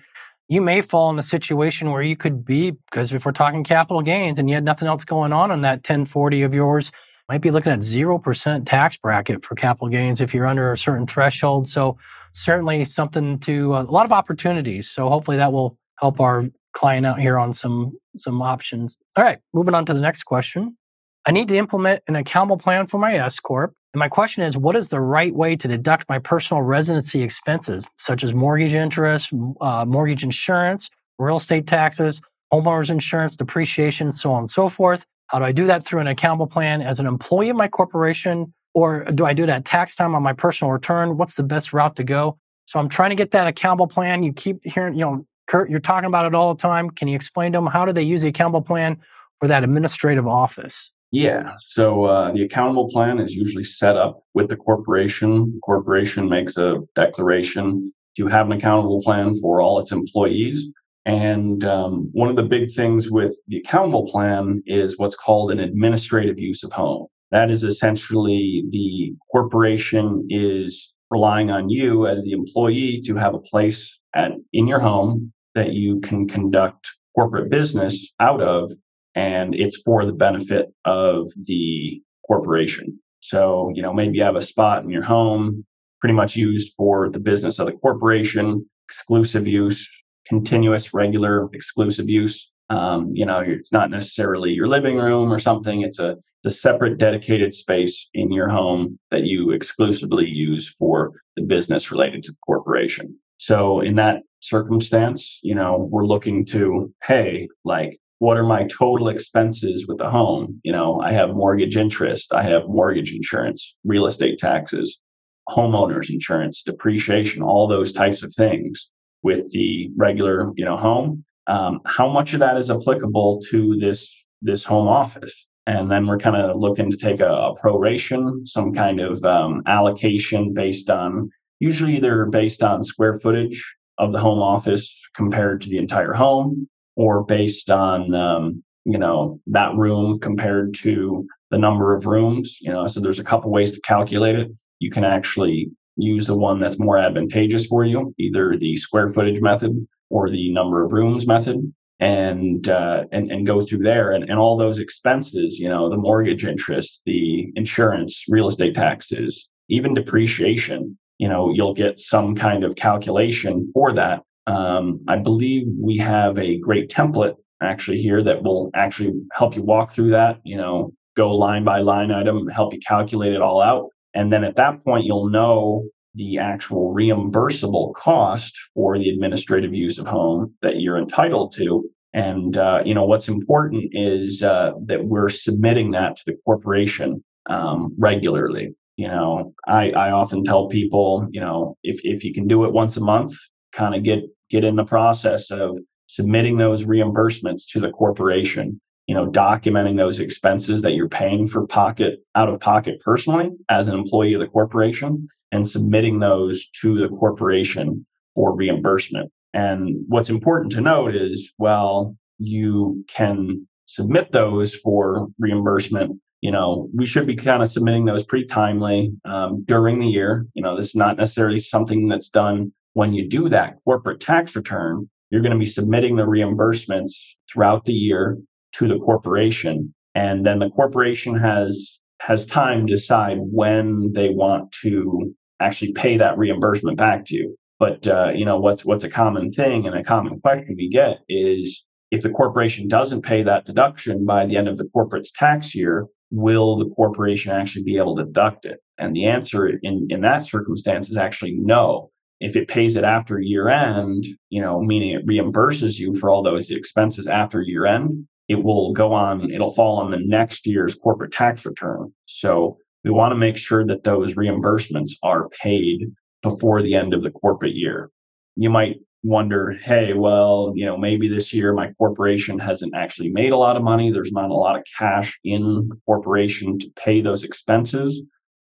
You 0.48 0.62
may 0.62 0.82
fall 0.82 1.10
in 1.10 1.20
a 1.20 1.24
situation 1.24 1.92
where 1.92 2.02
you 2.02 2.16
could 2.16 2.46
be, 2.46 2.72
because 2.72 3.12
if 3.12 3.26
we're 3.26 3.34
talking 3.34 3.66
capital 3.66 4.02
gains 4.02 4.40
and 4.40 4.50
you 4.50 4.56
had 4.56 4.64
nothing 4.64 4.88
else 4.88 5.04
going 5.04 5.34
on 5.34 5.52
on 5.52 5.62
that 5.64 5.80
1040 5.80 6.44
of 6.44 6.54
yours, 6.54 6.90
might 7.28 7.42
be 7.42 7.52
looking 7.52 7.74
at 7.74 7.80
0% 7.80 8.66
tax 8.66 8.96
bracket 8.96 9.46
for 9.46 9.56
capital 9.56 9.90
gains 9.90 10.22
if 10.22 10.34
you're 10.34 10.48
under 10.48 10.72
a 10.72 10.78
certain 10.78 11.06
threshold. 11.06 11.68
So 11.68 11.98
certainly 12.38 12.86
something 12.86 13.40
to 13.40 13.74
uh, 13.74 13.84
a 13.84 13.92
lot 13.92 14.06
of 14.06 14.12
opportunities. 14.12 14.90
So 14.90 15.10
hopefully 15.10 15.38
that 15.38 15.52
will 15.52 15.78
help 16.00 16.20
our 16.20 16.46
client 16.74 17.06
out 17.06 17.20
here 17.20 17.38
on 17.38 17.54
some 17.54 17.98
some 18.18 18.42
options. 18.42 18.98
All 19.16 19.24
right, 19.24 19.40
moving 19.54 19.74
on 19.74 19.86
to 19.88 19.94
the 19.94 20.00
next 20.00 20.24
question. 20.24 20.78
I 21.26 21.32
need 21.32 21.48
to 21.50 21.58
implement 21.58 22.04
an 22.08 22.16
accountable 22.16 22.58
plan 22.58 22.88
for 22.88 23.00
my 23.00 23.16
S 23.16 23.40
corp. 23.40 23.74
And 23.94 24.00
my 24.00 24.08
question 24.08 24.44
is, 24.44 24.56
what 24.56 24.76
is 24.76 24.90
the 24.90 25.02
right 25.02 25.34
way 25.34 25.56
to 25.56 25.68
deduct 25.68 26.08
my 26.08 26.20
personal 26.20 26.62
residency 26.62 27.24
expenses, 27.24 27.88
such 27.98 28.24
as 28.24 28.34
mortgage 28.34 28.74
interest, 28.74 29.34
uh, 29.60 29.86
mortgage 29.86 30.24
insurance, 30.24 30.90
real 31.18 31.38
estate 31.38 31.66
taxes, 31.66 32.22
homeowners 32.54 32.90
insurance, 32.90 33.36
depreciation, 33.36 34.14
so 34.14 34.32
on 34.32 34.44
and 34.44 34.50
so 34.50 34.70
forth? 34.70 35.04
How 35.28 35.40
do 35.40 35.46
I 35.46 35.52
do 35.52 35.66
that 35.66 35.84
through 35.84 36.02
an 36.02 36.08
accountable 36.08 36.48
plan 36.48 36.82
as 36.82 37.00
an 37.00 37.08
employee 37.08 37.50
of 37.50 37.58
my 37.58 37.68
corporation? 37.68 38.54
Or 38.78 39.06
do 39.06 39.26
I 39.26 39.34
do 39.34 39.48
that 39.48 39.66
tax 39.66 39.96
time 39.96 40.14
on 40.14 40.22
my 40.22 40.34
personal 40.34 40.72
return? 40.72 41.18
What's 41.18 41.34
the 41.34 41.42
best 41.42 41.74
route 41.74 41.96
to 41.96 42.04
go? 42.04 42.38
So 42.66 42.78
I'm 42.78 42.90
trying 42.90 43.10
to 43.10 43.16
get 43.16 43.32
that 43.32 43.48
accountable 43.48 43.88
plan. 43.88 44.22
You 44.22 44.32
keep 44.32 44.64
hearing, 44.64 44.94
you 44.94 45.00
know, 45.00 45.26
Kurt, 45.48 45.72
you're 45.72 45.80
talking 45.80 46.06
about 46.06 46.28
it 46.28 46.36
all 46.36 46.54
the 46.54 46.62
time. 46.62 46.92
Can 46.92 47.08
you 47.08 47.16
explain 47.16 47.54
to 47.54 47.58
them 47.58 47.66
how 47.66 47.86
do 47.88 47.92
they 47.92 48.04
use 48.04 48.22
the 48.22 48.28
accountable 48.28 48.62
plan 48.62 48.98
for 49.40 49.48
that 49.48 49.64
administrative 49.64 50.28
office? 50.28 50.92
Yeah. 51.12 51.54
So 51.58 52.04
uh, 52.04 52.32
the 52.34 52.44
accountable 52.44 52.88
plan 52.92 53.18
is 53.18 53.34
usually 53.34 53.64
set 53.64 53.98
up 53.98 54.20
with 54.36 54.48
the 54.48 54.56
corporation. 54.56 55.54
The 55.54 55.60
corporation 55.64 56.30
makes 56.30 56.56
a 56.56 56.84
declaration 56.94 57.92
to 58.18 58.28
have 58.28 58.46
an 58.46 58.52
accountable 58.52 59.02
plan 59.02 59.40
for 59.42 59.60
all 59.60 59.80
its 59.80 59.92
employees. 59.92 60.70
And 61.08 61.66
um, 61.66 62.10
one 62.12 62.30
of 62.30 62.36
the 62.36 62.44
big 62.44 62.72
things 62.74 63.10
with 63.10 63.36
the 63.48 63.58
accountable 63.58 64.08
plan 64.08 64.62
is 64.68 65.00
what's 65.00 65.16
called 65.16 65.50
an 65.50 65.60
administrative 65.60 66.38
use 66.38 66.62
of 66.62 66.72
home. 66.72 67.08
That 67.32 67.52
is 67.52 67.64
essentially 67.64 68.64
the 68.70 69.14
corporation 69.32 70.26
is 70.30 70.94
relying 71.10 71.50
on 71.50 71.70
you 71.70 72.08
as 72.08 72.24
the 72.24 72.32
employee 72.32 73.02
to 73.06 73.16
have 73.16 73.34
a 73.34 73.40
place 73.40 74.00
at, 74.16 74.32
in 74.54 74.68
your 74.68 74.80
home 74.80 75.32
that 75.56 75.74
you 75.74 76.00
can 76.02 76.28
conduct 76.28 76.90
corporate 77.16 77.50
business 77.50 78.12
out 78.20 78.42
of, 78.42 78.72
and 79.16 79.56
it's 79.56 79.82
for 79.82 80.06
the 80.06 80.12
benefit 80.12 80.68
of 80.86 81.32
the 81.48 82.02
corporation. 82.28 83.00
So, 83.22 83.72
you 83.74 83.82
know, 83.82 83.94
maybe 83.94 84.18
you 84.18 84.24
have 84.24 84.36
a 84.36 84.42
spot 84.42 84.84
in 84.84 84.90
your 84.90 85.04
home 85.04 85.66
pretty 86.00 86.14
much 86.14 86.36
used 86.36 86.74
for 86.78 87.10
the 87.10 87.20
business 87.20 87.60
of 87.60 87.66
the 87.66 87.74
corporation, 87.74 88.66
exclusive 88.88 89.48
use, 89.48 89.90
continuous, 90.28 90.94
regular, 90.94 91.50
exclusive 91.54 92.10
use. 92.10 92.52
Um, 92.70 93.12
you 93.14 93.26
know, 93.26 93.40
it's 93.40 93.72
not 93.72 93.90
necessarily 93.90 94.52
your 94.52 94.68
living 94.68 94.98
room 94.98 95.32
or 95.32 95.40
something. 95.40 95.82
It's 95.82 96.00
a 96.00 96.18
the 96.48 96.52
separate 96.52 96.98
dedicated 96.98 97.54
space 97.54 98.08
in 98.14 98.32
your 98.32 98.48
home 98.48 98.98
that 99.12 99.26
you 99.26 99.52
exclusively 99.52 100.26
use 100.26 100.74
for 100.80 101.12
the 101.36 101.42
business 101.42 101.92
related 101.92 102.24
to 102.24 102.32
the 102.32 102.38
corporation. 102.46 103.14
So 103.36 103.82
in 103.82 103.96
that 103.96 104.22
circumstance, 104.40 105.42
you 105.44 105.54
know, 105.54 105.90
we're 105.92 106.06
looking 106.06 106.46
to, 106.46 106.94
hey, 107.04 107.50
like, 107.66 108.00
what 108.20 108.38
are 108.38 108.46
my 108.46 108.66
total 108.68 109.10
expenses 109.10 109.88
with 109.90 109.98
the 109.98 110.10
home? 110.10 110.62
You 110.64 110.72
know, 110.72 111.02
I 111.02 111.12
have 111.12 111.36
mortgage 111.36 111.76
interest, 111.76 112.34
I 112.34 112.44
have 112.44 112.70
mortgage 112.70 113.14
insurance, 113.14 113.76
real 113.84 114.06
estate 114.06 114.40
taxes, 114.40 115.02
homeowners 115.50 116.10
insurance, 116.10 116.64
depreciation, 116.64 117.44
all 117.44 117.68
those 117.68 117.92
types 117.92 118.24
of 118.24 118.34
things 118.34 118.90
with 119.22 119.52
the 119.52 119.90
regular, 119.98 120.54
you 120.56 120.64
know, 120.64 120.78
home. 120.78 121.26
Um, 121.48 121.82
how 121.86 122.08
much 122.08 122.34
of 122.34 122.40
that 122.40 122.56
is 122.56 122.72
applicable 122.72 123.42
to 123.50 123.76
this 123.82 124.26
this 124.42 124.64
home 124.64 124.88
office? 124.88 125.47
And 125.68 125.92
then 125.92 126.08
we're 126.08 126.18
kind 126.18 126.38
of 126.38 126.58
looking 126.58 126.90
to 126.90 126.98
take 126.98 127.20
a, 127.20 127.30
a 127.30 127.56
proration, 127.56 128.48
some 128.48 128.74
kind 128.74 129.02
of 129.02 129.24
um, 129.26 129.62
allocation 129.68 130.54
based 130.54 130.90
on 130.90 131.30
usually 131.60 132.00
they're 132.00 132.26
based 132.26 132.64
on 132.64 132.84
square 132.84 133.20
footage 133.20 133.64
of 133.98 134.14
the 134.14 134.20
home 134.20 134.40
office 134.40 134.94
compared 135.16 135.62
to 135.62 135.70
the 135.70 135.78
entire 135.78 136.14
home 136.14 136.70
or 136.96 137.24
based 137.24 137.70
on 137.70 138.14
um, 138.16 138.64
you 138.86 138.98
know 138.98 139.42
that 139.48 139.76
room 139.76 140.20
compared 140.20 140.74
to 140.74 141.28
the 141.52 141.58
number 141.58 141.96
of 141.96 142.06
rooms 142.06 142.58
you 142.62 142.72
know 142.72 142.88
so 142.88 143.00
there's 143.00 143.20
a 143.20 143.24
couple 143.24 143.52
ways 143.52 143.74
to 143.74 143.82
calculate 143.82 144.36
it. 144.36 144.50
You 144.80 144.92
can 144.92 145.04
actually 145.04 145.70
use 145.98 146.28
the 146.28 146.38
one 146.38 146.60
that's 146.60 146.80
more 146.80 146.98
advantageous 146.98 147.66
for 147.66 147.84
you 147.84 148.14
either 148.18 148.56
the 148.58 148.78
square 148.78 149.12
footage 149.12 149.42
method 149.42 149.86
or 150.10 150.30
the 150.30 150.54
number 150.54 150.84
of 150.84 150.94
rooms 150.94 151.28
method 151.28 151.74
and 152.00 152.70
uh, 152.70 153.06
and 153.12 153.32
and 153.32 153.48
go 153.48 153.62
through 153.62 153.84
there 153.84 154.12
and, 154.12 154.24
and 154.30 154.38
all 154.40 154.56
those 154.56 154.80
expenses 154.80 155.58
you 155.58 155.68
know 155.68 155.90
the 155.90 155.98
mortgage 155.98 156.46
interest 156.46 157.02
the 157.06 157.52
insurance 157.56 158.26
real 158.30 158.48
estate 158.48 158.76
taxes 158.76 159.50
even 159.70 159.94
depreciation 159.94 160.98
you 161.18 161.28
know, 161.28 161.52
you'll 161.52 161.74
get 161.74 162.00
some 162.00 162.36
kind 162.36 162.64
of 162.64 162.76
calculation 162.76 163.72
for 163.74 163.94
that. 163.94 164.22
Um, 164.46 165.02
I 165.08 165.18
believe 165.18 165.68
we 165.80 165.98
have 165.98 166.38
a 166.38 166.58
great 166.58 166.90
template 166.90 167.36
actually 167.62 167.98
here 167.98 168.24
that 168.24 168.44
will 168.44 168.70
actually 168.76 169.14
help 169.34 169.56
you 169.56 169.64
walk 169.64 169.92
through 169.92 170.12
that, 170.12 170.40
you 170.44 170.58
know, 170.58 170.94
go 171.16 171.36
line 171.36 171.64
by 171.64 171.80
line 171.80 172.12
item, 172.12 172.48
help 172.48 172.74
you 172.74 172.80
calculate 172.88 173.34
it 173.34 173.42
all 173.42 173.62
out. 173.62 173.90
And 174.14 174.32
then 174.32 174.44
at 174.44 174.56
that 174.56 174.84
point, 174.86 175.06
you'll 175.06 175.30
know 175.30 175.86
the 176.18 176.38
actual 176.40 176.94
reimbursable 176.94 177.94
cost 177.94 178.58
for 178.74 178.98
the 178.98 179.10
administrative 179.10 179.74
use 179.74 179.98
of 180.00 180.08
home 180.08 180.54
that 180.62 180.80
you're 180.82 180.98
entitled 180.98 181.54
to. 181.54 181.90
And 182.14 182.58
uh, 182.58 182.82
you 182.84 182.94
know 182.94 183.06
what's 183.06 183.28
important 183.28 183.86
is 183.92 184.42
uh, 184.42 184.72
that 184.86 185.06
we're 185.06 185.30
submitting 185.30 185.92
that 185.92 186.18
to 186.18 186.24
the 186.26 186.38
corporation 186.46 187.24
um, 187.50 187.96
regularly. 187.98 188.76
You 188.96 189.08
know, 189.08 189.54
I, 189.68 189.92
I 189.92 190.12
often 190.12 190.44
tell 190.44 190.68
people, 190.68 191.28
you 191.32 191.40
know, 191.40 191.78
if 191.84 192.02
if 192.04 192.24
you 192.24 192.34
can 192.34 192.48
do 192.48 192.66
it 192.66 192.74
once 192.74 192.98
a 192.98 193.02
month, 193.02 193.34
kind 193.72 193.94
of 193.94 194.04
get 194.04 194.24
get 194.50 194.64
in 194.64 194.76
the 194.76 194.86
process 194.86 195.52
of 195.52 195.78
submitting 196.08 196.58
those 196.58 196.86
reimbursements 196.86 197.64
to 197.72 197.80
the 197.80 197.92
corporation 197.92 198.82
you 199.08 199.16
know 199.16 199.26
documenting 199.26 199.98
those 199.98 200.20
expenses 200.20 200.82
that 200.82 200.94
you're 200.94 201.10
paying 201.10 201.48
for 201.48 201.66
pocket 201.66 202.20
out 202.36 202.50
of 202.50 202.60
pocket 202.60 203.00
personally 203.04 203.50
as 203.70 203.88
an 203.88 203.96
employee 203.96 204.34
of 204.34 204.42
the 204.42 204.48
corporation 204.48 205.28
and 205.52 205.68
submitting 205.68 206.20
those 206.20 206.70
to 206.82 207.00
the 207.00 207.08
corporation 207.08 208.06
for 208.36 208.56
reimbursement. 208.56 209.32
And 209.54 210.06
what's 210.08 210.30
important 210.30 210.74
to 210.74 210.82
note 210.82 211.16
is 211.16 211.54
well 211.58 212.16
you 212.38 213.04
can 213.08 213.68
submit 213.86 214.32
those 214.32 214.76
for 214.76 215.28
reimbursement. 215.40 216.20
You 216.42 216.52
know 216.52 216.90
we 216.94 217.06
should 217.06 217.26
be 217.26 217.36
kind 217.36 217.64
of 217.64 217.70
submitting 217.70 218.06
those 218.06 218.24
pretty 218.24 218.46
timely 218.46 219.14
um, 219.26 219.64
during 219.66 220.00
the 220.00 220.08
year. 220.08 220.46
You 220.54 220.62
know 220.62 220.76
this 220.76 220.88
is 220.88 220.96
not 220.96 221.18
necessarily 221.18 221.60
something 221.60 222.10
that's 222.10 222.30
done 222.30 222.74
when 222.94 223.14
you 223.14 223.28
do 223.28 223.48
that 223.50 223.78
corporate 223.86 224.20
tax 224.20 224.56
return. 224.56 225.10
You're 225.30 225.42
going 225.42 225.54
to 225.54 225.60
be 225.60 225.66
submitting 225.66 226.16
the 226.16 226.24
reimbursements 226.24 227.12
throughout 227.52 227.84
the 227.86 227.94
year 227.94 228.38
to 228.78 228.88
the 228.88 229.00
corporation 229.00 229.94
and 230.18 230.46
then 230.46 230.60
the 230.60 230.70
corporation 230.72 231.38
has 231.38 232.00
has 232.20 232.46
time 232.46 232.88
to 232.88 232.94
decide 232.94 233.38
when 233.40 234.12
they 234.14 234.30
want 234.30 234.72
to 234.72 235.36
actually 235.60 235.92
pay 235.94 236.18
that 236.18 236.38
reimbursement 236.38 236.98
back 236.98 237.26
to 237.26 237.36
you. 237.36 237.56
But 237.80 238.08
uh, 238.08 238.32
you 238.34 238.44
know 238.44 238.60
what's 238.60 238.84
what's 238.84 239.04
a 239.04 239.10
common 239.10 239.52
thing 239.52 239.86
and 239.86 239.96
a 239.96 240.04
common 240.04 240.40
question 240.40 240.76
we 240.76 240.90
get 240.90 241.20
is 241.30 241.86
if 242.10 242.24
the 242.24 242.32
corporation 242.32 242.88
doesn't 242.88 243.22
pay 243.22 243.44
that 243.44 243.66
deduction 243.66 244.26
by 244.26 244.48
the 244.48 244.58
end 244.58 244.68
of 244.68 244.78
the 244.78 244.90
corporate's 244.92 245.32
tax 245.32 245.76
year 245.76 246.08
will 246.32 246.78
the 246.78 246.90
corporation 246.90 247.52
actually 247.52 247.84
be 247.84 247.98
able 247.98 248.16
to 248.16 248.26
deduct 248.26 248.66
it? 248.66 248.80
And 248.98 249.16
the 249.16 249.26
answer 249.26 249.68
in 249.68 250.08
in 250.10 250.22
that 250.22 250.46
circumstance 250.46 251.10
is 251.10 251.18
actually 251.18 251.54
no. 251.60 252.10
If 252.40 252.56
it 252.56 252.68
pays 252.68 252.96
it 252.96 253.04
after 253.04 253.40
year 253.40 253.70
end, 253.70 254.26
you 254.50 254.62
know, 254.62 254.82
meaning 254.82 255.12
it 255.12 255.28
reimburses 255.28 256.00
you 256.00 256.18
for 256.20 256.32
all 256.32 256.42
those 256.42 256.72
expenses 256.72 257.28
after 257.28 257.62
year 257.62 257.86
end, 257.86 258.28
it 258.48 258.64
will 258.64 258.94
go 258.94 259.14
on, 259.14 259.52
it'll 259.52 259.74
fall 259.74 259.98
on 259.98 260.12
the 260.12 260.20
next 260.20 260.66
year's 260.66 260.96
corporate 260.96 261.32
tax 261.32 261.66
return. 261.66 262.14
So 262.26 262.78
we 263.04 263.12
want 263.12 263.32
to 263.32 263.38
make 263.38 263.58
sure 263.58 263.86
that 263.86 264.04
those 264.04 264.36
reimbursements 264.36 265.12
are 265.24 265.50
paid 265.50 266.12
before 266.42 266.82
the 266.82 266.96
end 266.96 267.14
of 267.14 267.24
the 267.24 267.32
corporate 267.32 267.76
year. 267.76 268.10
You 268.56 268.70
might 268.70 268.98
wonder, 269.24 269.76
hey, 269.84 270.14
well, 270.14 270.72
you 270.76 270.86
know, 270.86 270.98
maybe 270.98 271.28
this 271.28 271.54
year 271.54 271.74
my 271.74 271.92
corporation 271.94 272.58
hasn't 272.60 272.96
actually 272.96 273.30
made 273.30 273.52
a 273.52 273.58
lot 273.58 273.76
of 273.76 273.84
money. 273.84 274.12
There's 274.12 274.32
not 274.32 274.50
a 274.50 274.54
lot 274.54 274.78
of 274.78 274.84
cash 274.98 275.38
in 275.44 275.88
the 275.90 276.00
corporation 276.06 276.80
to 276.80 276.92
pay 276.96 277.22
those 277.22 277.44
expenses. 277.44 278.22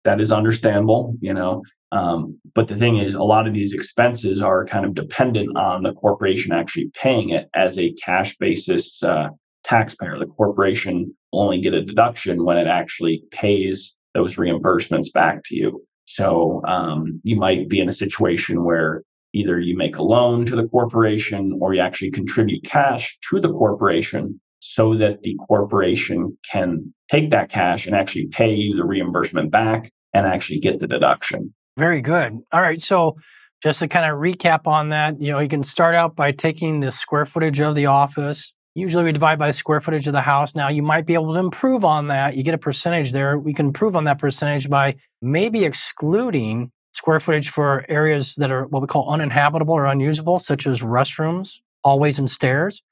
That 0.05 0.21
is 0.21 0.31
understandable, 0.31 1.17
you 1.21 1.35
know. 1.35 1.63
Um, 1.93 2.39
but 2.55 2.69
the 2.69 2.77
thing 2.77 2.99
is, 2.99 3.15
a 3.15 3.23
lot 3.23 3.47
of 3.47 3.55
these 3.55 3.73
expenses 3.73 4.43
are 4.43 4.67
kind 4.67 4.85
of 4.85 4.95
dependent 4.95 5.57
on 5.57 5.83
the 5.83 5.93
corporation 5.93 6.53
actually 6.53 6.91
paying 6.95 7.31
it 7.31 7.49
as 7.55 7.79
a 7.79 7.93
cash 7.93 8.37
basis 8.39 9.03
uh, 9.03 9.29
taxpayer. 9.65 10.19
The 10.19 10.27
corporation 10.27 11.15
only 11.33 11.61
get 11.61 11.75
a 11.75 11.85
deduction 11.85 12.45
when 12.45 12.57
it 12.57 12.67
actually 12.67 13.25
pays 13.31 13.97
those 14.15 14.37
reimbursements 14.37 15.13
back 15.13 15.43
to 15.47 15.57
you. 15.57 15.83
So 16.07 16.63
um, 16.67 17.21
you 17.25 17.37
might 17.37 17.69
be 17.69 17.81
in 17.81 17.89
a 17.89 17.93
situation 17.93 18.65
where 18.65 19.03
either 19.35 19.59
you 19.59 19.77
make 19.77 19.97
a 19.97 20.03
loan 20.03 20.47
to 20.47 20.57
the 20.57 20.69
corporation 20.69 21.59
or 21.61 21.75
you 21.75 21.81
actually 21.81 22.11
contribute 22.11 22.65
cash 22.65 23.19
to 23.31 23.41
the 23.41 23.51
corporation 23.51 24.41
so 24.61 24.95
that 24.97 25.23
the 25.23 25.37
corporation 25.47 26.39
can 26.51 26.95
take 27.11 27.31
that 27.31 27.51
cash 27.51 27.87
and 27.87 27.95
actually 27.95 28.27
pay 28.29 28.55
you 28.55 28.75
the 28.75 28.85
reimbursement 28.85 29.51
back 29.51 29.91
and 30.15 30.27
actually 30.27 30.59
get 30.59 30.79
the 30.79 30.87
deduction. 30.87 31.53
Very 31.77 32.01
good. 32.01 32.39
All 32.51 32.63
right. 32.63 32.81
So, 32.81 33.17
just 33.63 33.81
to 33.81 33.89
kind 33.89 34.11
of 34.11 34.19
recap 34.19 34.67
on 34.67 34.91
that, 34.91 35.21
you 35.21 35.33
know, 35.33 35.39
you 35.39 35.49
can 35.49 35.63
start 35.63 35.95
out 35.95 36.17
by 36.17 36.33
taking 36.33 36.81
the 36.81 36.91
square 36.91 37.27
footage 37.27 37.61
of 37.61 37.75
the 37.75 37.87
office. 37.87 38.54
Usually 38.75 39.05
we 39.05 39.13
divide 39.13 39.39
by 39.39 39.53
square 39.53 39.81
footage 39.81 40.07
of 40.07 40.13
the 40.13 40.21
house. 40.21 40.55
Now 40.55 40.69
you 40.69 40.83
might 40.83 41.07
be 41.07 41.15
able 41.15 41.33
to 41.35 41.39
improve 41.39 41.85
on 41.85 42.09
that. 42.09 42.37
You 42.37 42.43
get 42.43 42.55
a 42.55 42.59
percentage 42.59 43.13
there. 43.13 43.39
We 43.39 43.55
can 43.55 43.67
improve 43.67 43.95
on 43.95 44.05
that 44.05 44.19
percentage 44.19 44.69
by 44.69 44.97
maybe 45.23 45.65
excluding 45.65 46.73
square 46.93 47.21
footage 47.21 47.51
for 47.51 47.85
areas 47.89 48.35
that 48.37 48.51
are 48.51 48.67
what 48.67 48.83
we 48.83 48.89
call 48.89 49.13
uninhabitable 49.13 49.75
or 49.75 49.87
unusable, 49.87 50.39
such 50.41 50.67
as 50.67 50.81
restrooms, 50.81 51.55
hallways, 51.85 52.19
and 52.19 52.29
stairs. 52.29 52.83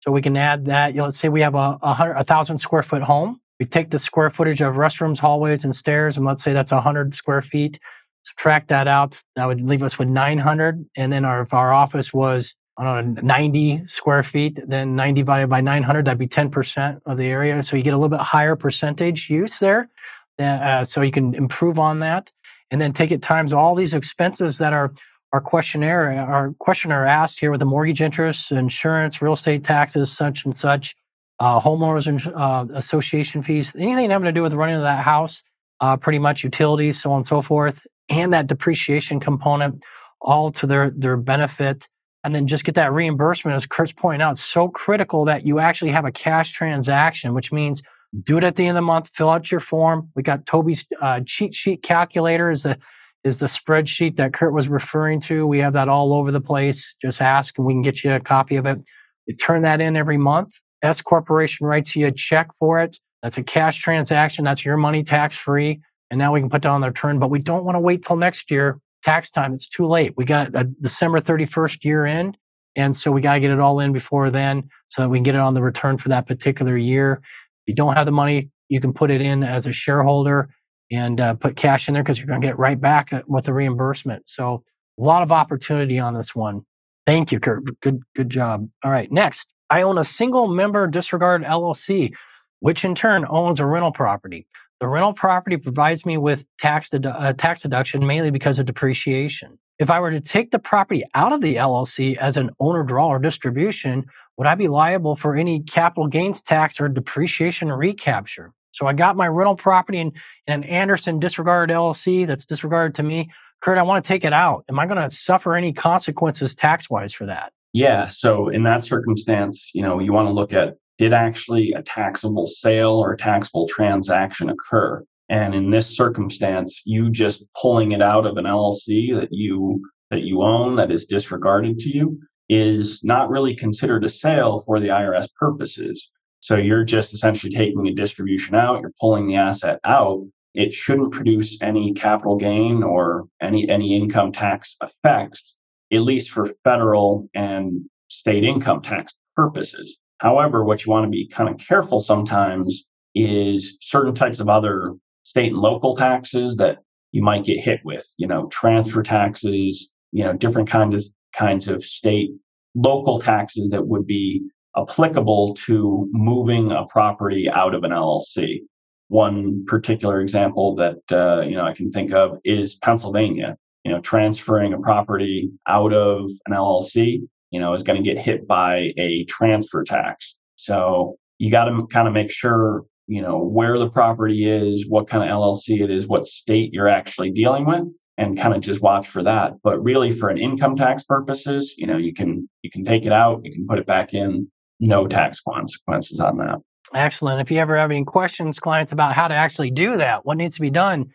So 0.00 0.10
we 0.10 0.22
can 0.22 0.36
add 0.36 0.66
that. 0.66 0.92
You 0.92 0.98
know, 0.98 1.04
let's 1.04 1.18
say 1.18 1.28
we 1.28 1.42
have 1.42 1.54
a, 1.54 1.78
a, 1.82 1.94
hundred, 1.94 2.14
a 2.14 2.24
thousand 2.24 2.58
square 2.58 2.82
foot 2.82 3.02
home. 3.02 3.40
We 3.60 3.66
take 3.66 3.90
the 3.90 3.98
square 3.98 4.30
footage 4.30 4.60
of 4.60 4.74
restrooms, 4.74 5.18
hallways, 5.18 5.64
and 5.64 5.76
stairs, 5.76 6.16
and 6.16 6.24
let's 6.24 6.42
say 6.42 6.52
that's 6.52 6.72
100 6.72 7.14
square 7.14 7.42
feet 7.42 7.78
subtract 8.22 8.68
that 8.68 8.88
out, 8.88 9.18
that 9.36 9.46
would 9.46 9.60
leave 9.60 9.82
us 9.82 9.98
with 9.98 10.08
900. 10.08 10.84
And 10.96 11.12
then 11.12 11.24
our, 11.24 11.42
if 11.42 11.54
our 11.54 11.72
office 11.72 12.12
was, 12.12 12.54
I 12.80 12.84
don't 12.84 13.14
know, 13.14 13.20
90 13.22 13.86
square 13.86 14.22
feet, 14.22 14.58
then 14.66 14.96
90 14.96 15.20
divided 15.20 15.48
by 15.48 15.60
900, 15.60 16.06
that'd 16.06 16.18
be 16.18 16.26
10% 16.26 17.00
of 17.04 17.18
the 17.18 17.26
area. 17.26 17.62
So 17.62 17.76
you 17.76 17.82
get 17.82 17.92
a 17.92 17.96
little 17.96 18.08
bit 18.08 18.20
higher 18.20 18.56
percentage 18.56 19.28
use 19.28 19.58
there. 19.58 19.90
Uh, 20.38 20.84
so 20.84 21.02
you 21.02 21.12
can 21.12 21.34
improve 21.34 21.78
on 21.78 21.98
that. 22.00 22.32
And 22.70 22.80
then 22.80 22.92
take 22.92 23.10
it 23.10 23.20
times 23.20 23.52
all 23.52 23.74
these 23.74 23.92
expenses 23.92 24.58
that 24.58 24.72
are 24.72 24.94
our 25.32 25.40
questionnaire, 25.40 26.10
our 26.12 26.54
questionnaire 26.58 27.06
asked 27.06 27.38
here 27.38 27.50
with 27.50 27.60
the 27.60 27.66
mortgage 27.66 28.00
interest, 28.00 28.50
insurance, 28.50 29.20
real 29.20 29.34
estate 29.34 29.62
taxes, 29.62 30.10
such 30.10 30.44
and 30.44 30.56
such, 30.56 30.96
uh, 31.38 31.60
homeowners 31.60 32.32
uh, 32.34 32.66
association 32.74 33.42
fees, 33.42 33.74
anything 33.76 34.10
having 34.10 34.24
to 34.24 34.32
do 34.32 34.42
with 34.42 34.54
running 34.54 34.76
of 34.76 34.82
that 34.82 35.04
house, 35.04 35.44
uh, 35.80 35.96
pretty 35.96 36.18
much 36.18 36.42
utilities, 36.42 37.00
so 37.00 37.12
on 37.12 37.18
and 37.18 37.26
so 37.26 37.42
forth 37.42 37.86
and 38.10 38.32
that 38.32 38.48
depreciation 38.48 39.20
component 39.20 39.82
all 40.20 40.50
to 40.50 40.66
their, 40.66 40.90
their 40.90 41.16
benefit. 41.16 41.88
And 42.22 42.34
then 42.34 42.46
just 42.46 42.64
get 42.64 42.74
that 42.74 42.92
reimbursement, 42.92 43.56
as 43.56 43.66
Kurt's 43.66 43.92
pointing 43.92 44.20
out, 44.20 44.36
so 44.36 44.68
critical 44.68 45.24
that 45.24 45.46
you 45.46 45.58
actually 45.58 45.90
have 45.90 46.04
a 46.04 46.12
cash 46.12 46.52
transaction, 46.52 47.32
which 47.32 47.50
means 47.50 47.82
do 48.22 48.36
it 48.36 48.44
at 48.44 48.56
the 48.56 48.66
end 48.66 48.76
of 48.76 48.82
the 48.82 48.86
month, 48.86 49.08
fill 49.08 49.30
out 49.30 49.50
your 49.50 49.60
form. 49.60 50.10
We 50.14 50.22
got 50.22 50.44
Toby's 50.44 50.84
uh, 51.00 51.20
cheat 51.24 51.54
sheet 51.54 51.82
calculator 51.82 52.50
is 52.50 52.62
the 52.64 52.78
is 53.22 53.38
the 53.38 53.46
spreadsheet 53.46 54.16
that 54.16 54.32
Kurt 54.32 54.54
was 54.54 54.66
referring 54.66 55.20
to. 55.22 55.46
We 55.46 55.58
have 55.58 55.74
that 55.74 55.90
all 55.90 56.14
over 56.14 56.32
the 56.32 56.40
place. 56.40 56.96
Just 57.02 57.20
ask 57.20 57.58
and 57.58 57.66
we 57.66 57.74
can 57.74 57.82
get 57.82 58.02
you 58.02 58.12
a 58.14 58.20
copy 58.20 58.56
of 58.56 58.64
it. 58.64 58.78
You 59.26 59.36
turn 59.36 59.60
that 59.62 59.80
in 59.82 59.94
every 59.94 60.16
month. 60.16 60.54
S 60.82 61.02
Corporation 61.02 61.66
writes 61.66 61.94
you 61.94 62.06
a 62.06 62.12
check 62.12 62.48
for 62.58 62.80
it. 62.80 62.96
That's 63.22 63.36
a 63.36 63.42
cash 63.42 63.78
transaction. 63.78 64.44
That's 64.46 64.64
your 64.64 64.78
money 64.78 65.04
tax 65.04 65.36
free 65.36 65.82
and 66.10 66.18
now 66.18 66.32
we 66.32 66.40
can 66.40 66.50
put 66.50 66.62
down 66.62 66.80
the 66.80 66.88
return, 66.88 67.18
but 67.18 67.30
we 67.30 67.38
don't 67.38 67.64
want 67.64 67.76
to 67.76 67.80
wait 67.80 68.04
till 68.04 68.16
next 68.16 68.50
year 68.50 68.80
tax 69.02 69.30
time. 69.30 69.54
It's 69.54 69.68
too 69.68 69.86
late. 69.86 70.14
We 70.16 70.24
got 70.24 70.54
a 70.54 70.64
December 70.64 71.20
31st 71.20 71.84
year 71.84 72.06
end. 72.06 72.36
And 72.76 72.96
so 72.96 73.10
we 73.10 73.20
got 73.20 73.34
to 73.34 73.40
get 73.40 73.50
it 73.50 73.58
all 73.58 73.80
in 73.80 73.92
before 73.92 74.30
then 74.30 74.68
so 74.88 75.02
that 75.02 75.08
we 75.08 75.18
can 75.18 75.24
get 75.24 75.34
it 75.34 75.40
on 75.40 75.54
the 75.54 75.62
return 75.62 75.98
for 75.98 76.08
that 76.10 76.26
particular 76.26 76.76
year. 76.76 77.20
If 77.66 77.72
you 77.72 77.74
don't 77.74 77.94
have 77.94 78.06
the 78.06 78.12
money, 78.12 78.50
you 78.68 78.80
can 78.80 78.92
put 78.92 79.10
it 79.10 79.20
in 79.20 79.42
as 79.42 79.66
a 79.66 79.72
shareholder 79.72 80.50
and 80.90 81.20
uh, 81.20 81.34
put 81.34 81.56
cash 81.56 81.88
in 81.88 81.94
there 81.94 82.02
because 82.02 82.18
you're 82.18 82.26
going 82.26 82.40
to 82.40 82.46
get 82.46 82.54
it 82.54 82.58
right 82.58 82.80
back 82.80 83.12
with 83.26 83.44
the 83.44 83.52
reimbursement. 83.52 84.28
So 84.28 84.64
a 84.98 85.02
lot 85.02 85.22
of 85.22 85.32
opportunity 85.32 85.98
on 85.98 86.14
this 86.14 86.34
one. 86.34 86.62
Thank 87.06 87.32
you, 87.32 87.40
Kurt. 87.40 87.80
Good, 87.80 88.02
good 88.14 88.30
job. 88.30 88.68
All 88.84 88.90
right. 88.90 89.10
Next, 89.10 89.52
I 89.68 89.82
own 89.82 89.98
a 89.98 90.04
single 90.04 90.48
member 90.48 90.86
disregard 90.86 91.42
LLC, 91.42 92.12
which 92.60 92.84
in 92.84 92.94
turn 92.94 93.24
owns 93.28 93.60
a 93.60 93.66
rental 93.66 93.92
property. 93.92 94.46
The 94.80 94.88
rental 94.88 95.12
property 95.12 95.58
provides 95.58 96.06
me 96.06 96.16
with 96.16 96.46
tax, 96.58 96.88
dedu- 96.88 97.14
uh, 97.14 97.34
tax 97.34 97.60
deduction 97.60 98.06
mainly 98.06 98.30
because 98.30 98.58
of 98.58 98.64
depreciation. 98.64 99.58
If 99.78 99.90
I 99.90 100.00
were 100.00 100.10
to 100.10 100.20
take 100.20 100.50
the 100.50 100.58
property 100.58 101.04
out 101.14 101.32
of 101.32 101.42
the 101.42 101.56
LLC 101.56 102.16
as 102.16 102.36
an 102.36 102.50
owner 102.60 102.82
draw 102.82 103.08
or 103.08 103.18
distribution, 103.18 104.06
would 104.36 104.46
I 104.46 104.54
be 104.54 104.68
liable 104.68 105.16
for 105.16 105.36
any 105.36 105.60
capital 105.60 106.06
gains 106.06 106.40
tax 106.42 106.80
or 106.80 106.88
depreciation 106.88 107.70
recapture? 107.70 108.52
So 108.72 108.86
I 108.86 108.94
got 108.94 109.16
my 109.16 109.26
rental 109.26 109.56
property 109.56 109.98
in, 110.00 110.12
in 110.46 110.54
an 110.54 110.64
Anderson 110.64 111.18
disregarded 111.18 111.74
LLC 111.74 112.26
that's 112.26 112.46
disregarded 112.46 112.94
to 112.96 113.02
me. 113.02 113.30
Kurt, 113.60 113.76
I 113.76 113.82
want 113.82 114.02
to 114.02 114.08
take 114.08 114.24
it 114.24 114.32
out. 114.32 114.64
Am 114.70 114.78
I 114.78 114.86
going 114.86 115.02
to 115.02 115.14
suffer 115.14 115.54
any 115.54 115.72
consequences 115.72 116.54
tax 116.54 116.88
wise 116.88 117.12
for 117.12 117.26
that? 117.26 117.52
Yeah. 117.72 118.08
So 118.08 118.48
in 118.48 118.62
that 118.62 118.82
circumstance, 118.82 119.70
you 119.74 119.82
know, 119.82 119.98
you 119.98 120.12
want 120.12 120.28
to 120.28 120.32
look 120.32 120.52
at 120.52 120.76
did 121.00 121.14
actually 121.14 121.72
a 121.72 121.80
taxable 121.80 122.46
sale 122.46 122.90
or 122.90 123.16
taxable 123.16 123.66
transaction 123.66 124.50
occur? 124.50 125.02
And 125.30 125.54
in 125.54 125.70
this 125.70 125.86
circumstance, 125.96 126.82
you 126.84 127.08
just 127.08 127.42
pulling 127.58 127.92
it 127.92 128.02
out 128.02 128.26
of 128.26 128.36
an 128.36 128.44
LLC 128.44 129.18
that 129.18 129.28
you 129.30 129.80
that 130.10 130.24
you 130.24 130.42
own 130.42 130.76
that 130.76 130.90
is 130.90 131.06
disregarded 131.06 131.78
to 131.78 131.96
you 131.96 132.20
is 132.50 133.02
not 133.02 133.30
really 133.30 133.54
considered 133.54 134.04
a 134.04 134.10
sale 134.10 134.62
for 134.66 134.78
the 134.78 134.88
IRS 134.88 135.28
purposes. 135.38 136.10
So 136.40 136.56
you're 136.56 136.84
just 136.84 137.14
essentially 137.14 137.50
taking 137.50 137.86
a 137.88 137.94
distribution 137.94 138.54
out, 138.54 138.82
you're 138.82 138.92
pulling 139.00 139.26
the 139.26 139.36
asset 139.36 139.80
out, 139.84 140.26
it 140.52 140.70
shouldn't 140.70 141.12
produce 141.12 141.56
any 141.62 141.94
capital 141.94 142.36
gain 142.36 142.82
or 142.82 143.24
any 143.40 143.66
any 143.70 143.96
income 143.96 144.32
tax 144.32 144.76
effects, 144.82 145.54
at 145.90 146.02
least 146.02 146.30
for 146.30 146.52
federal 146.62 147.26
and 147.34 147.88
state 148.08 148.44
income 148.44 148.82
tax 148.82 149.14
purposes. 149.34 149.96
However, 150.20 150.64
what 150.64 150.84
you 150.84 150.92
want 150.92 151.04
to 151.04 151.10
be 151.10 151.26
kind 151.28 151.48
of 151.48 151.58
careful 151.58 152.00
sometimes 152.00 152.86
is 153.14 153.76
certain 153.80 154.14
types 154.14 154.38
of 154.38 154.48
other 154.48 154.94
state 155.22 155.52
and 155.52 155.60
local 155.60 155.96
taxes 155.96 156.56
that 156.56 156.78
you 157.12 157.22
might 157.22 157.44
get 157.44 157.58
hit 157.58 157.80
with, 157.84 158.06
you 158.18 158.26
know, 158.26 158.46
transfer 158.48 159.02
taxes, 159.02 159.90
you 160.12 160.22
know, 160.22 160.34
different 160.34 160.68
kinds 160.68 160.94
of 160.94 161.12
kinds 161.32 161.68
of 161.68 161.84
state 161.84 162.30
local 162.74 163.18
taxes 163.18 163.70
that 163.70 163.86
would 163.86 164.06
be 164.06 164.42
applicable 164.76 165.54
to 165.54 166.08
moving 166.12 166.70
a 166.70 166.84
property 166.86 167.48
out 167.48 167.74
of 167.74 167.82
an 167.84 167.90
LLC. 167.90 168.60
One 169.08 169.64
particular 169.66 170.20
example 170.20 170.76
that 170.76 171.00
uh, 171.10 171.40
you 171.40 171.56
know 171.56 171.64
I 171.64 171.74
can 171.74 171.90
think 171.90 172.12
of 172.12 172.38
is 172.44 172.76
Pennsylvania. 172.76 173.56
You 173.84 173.92
know, 173.92 174.00
transferring 174.02 174.74
a 174.74 174.78
property 174.78 175.50
out 175.66 175.94
of 175.94 176.30
an 176.46 176.52
LLC, 176.52 177.22
you 177.50 177.60
know, 177.60 177.74
is 177.74 177.82
going 177.82 178.02
to 178.02 178.08
get 178.08 178.18
hit 178.22 178.46
by 178.46 178.92
a 178.96 179.24
transfer 179.24 179.84
tax. 179.84 180.36
So 180.56 181.16
you 181.38 181.50
got 181.50 181.64
to 181.64 181.86
kind 181.86 182.06
of 182.06 182.14
make 182.14 182.30
sure 182.30 182.84
you 183.06 183.20
know 183.20 183.38
where 183.38 183.78
the 183.78 183.90
property 183.90 184.48
is, 184.48 184.86
what 184.88 185.08
kind 185.08 185.28
of 185.28 185.30
LLC 185.30 185.82
it 185.82 185.90
is, 185.90 186.06
what 186.06 186.26
state 186.26 186.72
you're 186.72 186.88
actually 186.88 187.30
dealing 187.30 187.66
with, 187.66 187.84
and 188.18 188.38
kind 188.38 188.54
of 188.54 188.60
just 188.60 188.82
watch 188.82 189.08
for 189.08 189.22
that. 189.22 189.54
But 189.62 189.82
really, 189.82 190.10
for 190.10 190.28
an 190.28 190.38
income 190.38 190.76
tax 190.76 191.02
purposes, 191.02 191.74
you 191.76 191.86
know, 191.86 191.96
you 191.96 192.14
can 192.14 192.48
you 192.62 192.70
can 192.70 192.84
take 192.84 193.06
it 193.06 193.12
out, 193.12 193.40
you 193.42 193.52
can 193.52 193.66
put 193.66 193.78
it 193.78 193.86
back 193.86 194.14
in, 194.14 194.48
no 194.78 195.06
tax 195.06 195.40
consequences 195.40 196.20
on 196.20 196.38
that. 196.38 196.58
Excellent. 196.94 197.40
If 197.40 197.50
you 197.50 197.58
ever 197.58 197.76
have 197.76 197.90
any 197.90 198.04
questions, 198.04 198.58
clients, 198.58 198.90
about 198.90 199.14
how 199.14 199.28
to 199.28 199.34
actually 199.34 199.70
do 199.70 199.96
that, 199.96 200.24
what 200.24 200.36
needs 200.36 200.56
to 200.56 200.60
be 200.60 200.70
done, 200.70 201.06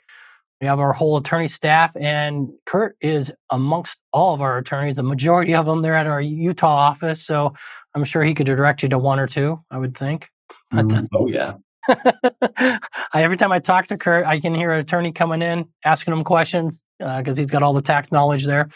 we 0.62 0.68
have 0.68 0.80
our 0.80 0.93
whole 0.93 1.18
attorney 1.18 1.47
staff, 1.47 1.95
and 1.95 2.49
Kurt 2.66 2.95
is 3.01 3.32
amongst 3.49 3.99
all 4.14 4.34
of 4.34 4.41
our 4.41 4.58
attorneys. 4.58 4.95
The 4.95 5.03
majority 5.03 5.53
of 5.53 5.66
them, 5.66 5.82
they're 5.82 5.95
at 5.95 6.08
our 6.08 6.22
Utah 6.22 6.68
office. 6.68 7.26
So 7.26 7.53
I'm 7.93 8.06
sure 8.06 8.24
he 8.24 8.34
could 8.34 8.45
direct 8.45 8.84
you 8.84 8.89
to 8.89 8.97
one 8.97 9.20
or 9.20 9.28
two, 9.28 9.64
I 9.70 9.78
would 9.78 9.97
think. 9.97 10.30
Mm, 10.74 11.08
oh, 11.14 11.28
yeah. 11.28 11.56
I, 11.88 13.24
every 13.24 13.38
time 13.38 13.51
I 13.51 13.60
talk 13.60 13.88
to 13.88 13.97
Kurt, 13.97 14.26
I 14.26 14.39
can 14.39 14.56
hear 14.56 14.72
an 14.72 14.80
attorney 14.80 15.12
coming 15.12 15.41
in 15.41 15.66
asking 15.84 16.14
him 16.14 16.24
questions 16.24 16.84
because 16.99 17.38
uh, 17.38 17.41
he's 17.41 17.51
got 17.51 17.62
all 17.62 17.74
the 17.74 17.82
tax 17.82 18.12
knowledge 18.12 18.45
there. 18.45 18.70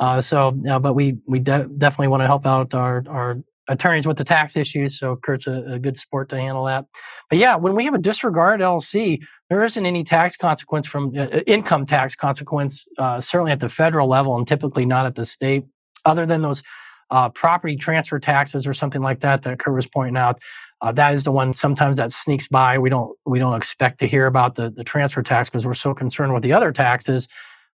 Uh, 0.00 0.20
so, 0.20 0.56
uh, 0.70 0.78
but 0.78 0.94
we 0.94 1.18
we 1.26 1.40
de- 1.40 1.68
definitely 1.68 2.08
want 2.08 2.22
to 2.22 2.26
help 2.26 2.46
out 2.46 2.74
our 2.74 3.04
our 3.08 3.38
attorneys 3.68 4.06
with 4.06 4.16
the 4.16 4.24
tax 4.24 4.56
issues. 4.56 4.98
So 4.98 5.16
Kurt's 5.16 5.46
a, 5.46 5.62
a, 5.72 5.78
good 5.78 5.96
sport 5.96 6.30
to 6.30 6.40
handle 6.40 6.64
that. 6.64 6.86
But 7.28 7.38
yeah, 7.38 7.56
when 7.56 7.74
we 7.74 7.84
have 7.84 7.94
a 7.94 7.98
disregard 7.98 8.60
LLC, 8.60 9.20
there 9.50 9.62
isn't 9.62 9.86
any 9.86 10.04
tax 10.04 10.36
consequence 10.36 10.86
from 10.86 11.12
uh, 11.16 11.22
uh, 11.24 11.40
income 11.46 11.86
tax 11.86 12.14
consequence, 12.14 12.84
uh, 12.98 13.20
certainly 13.20 13.52
at 13.52 13.60
the 13.60 13.68
federal 13.68 14.08
level 14.08 14.36
and 14.36 14.48
typically 14.48 14.86
not 14.86 15.06
at 15.06 15.14
the 15.14 15.26
state, 15.26 15.64
other 16.04 16.26
than 16.26 16.42
those 16.42 16.62
uh, 17.10 17.28
property 17.28 17.76
transfer 17.76 18.18
taxes 18.18 18.66
or 18.66 18.74
something 18.74 19.02
like 19.02 19.20
that 19.20 19.42
that 19.42 19.58
Kurt 19.58 19.74
was 19.74 19.86
pointing 19.86 20.16
out. 20.16 20.40
Uh, 20.80 20.92
that 20.92 21.14
is 21.14 21.24
the 21.24 21.32
one 21.32 21.52
sometimes 21.52 21.98
that 21.98 22.12
sneaks 22.12 22.46
by. 22.46 22.78
We 22.78 22.88
don't 22.88 23.16
we 23.26 23.38
don't 23.38 23.56
expect 23.56 23.98
to 24.00 24.06
hear 24.06 24.26
about 24.26 24.54
the, 24.54 24.70
the 24.70 24.84
transfer 24.84 25.22
tax 25.22 25.50
because 25.50 25.66
we're 25.66 25.74
so 25.74 25.92
concerned 25.92 26.34
with 26.34 26.42
the 26.42 26.52
other 26.52 26.72
taxes. 26.72 27.28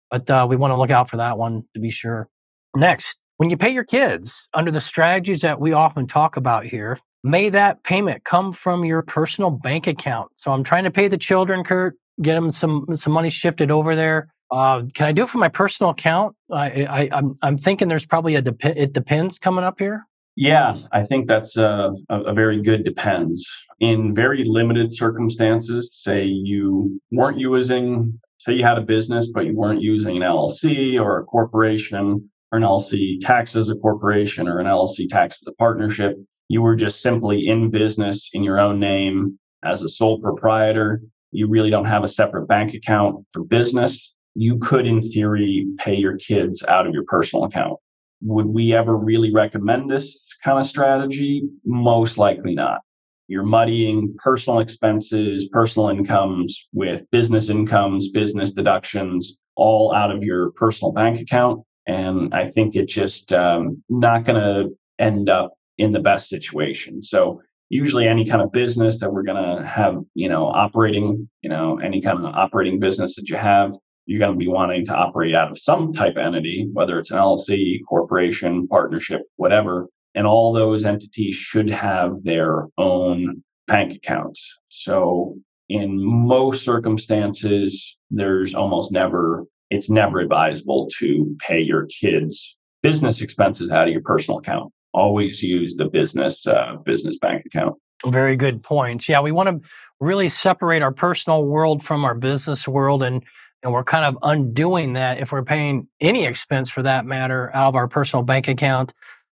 But 0.09 0.29
uh, 0.29 0.45
we 0.49 0.55
want 0.55 0.71
to 0.71 0.77
look 0.77 0.91
out 0.91 1.09
for 1.09 1.17
that 1.17 1.37
one 1.37 1.63
to 1.73 1.79
be 1.79 1.89
sure. 1.89 2.29
Next, 2.75 3.19
when 3.43 3.49
you 3.49 3.57
pay 3.57 3.71
your 3.71 3.83
kids 3.83 4.47
under 4.53 4.71
the 4.71 4.79
strategies 4.79 5.41
that 5.41 5.59
we 5.59 5.73
often 5.73 6.07
talk 6.07 6.37
about 6.37 6.63
here, 6.65 6.97
may 7.25 7.49
that 7.49 7.83
payment 7.83 8.23
come 8.23 8.53
from 8.53 8.85
your 8.85 9.01
personal 9.01 9.49
bank 9.49 9.85
account. 9.85 10.31
So 10.37 10.53
I'm 10.53 10.63
trying 10.63 10.85
to 10.85 10.91
pay 10.91 11.09
the 11.09 11.17
children, 11.17 11.65
Kurt, 11.65 11.97
get 12.21 12.35
them 12.35 12.53
some 12.53 12.85
some 12.95 13.11
money 13.11 13.29
shifted 13.29 13.69
over 13.69 13.97
there. 13.97 14.29
Uh, 14.49 14.83
can 14.93 15.07
I 15.07 15.11
do 15.11 15.23
it 15.23 15.29
from 15.29 15.41
my 15.41 15.49
personal 15.49 15.89
account? 15.89 16.37
I, 16.53 16.85
I, 16.85 17.01
am 17.01 17.09
I'm, 17.11 17.37
I'm 17.41 17.57
thinking 17.57 17.89
there's 17.89 18.05
probably 18.05 18.35
a 18.35 18.41
dep- 18.41 18.63
it 18.63 18.93
depends 18.93 19.39
coming 19.39 19.65
up 19.65 19.77
here. 19.77 20.05
Yeah, 20.37 20.77
I 20.93 21.03
think 21.03 21.27
that's 21.27 21.57
a, 21.57 21.91
a, 22.09 22.33
very 22.33 22.61
good 22.61 22.85
depends. 22.85 23.45
In 23.81 24.15
very 24.15 24.45
limited 24.45 24.93
circumstances, 24.93 25.91
say 26.01 26.23
you 26.23 26.97
weren't 27.11 27.39
using, 27.39 28.17
say 28.37 28.53
you 28.53 28.63
had 28.63 28.77
a 28.77 28.81
business, 28.81 29.29
but 29.33 29.45
you 29.45 29.53
weren't 29.53 29.81
using 29.81 30.15
an 30.15 30.23
LLC 30.23 30.97
or 30.97 31.19
a 31.19 31.25
corporation, 31.25 32.29
or 32.53 32.57
an 32.57 32.63
LLC 32.63 33.19
tax 33.19 33.55
as 33.55 33.69
a 33.69 33.75
corporation 33.75 34.47
or 34.47 34.59
an 34.59 34.67
LLC 34.67 35.09
tax 35.09 35.39
as 35.41 35.47
a 35.47 35.55
partnership. 35.55 36.15
You 36.49 36.61
were 36.61 36.75
just 36.75 37.01
simply 37.01 37.47
in 37.47 37.71
business 37.71 38.29
in 38.33 38.43
your 38.43 38.59
own 38.59 38.79
name 38.79 39.39
as 39.63 39.81
a 39.81 39.89
sole 39.89 40.21
proprietor. 40.21 41.01
You 41.31 41.47
really 41.47 41.71
don't 41.71 41.85
have 41.85 42.03
a 42.03 42.07
separate 42.07 42.47
bank 42.47 42.75
account 42.75 43.25
for 43.33 43.43
business. 43.43 44.13
You 44.35 44.59
could, 44.59 44.85
in 44.85 45.01
theory, 45.01 45.65
pay 45.79 45.95
your 45.95 46.15
kids 46.17 46.63
out 46.63 46.85
of 46.85 46.93
your 46.93 47.05
personal 47.07 47.45
account. 47.45 47.79
Would 48.21 48.45
we 48.45 48.73
ever 48.73 48.95
really 48.95 49.33
recommend 49.33 49.89
this 49.89 50.15
kind 50.43 50.59
of 50.59 50.67
strategy? 50.67 51.41
Most 51.65 52.19
likely 52.19 52.53
not. 52.53 52.81
You're 53.27 53.43
muddying 53.43 54.13
personal 54.19 54.59
expenses, 54.59 55.49
personal 55.51 55.89
incomes 55.89 56.67
with 56.71 57.01
business 57.09 57.49
incomes, 57.49 58.11
business 58.11 58.51
deductions, 58.51 59.39
all 59.55 59.91
out 59.93 60.11
of 60.11 60.21
your 60.23 60.51
personal 60.51 60.91
bank 60.91 61.19
account. 61.19 61.63
And 61.87 62.33
I 62.33 62.49
think 62.49 62.75
it's 62.75 62.93
just 62.93 63.33
um, 63.33 63.83
not 63.89 64.23
going 64.23 64.39
to 64.39 64.77
end 64.99 65.29
up 65.29 65.53
in 65.77 65.91
the 65.91 65.99
best 65.99 66.29
situation. 66.29 67.03
So 67.03 67.41
usually 67.69 68.07
any 68.07 68.25
kind 68.25 68.41
of 68.41 68.51
business 68.51 68.99
that 68.99 69.11
we're 69.11 69.23
going 69.23 69.57
to 69.57 69.65
have, 69.65 69.97
you 70.13 70.29
know, 70.29 70.45
operating, 70.45 71.27
you 71.41 71.49
know, 71.49 71.79
any 71.79 72.01
kind 72.01 72.19
of 72.19 72.25
operating 72.25 72.79
business 72.79 73.15
that 73.15 73.29
you 73.29 73.35
have, 73.35 73.73
you're 74.05 74.19
going 74.19 74.33
to 74.33 74.37
be 74.37 74.47
wanting 74.47 74.85
to 74.85 74.95
operate 74.95 75.33
out 75.33 75.51
of 75.51 75.57
some 75.57 75.93
type 75.93 76.13
of 76.13 76.25
entity, 76.25 76.69
whether 76.73 76.99
it's 76.99 77.11
an 77.11 77.17
LLC, 77.17 77.79
corporation, 77.87 78.67
partnership, 78.67 79.21
whatever. 79.37 79.87
And 80.15 80.27
all 80.27 80.53
those 80.53 80.85
entities 80.85 81.35
should 81.35 81.69
have 81.69 82.23
their 82.23 82.67
own 82.77 83.43
bank 83.67 83.93
accounts. 83.93 84.59
So 84.67 85.35
in 85.69 86.03
most 86.03 86.63
circumstances, 86.63 87.97
there's 88.11 88.53
almost 88.53 88.91
never 88.91 89.45
it's 89.73 89.89
never 89.89 90.19
advisable 90.19 90.87
to 90.99 91.35
pay 91.39 91.59
your 91.59 91.87
kids 91.87 92.55
business 92.83 93.21
expenses 93.21 93.71
out 93.71 93.87
of 93.87 93.93
your 93.93 94.01
personal 94.01 94.39
account. 94.39 94.71
Always 94.93 95.41
use 95.41 95.75
the 95.75 95.85
business 95.85 96.45
uh, 96.45 96.75
business 96.85 97.17
bank 97.17 97.45
account. 97.45 97.75
Very 98.05 98.35
good 98.35 98.61
points. 98.61 99.09
Yeah, 99.09 99.21
we 99.21 99.31
want 99.31 99.49
to 99.49 99.69
really 99.99 100.29
separate 100.29 100.81
our 100.81 100.91
personal 100.91 101.45
world 101.45 101.83
from 101.83 102.05
our 102.05 102.13
business 102.13 102.67
world, 102.67 103.01
and 103.01 103.23
and 103.63 103.73
we're 103.73 103.83
kind 103.83 104.05
of 104.05 104.17
undoing 104.21 104.93
that 104.93 105.19
if 105.19 105.31
we're 105.31 105.43
paying 105.43 105.87
any 105.99 106.25
expense 106.25 106.69
for 106.69 106.83
that 106.83 107.05
matter 107.05 107.49
out 107.55 107.69
of 107.69 107.75
our 107.75 107.87
personal 107.87 108.23
bank 108.23 108.47
account. 108.47 108.93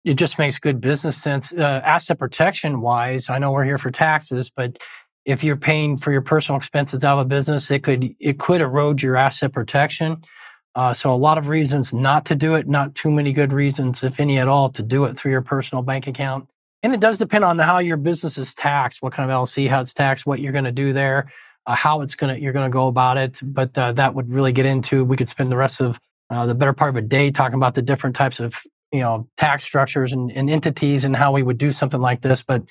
It 0.05 0.15
just 0.15 0.37
makes 0.37 0.59
good 0.59 0.81
business 0.81 1.15
sense. 1.15 1.53
Uh, 1.53 1.81
asset 1.85 2.19
protection 2.19 2.81
wise, 2.81 3.29
I 3.29 3.37
know 3.37 3.53
we're 3.53 3.63
here 3.63 3.77
for 3.77 3.89
taxes, 3.89 4.49
but 4.53 4.77
if 5.25 5.43
you're 5.43 5.57
paying 5.57 5.97
for 5.97 6.11
your 6.11 6.21
personal 6.21 6.57
expenses 6.57 7.03
out 7.03 7.19
of 7.19 7.25
a 7.25 7.29
business, 7.29 7.71
it 7.71 7.83
could 7.83 8.15
it 8.19 8.39
could 8.39 8.61
erode 8.61 9.01
your 9.01 9.15
asset 9.15 9.53
protection. 9.53 10.23
Uh, 10.75 10.93
so 10.93 11.13
a 11.13 11.15
lot 11.15 11.37
of 11.37 11.47
reasons 11.47 11.93
not 11.93 12.25
to 12.25 12.35
do 12.35 12.55
it, 12.55 12.67
not 12.67 12.95
too 12.95 13.11
many 13.11 13.31
good 13.31 13.53
reasons, 13.53 14.03
if 14.03 14.19
any 14.19 14.39
at 14.39 14.47
all, 14.47 14.69
to 14.71 14.81
do 14.81 15.05
it 15.05 15.17
through 15.17 15.31
your 15.31 15.41
personal 15.41 15.83
bank 15.83 16.07
account. 16.07 16.47
And 16.81 16.93
it 16.93 16.99
does 16.99 17.19
depend 17.19 17.45
on 17.45 17.59
how 17.59 17.77
your 17.77 17.95
business 17.95 18.37
is 18.37 18.53
taxed, 18.55 19.01
what 19.01 19.13
kind 19.13 19.29
of 19.29 19.35
LLC, 19.35 19.69
how 19.69 19.81
it's 19.81 19.93
taxed, 19.93 20.25
what 20.25 20.39
you're 20.39 20.51
going 20.51 20.65
to 20.65 20.71
do 20.71 20.91
there, 20.91 21.31
uh, 21.65 21.75
how 21.75 22.01
it's 22.01 22.15
going 22.15 22.35
to 22.35 22.41
you're 22.41 22.53
going 22.53 22.69
to 22.69 22.73
go 22.73 22.87
about 22.87 23.17
it. 23.17 23.39
But 23.41 23.77
uh, 23.77 23.93
that 23.93 24.15
would 24.15 24.29
really 24.29 24.51
get 24.51 24.65
into. 24.65 25.05
We 25.05 25.15
could 25.15 25.29
spend 25.29 25.51
the 25.51 25.57
rest 25.57 25.79
of 25.79 25.97
uh, 26.29 26.45
the 26.45 26.55
better 26.55 26.73
part 26.73 26.89
of 26.89 26.95
a 26.95 27.01
day 27.01 27.31
talking 27.31 27.55
about 27.55 27.75
the 27.75 27.81
different 27.81 28.15
types 28.15 28.39
of 28.39 28.55
you 28.91 28.99
know 28.99 29.27
tax 29.37 29.63
structures 29.63 30.11
and, 30.11 30.31
and 30.31 30.49
entities 30.49 31.03
and 31.03 31.15
how 31.15 31.31
we 31.31 31.43
would 31.43 31.57
do 31.57 31.71
something 31.71 32.01
like 32.01 32.21
this. 32.21 32.41
But 32.41 32.63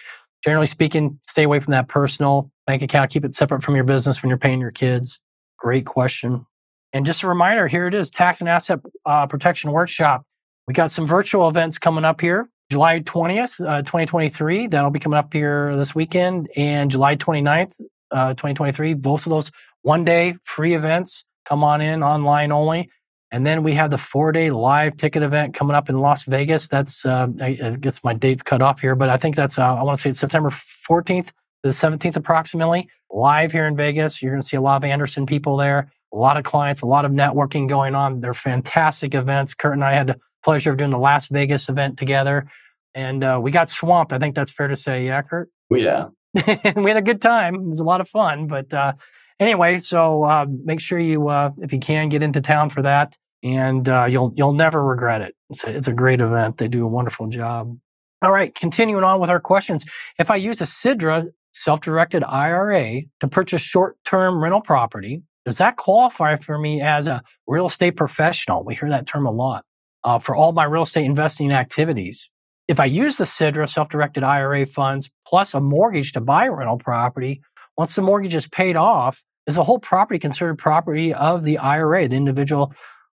generally 0.44 0.66
speaking, 0.66 1.18
stay 1.22 1.44
away 1.44 1.60
from 1.60 1.72
that 1.72 1.88
personal 1.88 2.50
bank 2.66 2.82
account. 2.82 3.10
Keep 3.10 3.24
it 3.24 3.34
separate 3.34 3.62
from 3.62 3.74
your 3.74 3.84
business 3.84 4.22
when 4.22 4.28
you're 4.28 4.38
paying 4.38 4.60
your 4.60 4.70
kids. 4.70 5.20
Great 5.58 5.86
question. 5.86 6.46
And 6.92 7.06
just 7.06 7.22
a 7.22 7.28
reminder, 7.28 7.68
here 7.68 7.86
it 7.86 7.94
is, 7.94 8.10
Tax 8.10 8.40
and 8.40 8.48
Asset 8.48 8.80
uh, 9.06 9.26
Protection 9.26 9.72
Workshop. 9.72 10.24
We 10.66 10.74
got 10.74 10.90
some 10.90 11.06
virtual 11.06 11.48
events 11.48 11.78
coming 11.78 12.04
up 12.04 12.20
here. 12.20 12.48
July 12.70 13.00
20th, 13.00 13.60
uh, 13.60 13.82
2023. 13.82 14.68
That'll 14.68 14.90
be 14.90 14.98
coming 14.98 15.18
up 15.18 15.32
here 15.32 15.76
this 15.76 15.94
weekend. 15.94 16.48
And 16.56 16.90
July 16.90 17.16
29th, 17.16 17.74
uh, 18.10 18.30
2023. 18.30 18.94
Both 18.94 19.26
of 19.26 19.30
those 19.30 19.50
one 19.82 20.04
day 20.04 20.36
free 20.44 20.74
events. 20.74 21.24
Come 21.46 21.64
on 21.64 21.80
in, 21.80 22.02
online 22.02 22.52
only. 22.52 22.90
And 23.32 23.46
then 23.46 23.62
we 23.62 23.72
have 23.72 23.90
the 23.90 23.98
four 23.98 24.30
day 24.30 24.50
live 24.50 24.98
ticket 24.98 25.22
event 25.22 25.54
coming 25.54 25.74
up 25.74 25.88
in 25.88 25.98
Las 25.98 26.24
Vegas. 26.24 26.68
That's, 26.68 27.04
uh, 27.06 27.28
I, 27.40 27.58
I 27.64 27.76
guess 27.76 28.04
my 28.04 28.12
date's 28.12 28.42
cut 28.42 28.60
off 28.60 28.80
here, 28.80 28.94
but 28.94 29.08
I 29.08 29.16
think 29.16 29.36
that's, 29.36 29.58
uh, 29.58 29.74
I 29.74 29.82
want 29.82 29.98
to 29.98 30.02
say 30.02 30.10
it's 30.10 30.20
September 30.20 30.50
14th 30.88 31.28
to 31.28 31.32
the 31.62 31.70
17th 31.70 32.16
approximately, 32.16 32.90
live 33.10 33.50
here 33.50 33.66
in 33.66 33.74
Vegas. 33.74 34.20
You're 34.20 34.32
going 34.32 34.42
to 34.42 34.46
see 34.46 34.58
a 34.58 34.60
lot 34.60 34.76
of 34.76 34.84
Anderson 34.84 35.24
people 35.24 35.56
there, 35.56 35.90
a 36.12 36.16
lot 36.16 36.36
of 36.36 36.44
clients, 36.44 36.82
a 36.82 36.86
lot 36.86 37.06
of 37.06 37.12
networking 37.12 37.70
going 37.70 37.94
on. 37.94 38.20
They're 38.20 38.34
fantastic 38.34 39.14
events. 39.14 39.54
Kurt 39.54 39.72
and 39.72 39.84
I 39.84 39.94
had 39.94 40.08
the 40.08 40.20
pleasure 40.44 40.70
of 40.70 40.76
doing 40.76 40.90
the 40.90 40.98
Las 40.98 41.28
Vegas 41.28 41.70
event 41.70 41.98
together, 41.98 42.50
and 42.94 43.24
uh, 43.24 43.40
we 43.42 43.50
got 43.50 43.70
swamped. 43.70 44.12
I 44.12 44.18
think 44.18 44.34
that's 44.34 44.50
fair 44.50 44.68
to 44.68 44.76
say. 44.76 45.06
Yeah, 45.06 45.22
Kurt? 45.22 45.48
Oh, 45.72 45.76
yeah. 45.76 46.08
we 46.34 46.90
had 46.90 46.98
a 46.98 47.02
good 47.02 47.22
time. 47.22 47.54
It 47.54 47.64
was 47.68 47.80
a 47.80 47.84
lot 47.84 48.02
of 48.02 48.08
fun, 48.10 48.46
but 48.46 48.74
uh, 48.74 48.92
anyway, 49.40 49.78
so 49.78 50.24
uh, 50.24 50.46
make 50.64 50.80
sure 50.80 50.98
you, 50.98 51.28
uh, 51.28 51.50
if 51.58 51.72
you 51.72 51.80
can, 51.80 52.10
get 52.10 52.22
into 52.22 52.40
town 52.40 52.68
for 52.68 52.82
that, 52.82 53.16
and 53.42 53.88
uh, 53.88 54.06
you'll 54.08 54.32
you'll 54.36 54.52
never 54.52 54.84
regret 54.84 55.22
it. 55.22 55.34
It's 55.50 55.64
a, 55.64 55.76
it's 55.76 55.88
a 55.88 55.92
great 55.92 56.20
event. 56.20 56.58
They 56.58 56.68
do 56.68 56.84
a 56.84 56.88
wonderful 56.88 57.28
job. 57.28 57.76
All 58.22 58.30
right, 58.30 58.54
continuing 58.54 59.02
on 59.02 59.20
with 59.20 59.30
our 59.30 59.40
questions. 59.40 59.84
If 60.18 60.30
I 60.30 60.36
use 60.36 60.60
a 60.60 60.64
SIDRA 60.64 61.32
self-directed 61.52 62.22
IRA 62.22 63.02
to 63.20 63.28
purchase 63.28 63.60
short-term 63.60 64.42
rental 64.42 64.60
property, 64.60 65.22
does 65.44 65.58
that 65.58 65.76
qualify 65.76 66.36
for 66.36 66.56
me 66.56 66.80
as 66.80 67.06
a 67.06 67.22
real 67.48 67.66
estate 67.66 67.96
professional? 67.96 68.64
We 68.64 68.76
hear 68.76 68.88
that 68.90 69.08
term 69.08 69.26
a 69.26 69.30
lot 69.32 69.64
uh, 70.04 70.20
for 70.20 70.36
all 70.36 70.52
my 70.52 70.64
real 70.64 70.84
estate 70.84 71.04
investing 71.04 71.52
activities. 71.52 72.30
If 72.68 72.78
I 72.78 72.84
use 72.84 73.16
the 73.16 73.24
SIDRA 73.24 73.68
self-directed 73.68 74.22
IRA 74.22 74.66
funds 74.66 75.10
plus 75.26 75.52
a 75.52 75.60
mortgage 75.60 76.12
to 76.12 76.20
buy 76.20 76.46
rental 76.46 76.78
property, 76.78 77.42
once 77.76 77.96
the 77.96 78.02
mortgage 78.02 78.36
is 78.36 78.46
paid 78.46 78.76
off, 78.76 79.24
is 79.46 79.56
the 79.56 79.64
whole 79.64 79.80
property 79.80 80.20
considered 80.20 80.58
property 80.58 81.12
of 81.12 81.42
the 81.42 81.58
IRA, 81.58 82.06
the 82.06 82.16
individual 82.16 82.72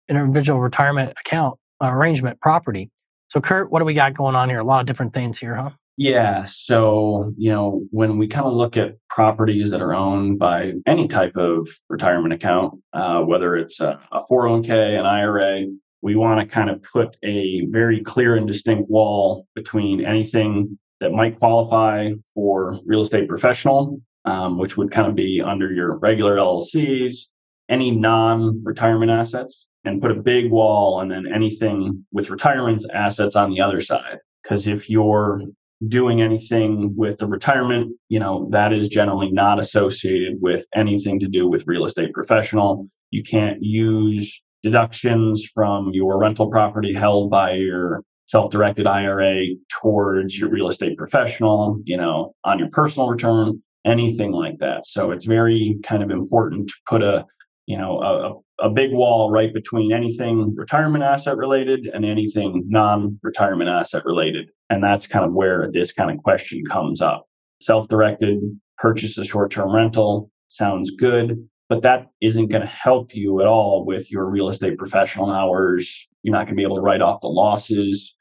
individual 0.09 0.59
retirement 0.59 1.13
account 1.25 1.57
uh, 1.83 1.87
arrangement 1.87 2.39
property? 2.41 2.89
So, 3.27 3.41
Kurt, 3.41 3.71
what 3.71 3.79
do 3.79 3.85
we 3.85 3.93
got 3.93 4.13
going 4.13 4.35
on 4.35 4.49
here? 4.49 4.59
A 4.59 4.63
lot 4.63 4.81
of 4.81 4.85
different 4.85 5.13
things 5.13 5.37
here, 5.37 5.55
huh? 5.55 5.71
Yeah. 5.97 6.43
So, 6.43 7.33
you 7.37 7.49
know, 7.49 7.85
when 7.91 8.17
we 8.17 8.27
kind 8.27 8.45
of 8.45 8.53
look 8.53 8.75
at 8.75 8.95
properties 9.09 9.71
that 9.71 9.81
are 9.81 9.93
owned 9.93 10.39
by 10.39 10.73
any 10.85 11.07
type 11.07 11.37
of 11.37 11.69
retirement 11.89 12.33
account, 12.33 12.81
uh, 12.93 13.21
whether 13.21 13.55
it's 13.55 13.79
a, 13.79 13.99
a 14.11 14.21
401k, 14.29 14.99
an 14.99 15.05
IRA, 15.05 15.65
we 16.01 16.15
want 16.15 16.41
to 16.41 16.53
kind 16.53 16.69
of 16.69 16.83
put 16.83 17.15
a 17.23 17.65
very 17.67 18.01
clear 18.01 18.35
and 18.35 18.45
distinct 18.45 18.89
wall 18.89 19.47
between 19.55 20.05
anything 20.05 20.77
that 20.99 21.11
might 21.11 21.39
qualify 21.39 22.11
for 22.33 22.79
real 22.85 23.01
estate 23.01 23.29
professional, 23.29 23.99
um, 24.25 24.57
which 24.57 24.75
would 24.75 24.91
kind 24.91 25.07
of 25.07 25.15
be 25.15 25.41
under 25.41 25.71
your 25.71 25.97
regular 25.97 26.35
LLCs, 26.35 27.27
any 27.69 27.91
non 27.91 28.61
retirement 28.63 29.11
assets, 29.11 29.67
and 29.85 30.01
put 30.01 30.11
a 30.11 30.15
big 30.15 30.51
wall 30.51 30.99
and 30.99 31.11
then 31.11 31.25
anything 31.33 32.05
with 32.11 32.29
retirement 32.29 32.83
assets 32.93 33.35
on 33.35 33.49
the 33.49 33.61
other 33.61 33.81
side. 33.81 34.17
Because 34.43 34.67
if 34.67 34.89
you're 34.89 35.41
doing 35.87 36.21
anything 36.21 36.93
with 36.95 37.17
the 37.17 37.27
retirement, 37.27 37.95
you 38.09 38.19
know, 38.19 38.47
that 38.51 38.73
is 38.73 38.87
generally 38.87 39.31
not 39.31 39.59
associated 39.59 40.41
with 40.41 40.65
anything 40.73 41.19
to 41.19 41.27
do 41.27 41.47
with 41.47 41.67
real 41.67 41.85
estate 41.85 42.13
professional. 42.13 42.87
You 43.11 43.23
can't 43.23 43.61
use 43.61 44.41
deductions 44.63 45.45
from 45.53 45.91
your 45.93 46.17
rental 46.17 46.49
property 46.49 46.93
held 46.93 47.29
by 47.29 47.53
your 47.53 48.01
self-directed 48.27 48.87
IRA 48.87 49.45
towards 49.69 50.37
your 50.37 50.49
real 50.49 50.67
estate 50.67 50.97
professional, 50.97 51.79
you 51.85 51.97
know, 51.97 52.33
on 52.43 52.57
your 52.57 52.69
personal 52.69 53.07
return, 53.07 53.61
anything 53.85 54.31
like 54.31 54.57
that. 54.59 54.87
So 54.87 55.11
it's 55.11 55.25
very 55.25 55.77
kind 55.83 56.01
of 56.01 56.09
important 56.09 56.69
to 56.69 56.73
put 56.87 57.03
a, 57.03 57.25
you 57.65 57.77
know, 57.77 58.43
a, 58.59 58.65
a 58.67 58.69
big 58.69 58.91
wall 58.91 59.31
right 59.31 59.53
between 59.53 59.91
anything 59.91 60.53
retirement 60.55 61.03
asset 61.03 61.37
related 61.37 61.87
and 61.87 62.05
anything 62.05 62.63
non-retirement 62.67 63.69
asset 63.69 64.03
related. 64.05 64.49
And 64.69 64.83
that's 64.83 65.07
kind 65.07 65.25
of 65.25 65.33
where 65.33 65.69
this 65.71 65.91
kind 65.91 66.11
of 66.11 66.23
question 66.23 66.63
comes 66.69 67.01
up. 67.01 67.27
Self-directed 67.61 68.39
purchase 68.77 69.17
a 69.17 69.25
short-term 69.25 69.73
rental 69.73 70.29
sounds 70.47 70.91
good 70.91 71.47
but 71.69 71.81
that 71.81 72.09
isn't 72.21 72.47
going 72.47 72.61
to 72.61 72.67
help 72.67 73.15
you 73.15 73.41
at 73.41 73.47
all 73.47 73.85
with 73.85 74.11
your 74.11 74.25
real 74.25 74.49
estate 74.49 74.77
professional 74.77 75.31
hours. 75.31 76.07
You're 76.23 76.33
not 76.33 76.45
going 76.45 76.55
to 76.55 76.59
be 76.59 76.63
able 76.63 76.75
to 76.75 76.81
write 76.81 77.01
off 77.01 77.21
the 77.21 77.27
losses 77.27 78.15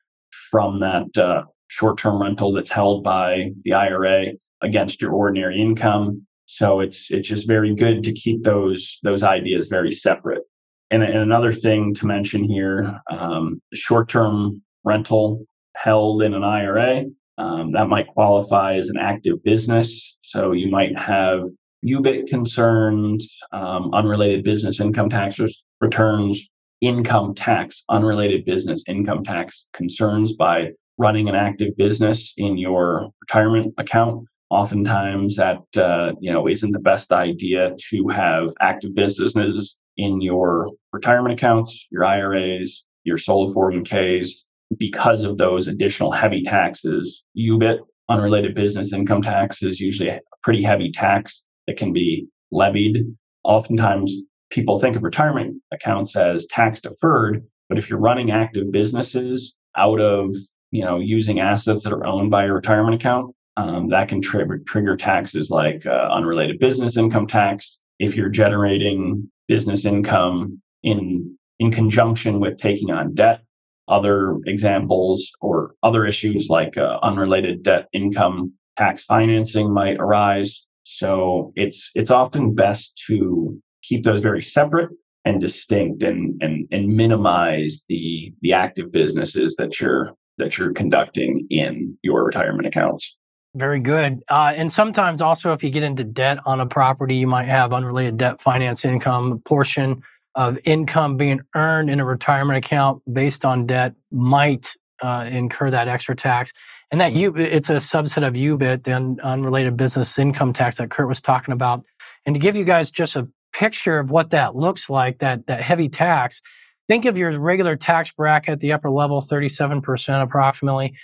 from 0.51 0.81
that 0.81 1.17
uh, 1.17 1.43
short 1.69 1.99
term 1.99 2.23
rental 2.23 2.53
that's 2.53 2.71
held 2.71 3.05
by 3.05 3.51
the 3.65 3.75
IRA 3.75 4.33
against 4.63 5.03
your 5.03 5.13
ordinary 5.13 5.61
income. 5.61 6.27
So 6.47 6.81
it's 6.81 7.11
it's 7.11 7.29
just 7.29 7.47
very 7.47 7.75
good 7.75 8.03
to 8.05 8.13
keep 8.13 8.43
those 8.43 8.99
those 9.03 9.23
ideas 9.23 9.69
very 9.69 9.93
separate. 9.93 10.43
And, 10.91 11.03
and 11.03 11.19
another 11.19 11.51
thing 11.51 11.95
to 11.95 12.07
mention 12.07 12.45
here, 12.45 13.01
um, 13.11 13.61
short 13.73 14.09
term 14.09 14.63
rental 14.85 15.47
held 15.77 16.23
in 16.23 16.35
an 16.35 16.45
IRA 16.45 17.05
um, 17.39 17.73
that 17.73 17.89
might 17.89 18.07
qualify 18.07 18.75
as 18.75 18.89
an 18.91 18.99
active 18.99 19.43
business. 19.43 20.17
So 20.23 20.53
you 20.53 20.71
might 20.71 20.97
have 20.97 21.45
UBIT 21.85 22.29
concerns, 22.29 23.39
um, 23.53 23.93
unrelated 23.93 24.45
business 24.45 24.81
income 24.81 25.11
tax 25.11 25.39
returns, 25.81 26.49
income 26.81 27.35
tax, 27.35 27.85
unrelated 27.89 28.45
business 28.45 28.83
income 28.87 29.25
tax 29.25 29.67
concerns 29.73 30.35
by 30.35 30.71
running 30.97 31.29
an 31.29 31.35
active 31.35 31.77
business 31.77 32.33
in 32.37 32.57
your 32.57 33.11
retirement 33.21 33.75
account. 33.79 34.27
Oftentimes, 34.51 35.37
that 35.37 35.63
uh, 35.77 36.13
you 36.21 36.33
know 36.33 36.49
isn't 36.49 36.73
the 36.73 36.81
best 36.81 37.13
idea 37.13 37.75
to 37.91 38.09
have 38.09 38.53
active 38.61 38.95
businesses 38.95 39.77
in 39.97 40.21
your 40.21 40.71
retirement 40.93 41.35
accounts, 41.35 41.87
your 41.91 42.05
IRAs, 42.05 42.85
your 43.05 43.19
solo 43.19 43.53
401ks, 43.53 44.31
because 44.79 45.23
of 45.23 45.39
those 45.39 45.67
additional 45.67 46.13
heavy 46.13 46.43
taxes. 46.43 47.23
UBIT, 47.37 47.79
unrelated 48.09 48.55
business 48.55 48.93
income 48.93 49.23
tax, 49.23 49.63
is 49.63 49.81
usually 49.81 50.09
a 50.09 50.21
pretty 50.43 50.63
heavy 50.63 50.91
tax 50.91 51.43
that 51.67 51.77
can 51.77 51.93
be 51.93 52.27
levied. 52.51 53.05
Oftentimes, 53.45 54.13
people 54.51 54.79
think 54.79 54.97
of 54.97 55.03
retirement 55.03 55.61
accounts 55.73 56.17
as 56.17 56.47
tax 56.47 56.81
deferred, 56.81 57.45
but 57.69 57.79
if 57.79 57.89
you're 57.89 57.99
running 57.99 58.31
active 58.31 58.71
businesses 58.71 59.55
out 59.77 60.01
of 60.01 60.35
you 60.71 60.85
know 60.85 60.99
using 60.99 61.41
assets 61.41 61.83
that 61.85 61.93
are 61.93 62.07
owned 62.07 62.31
by 62.31 62.45
a 62.47 62.53
retirement 62.53 62.95
account, 62.95 63.35
um, 63.57 63.89
that 63.89 64.09
can 64.09 64.21
trigger 64.21 64.59
trigger 64.67 64.97
taxes 64.97 65.51
like 65.51 65.87
uh, 65.87 66.09
unrelated 66.11 66.59
business 66.59 66.97
income 66.97 67.27
tax. 67.27 67.79
If 67.99 68.17
you're 68.17 68.29
generating 68.29 69.31
business 69.49 69.85
income 69.85 70.61
in 70.83 71.37
in 71.61 71.71
conjunction 71.71 72.41
with 72.41 72.59
taking 72.59 72.91
on 72.91 73.15
debt, 73.15 73.43
other 73.89 74.35
examples 74.47 75.31
or 75.41 75.75
other 75.83 76.05
issues 76.07 76.49
like 76.49 76.77
uh, 76.77 76.99
unrelated 77.03 77.63
debt 77.63 77.89
income 77.93 78.53
tax 78.77 79.05
financing 79.05 79.73
might 79.73 79.99
arise. 79.99 80.65
So 80.83 81.53
it's 81.55 81.91
it's 81.95 82.11
often 82.11 82.55
best 82.55 83.01
to 83.07 83.61
keep 83.83 84.05
those 84.05 84.21
very 84.21 84.43
separate 84.43 84.91
and 85.25 85.41
distinct 85.41 86.03
and 86.03 86.43
and 86.43 86.67
and 86.71 86.89
minimize 86.89 87.85
the 87.89 88.33
the 88.43 88.53
active 88.53 88.91
businesses 88.91 89.55
that 89.57 89.81
you're 89.81 90.13
that 90.39 90.59
you're 90.59 90.73
conducting 90.73 91.47
in 91.51 91.97
your 92.03 92.25
retirement 92.25 92.67
accounts. 92.67 93.17
Very 93.55 93.79
good. 93.79 94.23
Uh, 94.29 94.53
and 94.57 94.73
sometimes 94.73 95.23
also, 95.23 95.53
if 95.53 95.63
you 95.63 95.71
get 95.71 95.85
into 95.85 96.03
debt 96.03 96.39
on 96.45 96.61
a 96.61 96.67
property, 96.67 97.15
you 97.15 97.29
might 97.29 97.47
have 97.47 97.73
unrelated 97.73 98.17
debt 98.17 98.43
finance 98.43 98.85
income. 98.85 99.33
A 99.33 99.49
portion 99.49 100.03
of 100.35 100.59
income 100.65 101.17
being 101.17 101.41
earned 101.55 101.89
in 101.89 102.01
a 102.01 102.05
retirement 102.05 102.59
account 102.59 103.01
based 103.13 103.45
on 103.45 103.67
debt 103.67 103.95
might 104.11 104.75
uh, 105.03 105.27
incur 105.31 105.71
that 105.71 105.87
extra 105.87 106.17
tax. 106.17 106.53
And 106.91 107.01
that 107.01 107.13
U, 107.13 107.35
it's 107.37 107.71
a 107.71 107.77
subset 107.77 108.27
of 108.27 108.35
UBIT, 108.35 108.85
the 108.85 109.23
unrelated 109.23 109.77
business 109.77 110.19
income 110.19 110.53
tax 110.53 110.77
that 110.77 110.91
Kurt 110.91 111.09
was 111.09 111.21
talking 111.21 111.53
about. 111.53 111.85
And 112.27 112.35
to 112.35 112.41
give 112.41 112.57
you 112.57 112.65
guys 112.65 112.91
just 112.91 113.15
a 113.15 113.29
picture 113.53 113.99
of 114.01 114.11
what 114.11 114.31
that 114.31 114.57
looks 114.57 114.91
like, 114.91 115.19
that 115.21 115.47
that 115.47 115.63
heavy 115.63 115.89
tax, 115.89 116.41
think 116.89 117.05
of 117.05 117.17
your 117.17 117.39
regular 117.39 117.77
tax 117.77 118.11
bracket, 118.11 118.61
the 118.61 118.73
upper 118.73 118.91
level, 118.91 119.23
37% 119.23 120.23
approximately. 120.23 120.95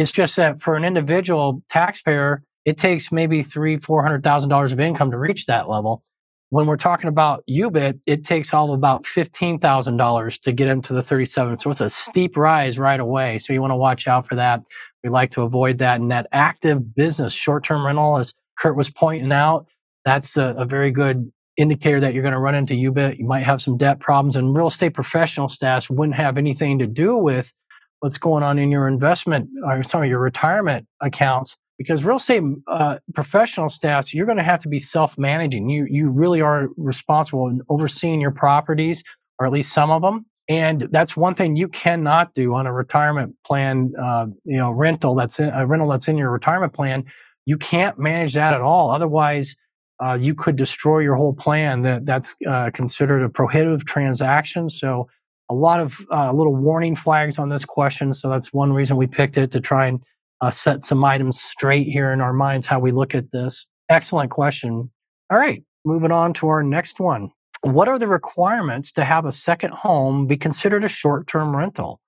It's 0.00 0.10
just 0.10 0.36
that 0.36 0.62
for 0.62 0.76
an 0.76 0.84
individual 0.84 1.62
taxpayer, 1.68 2.42
it 2.64 2.78
takes 2.78 3.12
maybe 3.12 3.42
three, 3.42 3.76
four 3.76 4.02
hundred 4.02 4.24
thousand 4.24 4.48
dollars 4.48 4.72
of 4.72 4.80
income 4.80 5.10
to 5.10 5.18
reach 5.18 5.44
that 5.44 5.68
level. 5.68 6.02
When 6.48 6.66
we're 6.66 6.78
talking 6.78 7.08
about 7.08 7.44
UBIT, 7.48 8.00
it 8.06 8.24
takes 8.24 8.54
all 8.54 8.72
of 8.72 8.78
about 8.78 9.06
fifteen 9.06 9.58
thousand 9.58 9.98
dollars 9.98 10.38
to 10.38 10.52
get 10.52 10.68
into 10.68 10.94
the 10.94 11.02
37. 11.02 11.58
So 11.58 11.70
it's 11.70 11.82
a 11.82 11.90
steep 11.90 12.38
rise 12.38 12.78
right 12.78 12.98
away. 12.98 13.38
So 13.40 13.52
you 13.52 13.60
want 13.60 13.72
to 13.72 13.76
watch 13.76 14.08
out 14.08 14.26
for 14.26 14.36
that. 14.36 14.62
We 15.04 15.10
like 15.10 15.32
to 15.32 15.42
avoid 15.42 15.76
that. 15.78 16.00
And 16.00 16.10
that 16.10 16.28
active 16.32 16.94
business, 16.94 17.34
short 17.34 17.64
term 17.64 17.84
rental, 17.84 18.16
as 18.16 18.32
Kurt 18.58 18.78
was 18.78 18.88
pointing 18.88 19.32
out, 19.32 19.66
that's 20.06 20.34
a, 20.38 20.54
a 20.56 20.64
very 20.64 20.92
good 20.92 21.30
indicator 21.58 22.00
that 22.00 22.14
you're 22.14 22.22
going 22.22 22.32
to 22.32 22.40
run 22.40 22.54
into 22.54 22.72
UBIT. 22.72 23.18
You 23.18 23.26
might 23.26 23.44
have 23.44 23.60
some 23.60 23.76
debt 23.76 24.00
problems, 24.00 24.34
and 24.34 24.56
real 24.56 24.68
estate 24.68 24.94
professional 24.94 25.50
status 25.50 25.90
wouldn't 25.90 26.16
have 26.16 26.38
anything 26.38 26.78
to 26.78 26.86
do 26.86 27.18
with 27.18 27.52
what's 28.00 28.18
going 28.18 28.42
on 28.42 28.58
in 28.58 28.70
your 28.70 28.88
investment, 28.88 29.48
or 29.64 29.82
sorry, 29.82 30.08
your 30.08 30.20
retirement 30.20 30.86
accounts. 31.00 31.56
Because 31.78 32.04
real 32.04 32.16
estate 32.16 32.42
uh, 32.70 32.98
professional 33.14 33.70
staffs, 33.70 34.12
you're 34.12 34.26
going 34.26 34.36
to 34.36 34.44
have 34.44 34.60
to 34.60 34.68
be 34.68 34.78
self-managing. 34.78 35.70
You 35.70 35.86
you 35.88 36.10
really 36.10 36.42
are 36.42 36.68
responsible 36.76 37.48
in 37.48 37.62
overseeing 37.70 38.20
your 38.20 38.32
properties, 38.32 39.02
or 39.38 39.46
at 39.46 39.52
least 39.52 39.72
some 39.72 39.90
of 39.90 40.02
them. 40.02 40.26
And 40.46 40.88
that's 40.90 41.16
one 41.16 41.34
thing 41.34 41.56
you 41.56 41.68
cannot 41.68 42.34
do 42.34 42.54
on 42.54 42.66
a 42.66 42.72
retirement 42.72 43.36
plan, 43.46 43.92
uh, 43.98 44.26
you 44.44 44.58
know, 44.58 44.72
rental 44.72 45.14
that's 45.14 45.38
in, 45.38 45.48
a 45.48 45.64
rental 45.64 45.88
that's 45.88 46.08
in 46.08 46.18
your 46.18 46.30
retirement 46.30 46.74
plan. 46.74 47.04
You 47.46 47.56
can't 47.56 47.98
manage 47.98 48.34
that 48.34 48.52
at 48.52 48.60
all. 48.60 48.90
Otherwise, 48.90 49.56
uh, 50.04 50.18
you 50.20 50.34
could 50.34 50.56
destroy 50.56 50.98
your 50.98 51.14
whole 51.14 51.34
plan. 51.34 51.82
That 51.82 52.04
that's 52.04 52.34
uh, 52.46 52.70
considered 52.74 53.22
a 53.22 53.28
prohibitive 53.28 53.84
transaction. 53.84 54.68
So, 54.68 55.08
a 55.50 55.54
lot 55.54 55.80
of 55.80 56.00
uh, 56.12 56.32
little 56.32 56.54
warning 56.54 56.94
flags 56.94 57.38
on 57.38 57.48
this 57.48 57.64
question. 57.64 58.14
So 58.14 58.30
that's 58.30 58.52
one 58.52 58.72
reason 58.72 58.96
we 58.96 59.08
picked 59.08 59.36
it 59.36 59.50
to 59.52 59.60
try 59.60 59.86
and 59.86 60.00
uh, 60.40 60.50
set 60.50 60.84
some 60.84 61.04
items 61.04 61.40
straight 61.40 61.88
here 61.88 62.12
in 62.12 62.20
our 62.20 62.32
minds 62.32 62.66
how 62.66 62.78
we 62.78 62.92
look 62.92 63.14
at 63.14 63.32
this. 63.32 63.66
Excellent 63.90 64.30
question. 64.30 64.90
All 65.30 65.38
right. 65.38 65.62
moving 65.84 66.12
on 66.12 66.32
to 66.34 66.48
our 66.48 66.62
next 66.62 67.00
one. 67.00 67.30
What 67.62 67.88
are 67.88 67.98
the 67.98 68.06
requirements 68.06 68.92
to 68.92 69.04
have 69.04 69.26
a 69.26 69.32
second 69.32 69.72
home 69.72 70.26
be 70.26 70.36
considered 70.36 70.84
a 70.84 70.88
short 70.88 71.26
term 71.26 71.54
rental? 71.54 72.00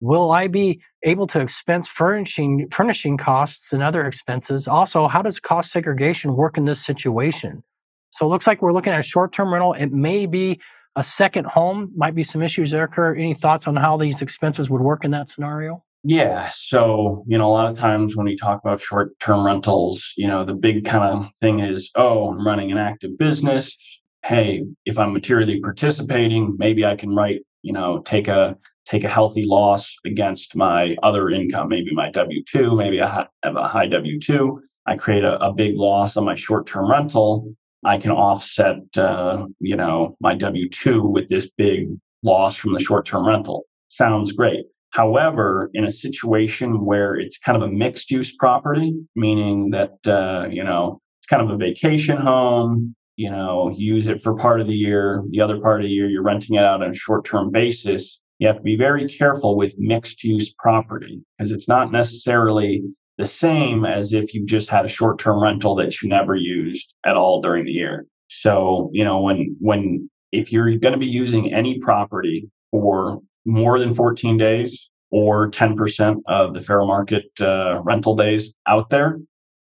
Will 0.00 0.30
I 0.30 0.46
be 0.46 0.80
able 1.04 1.26
to 1.28 1.40
expense 1.40 1.88
furnishing, 1.88 2.68
furnishing 2.70 3.16
costs 3.16 3.72
and 3.72 3.82
other 3.82 4.06
expenses? 4.06 4.66
Also, 4.66 5.06
how 5.06 5.22
does 5.22 5.38
cost 5.38 5.70
segregation 5.70 6.34
work 6.34 6.58
in 6.58 6.64
this 6.64 6.84
situation? 6.84 7.62
So 8.10 8.26
it 8.26 8.30
looks 8.30 8.46
like 8.46 8.62
we're 8.62 8.72
looking 8.72 8.92
at 8.92 9.00
a 9.00 9.04
short 9.04 9.32
term 9.32 9.52
rental. 9.52 9.74
It 9.74 9.92
may 9.92 10.26
be 10.26 10.60
a 10.96 11.04
second 11.04 11.46
home, 11.46 11.92
might 11.94 12.14
be 12.14 12.24
some 12.24 12.42
issues 12.42 12.70
there. 12.70 12.88
Kurt, 12.88 13.18
any 13.18 13.34
thoughts 13.34 13.68
on 13.68 13.76
how 13.76 13.96
these 13.96 14.22
expenses 14.22 14.68
would 14.70 14.80
work 14.80 15.04
in 15.04 15.10
that 15.12 15.28
scenario? 15.28 15.84
Yeah. 16.02 16.48
So, 16.52 17.24
you 17.26 17.36
know, 17.36 17.48
a 17.48 17.52
lot 17.52 17.70
of 17.70 17.76
times 17.76 18.16
when 18.16 18.26
we 18.26 18.36
talk 18.36 18.60
about 18.64 18.80
short 18.80 19.18
term 19.18 19.44
rentals, 19.44 20.12
you 20.16 20.26
know, 20.26 20.44
the 20.44 20.54
big 20.54 20.84
kind 20.84 21.04
of 21.04 21.30
thing 21.40 21.60
is, 21.60 21.90
oh, 21.96 22.30
I'm 22.30 22.46
running 22.46 22.72
an 22.72 22.78
active 22.78 23.18
business. 23.18 23.76
Hey, 24.24 24.64
if 24.84 24.98
I'm 24.98 25.12
materially 25.12 25.60
participating, 25.60 26.54
maybe 26.58 26.84
I 26.84 26.96
can 26.96 27.14
write, 27.14 27.40
you 27.62 27.72
know, 27.72 28.02
take 28.04 28.28
a 28.28 28.56
take 28.86 29.04
a 29.04 29.08
healthy 29.08 29.44
loss 29.44 29.96
against 30.06 30.54
my 30.54 30.96
other 31.02 31.28
income, 31.28 31.68
maybe 31.68 31.92
my 31.92 32.10
W 32.12 32.42
2, 32.44 32.76
maybe 32.76 33.00
I 33.00 33.26
have 33.42 33.56
a 33.56 33.66
high 33.66 33.86
W 33.86 34.20
2. 34.20 34.60
I 34.86 34.96
create 34.96 35.24
a, 35.24 35.44
a 35.44 35.52
big 35.52 35.76
loss 35.76 36.16
on 36.16 36.24
my 36.24 36.36
short 36.36 36.66
term 36.66 36.88
rental. 36.88 37.52
I 37.86 37.98
can 37.98 38.10
offset, 38.10 38.78
uh, 38.98 39.46
you 39.60 39.76
know, 39.76 40.16
my 40.20 40.34
W 40.34 40.68
2 40.68 41.02
with 41.02 41.28
this 41.28 41.50
big 41.50 41.88
loss 42.22 42.56
from 42.56 42.72
the 42.72 42.80
short 42.80 43.06
term 43.06 43.26
rental. 43.26 43.64
Sounds 43.88 44.32
great. 44.32 44.66
However, 44.90 45.70
in 45.74 45.84
a 45.84 45.90
situation 45.90 46.84
where 46.84 47.14
it's 47.14 47.38
kind 47.38 47.60
of 47.60 47.68
a 47.68 47.72
mixed 47.72 48.10
use 48.10 48.34
property, 48.34 48.94
meaning 49.14 49.70
that, 49.70 49.94
uh, 50.06 50.48
you 50.50 50.64
know, 50.64 51.00
it's 51.20 51.26
kind 51.26 51.42
of 51.42 51.50
a 51.50 51.56
vacation 51.56 52.16
home, 52.16 52.94
you 53.16 53.30
know, 53.30 53.72
use 53.76 54.08
it 54.08 54.22
for 54.22 54.34
part 54.36 54.60
of 54.60 54.66
the 54.66 54.74
year, 54.74 55.22
the 55.30 55.40
other 55.40 55.60
part 55.60 55.80
of 55.80 55.86
the 55.86 55.92
year, 55.92 56.08
you're 56.08 56.22
renting 56.22 56.56
it 56.56 56.64
out 56.64 56.82
on 56.82 56.90
a 56.90 56.94
short 56.94 57.24
term 57.24 57.50
basis 57.50 58.20
you 58.38 58.46
have 58.46 58.56
to 58.56 58.62
be 58.62 58.76
very 58.76 59.08
careful 59.08 59.56
with 59.56 59.78
mixed 59.78 60.22
use 60.22 60.52
property 60.52 61.22
because 61.36 61.52
it's 61.52 61.68
not 61.68 61.90
necessarily 61.90 62.82
the 63.18 63.26
same 63.26 63.84
as 63.84 64.12
if 64.12 64.34
you 64.34 64.44
just 64.44 64.68
had 64.68 64.84
a 64.84 64.88
short 64.88 65.18
term 65.18 65.42
rental 65.42 65.74
that 65.76 66.02
you 66.02 66.08
never 66.08 66.36
used 66.36 66.94
at 67.04 67.16
all 67.16 67.40
during 67.40 67.64
the 67.64 67.72
year. 67.72 68.06
So, 68.28 68.90
you 68.92 69.04
know, 69.04 69.20
when, 69.20 69.56
when, 69.60 70.10
if 70.32 70.52
you're 70.52 70.76
going 70.76 70.92
to 70.92 70.98
be 70.98 71.06
using 71.06 71.52
any 71.52 71.78
property 71.78 72.50
for 72.70 73.20
more 73.44 73.78
than 73.78 73.94
14 73.94 74.36
days 74.36 74.90
or 75.10 75.50
10% 75.50 76.16
of 76.26 76.52
the 76.52 76.60
fair 76.60 76.80
market 76.80 77.24
uh, 77.40 77.80
rental 77.82 78.16
days 78.16 78.54
out 78.66 78.90
there, 78.90 79.18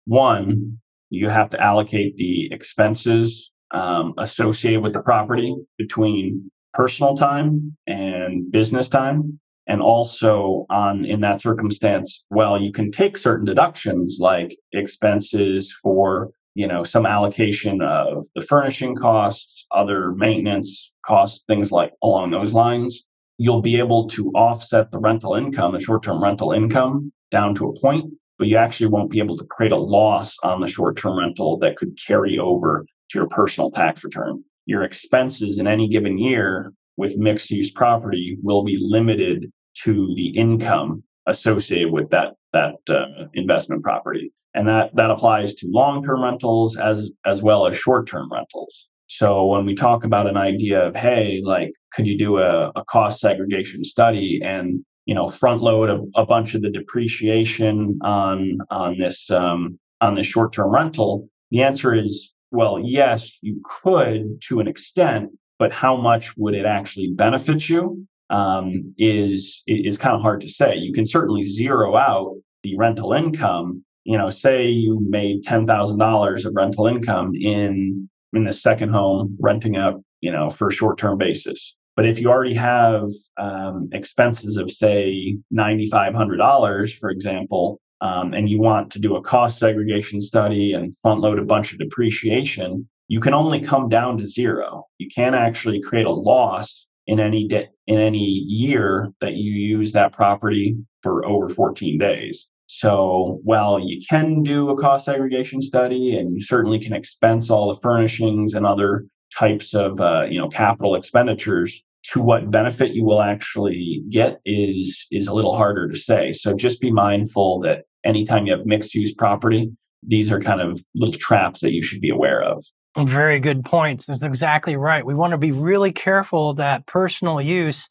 one, 0.05 0.79
you 1.09 1.27
have 1.27 1.49
to 1.49 1.61
allocate 1.61 2.15
the 2.17 2.51
expenses 2.53 3.51
um, 3.71 4.13
associated 4.17 4.81
with 4.81 4.93
the 4.93 5.01
property 5.01 5.55
between 5.77 6.49
personal 6.73 7.15
time 7.15 7.75
and 7.87 8.49
business 8.51 8.87
time 8.87 9.39
and 9.67 9.81
also 9.81 10.65
on 10.69 11.05
in 11.05 11.21
that 11.21 11.39
circumstance 11.39 12.23
well 12.29 12.59
you 12.59 12.71
can 12.71 12.91
take 12.91 13.17
certain 13.17 13.45
deductions 13.45 14.17
like 14.19 14.55
expenses 14.73 15.73
for 15.81 16.31
you 16.55 16.67
know 16.67 16.83
some 16.83 17.05
allocation 17.05 17.81
of 17.81 18.27
the 18.35 18.41
furnishing 18.41 18.95
costs 18.95 19.65
other 19.71 20.11
maintenance 20.13 20.93
costs 21.05 21.43
things 21.47 21.71
like 21.71 21.93
along 22.03 22.31
those 22.31 22.53
lines. 22.53 23.05
You'll 23.37 23.61
be 23.61 23.79
able 23.79 24.07
to 24.09 24.29
offset 24.31 24.91
the 24.91 24.99
rental 24.99 25.35
income 25.35 25.73
the 25.73 25.79
short-term 25.79 26.21
rental 26.21 26.51
income 26.51 27.11
down 27.31 27.55
to 27.55 27.69
a 27.69 27.79
point 27.79 28.13
but 28.37 28.47
you 28.47 28.57
actually 28.57 28.87
won't 28.87 29.11
be 29.11 29.19
able 29.19 29.37
to 29.37 29.45
create 29.45 29.71
a 29.71 29.77
loss 29.77 30.35
on 30.43 30.61
the 30.61 30.67
short-term 30.67 31.19
rental 31.19 31.59
that 31.59 31.77
could 31.77 31.95
carry 32.07 32.39
over 32.39 32.83
to 33.11 33.19
your 33.19 33.27
personal 33.27 33.69
tax 33.69 34.03
return. 34.03 34.43
Your 34.65 34.81
expenses 34.81 35.59
in 35.59 35.67
any 35.67 35.87
given 35.87 36.17
year 36.17 36.73
with 36.97 37.17
mixed 37.17 37.49
use 37.49 37.71
property 37.71 38.37
will 38.41 38.63
be 38.63 38.77
limited 38.79 39.51
to 39.83 40.13
the 40.15 40.29
income 40.29 41.03
associated 41.27 41.91
with 41.91 42.09
that 42.09 42.33
that 42.53 42.75
uh, 42.89 43.27
investment 43.33 43.83
property. 43.83 44.33
And 44.53 44.67
that 44.67 44.95
that 44.95 45.09
applies 45.09 45.53
to 45.55 45.67
long-term 45.69 46.23
rentals 46.23 46.77
as 46.77 47.11
as 47.25 47.41
well 47.41 47.67
as 47.67 47.77
short-term 47.77 48.29
rentals. 48.31 48.87
So 49.07 49.45
when 49.45 49.65
we 49.65 49.75
talk 49.75 50.03
about 50.03 50.27
an 50.27 50.37
idea 50.37 50.87
of 50.87 50.95
hey 50.95 51.41
like 51.43 51.71
could 51.93 52.07
you 52.07 52.17
do 52.17 52.37
a, 52.37 52.71
a 52.75 52.83
cost 52.85 53.19
segregation 53.19 53.83
study 53.83 54.41
and 54.43 54.83
you 55.05 55.15
know 55.15 55.27
front 55.27 55.61
load 55.61 55.89
a, 55.89 56.21
a 56.21 56.25
bunch 56.25 56.53
of 56.55 56.61
the 56.61 56.69
depreciation 56.69 57.99
on 58.01 58.57
on 58.69 58.97
this 58.97 59.29
um, 59.29 59.79
on 60.01 60.15
this 60.15 60.27
short-term 60.27 60.73
rental 60.73 61.29
the 61.51 61.61
answer 61.61 61.93
is 61.93 62.33
well, 62.51 62.79
yes, 62.83 63.37
you 63.41 63.61
could 63.63 64.41
to 64.41 64.59
an 64.59 64.67
extent, 64.67 65.31
but 65.61 65.71
how 65.71 65.95
much 65.95 66.35
would 66.37 66.55
it 66.55 66.65
actually 66.65 67.13
benefit 67.15 67.69
you 67.69 68.03
um, 68.31 68.95
is 68.97 69.61
is 69.67 69.95
kind 69.99 70.15
of 70.15 70.21
hard 70.23 70.41
to 70.41 70.49
say. 70.49 70.75
You 70.75 70.91
can 70.91 71.05
certainly 71.05 71.43
zero 71.43 71.95
out 71.95 72.33
the 72.63 72.75
rental 72.77 73.13
income. 73.13 73.83
You 74.03 74.17
know, 74.17 74.31
say 74.31 74.65
you 74.69 75.05
made 75.07 75.43
ten 75.43 75.67
thousand 75.67 75.99
dollars 75.99 76.45
of 76.45 76.53
rental 76.55 76.87
income 76.87 77.33
in 77.35 78.09
in 78.33 78.43
the 78.45 78.51
second 78.51 78.89
home 78.89 79.37
renting 79.39 79.75
out, 79.75 80.01
you 80.21 80.31
know, 80.31 80.49
for 80.49 80.69
a 80.69 80.73
short 80.73 80.97
term 80.97 81.19
basis. 81.19 81.75
But 81.95 82.07
if 82.07 82.19
you 82.19 82.29
already 82.29 82.55
have 82.55 83.03
um, 83.37 83.87
expenses 83.91 84.57
of 84.57 84.71
say 84.71 85.37
ninety 85.51 85.87
five 85.91 86.15
hundred 86.15 86.37
dollars, 86.37 86.91
for 86.91 87.11
example, 87.11 87.79
um, 88.01 88.33
and 88.33 88.49
you 88.49 88.59
want 88.59 88.91
to 88.93 88.99
do 88.99 89.15
a 89.15 89.21
cost 89.21 89.59
segregation 89.59 90.21
study 90.21 90.73
and 90.73 90.97
front 91.03 91.19
load 91.21 91.37
a 91.37 91.43
bunch 91.43 91.71
of 91.71 91.77
depreciation, 91.77 92.89
you 93.11 93.19
can 93.19 93.33
only 93.33 93.59
come 93.59 93.89
down 93.89 94.17
to 94.17 94.25
zero. 94.25 94.85
You 95.01 95.09
can't 95.13 95.35
actually 95.35 95.81
create 95.81 96.05
a 96.05 96.11
loss 96.11 96.87
in 97.07 97.19
any 97.19 97.47
de- 97.47 97.69
in 97.87 97.97
any 97.97 98.19
year 98.19 99.11
that 99.21 99.33
you 99.33 99.51
use 99.51 99.91
that 99.93 100.13
property 100.13 100.77
for 101.01 101.25
over 101.25 101.49
14 101.49 101.97
days. 101.97 102.47
So 102.67 103.39
while 103.43 103.79
you 103.79 103.99
can 104.09 104.43
do 104.43 104.69
a 104.69 104.77
cost 104.79 105.05
segregation 105.05 105.61
study 105.61 106.15
and 106.15 106.35
you 106.35 106.41
certainly 106.41 106.79
can 106.79 106.93
expense 106.93 107.49
all 107.49 107.73
the 107.73 107.81
furnishings 107.81 108.53
and 108.53 108.65
other 108.65 109.07
types 109.37 109.73
of 109.73 109.99
uh, 109.99 110.23
you 110.29 110.39
know 110.39 110.49
capital 110.49 110.95
expenditures, 110.95 111.83
to 112.03 112.21
what 112.21 112.49
benefit 112.49 112.93
you 112.93 113.03
will 113.03 113.21
actually 113.21 114.03
get 114.09 114.39
is 114.45 115.07
is 115.11 115.27
a 115.27 115.33
little 115.33 115.55
harder 115.55 115.89
to 115.89 115.97
say. 115.97 116.31
So 116.31 116.55
just 116.55 116.81
be 116.81 116.91
mindful 116.91 117.59
that 117.61 117.85
anytime 118.03 118.45
you 118.45 118.53
have 118.53 118.65
mixed 118.65 118.95
use 118.95 119.13
property, 119.13 119.71
these 120.03 120.31
are 120.31 120.39
kind 120.39 120.61
of 120.61 120.83
little 120.95 121.19
traps 121.19 121.61
that 121.61 121.73
you 121.73 121.83
should 121.83 122.01
be 122.01 122.09
aware 122.09 122.41
of. 122.41 122.65
Very 122.97 123.39
good 123.39 123.63
points. 123.63 124.05
That's 124.05 124.21
exactly 124.21 124.75
right. 124.75 125.05
We 125.05 125.13
want 125.13 125.31
to 125.31 125.37
be 125.37 125.51
really 125.51 125.93
careful 125.93 126.53
that 126.55 126.85
personal 126.87 127.39
use, 127.39 127.87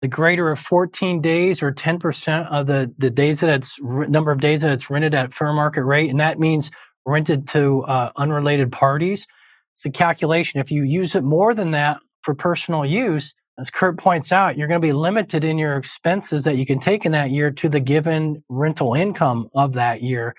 the 0.00 0.06
greater 0.06 0.50
of 0.50 0.60
14 0.60 1.20
days 1.20 1.60
or 1.60 1.72
10% 1.72 2.52
of 2.52 2.68
the, 2.68 2.94
the 2.96 3.10
days 3.10 3.40
that 3.40 3.50
it's 3.50 3.78
number 3.82 4.30
of 4.30 4.40
days 4.40 4.62
that 4.62 4.72
it's 4.72 4.88
rented 4.88 5.12
at 5.12 5.34
fair 5.34 5.52
market 5.52 5.82
rate, 5.82 6.08
and 6.08 6.20
that 6.20 6.38
means 6.38 6.70
rented 7.04 7.48
to 7.48 7.82
uh, 7.84 8.12
unrelated 8.16 8.70
parties. 8.70 9.26
It's 9.72 9.82
the 9.82 9.90
calculation. 9.90 10.60
If 10.60 10.70
you 10.70 10.84
use 10.84 11.16
it 11.16 11.24
more 11.24 11.52
than 11.52 11.72
that 11.72 11.98
for 12.22 12.32
personal 12.34 12.86
use, 12.86 13.34
as 13.58 13.70
Kurt 13.70 13.98
points 13.98 14.30
out, 14.30 14.56
you're 14.56 14.68
going 14.68 14.80
to 14.80 14.86
be 14.86 14.92
limited 14.92 15.44
in 15.44 15.58
your 15.58 15.76
expenses 15.76 16.44
that 16.44 16.56
you 16.56 16.66
can 16.66 16.78
take 16.78 17.04
in 17.04 17.12
that 17.12 17.30
year 17.30 17.50
to 17.52 17.68
the 17.68 17.80
given 17.80 18.42
rental 18.48 18.94
income 18.94 19.48
of 19.54 19.74
that 19.74 20.02
year. 20.02 20.34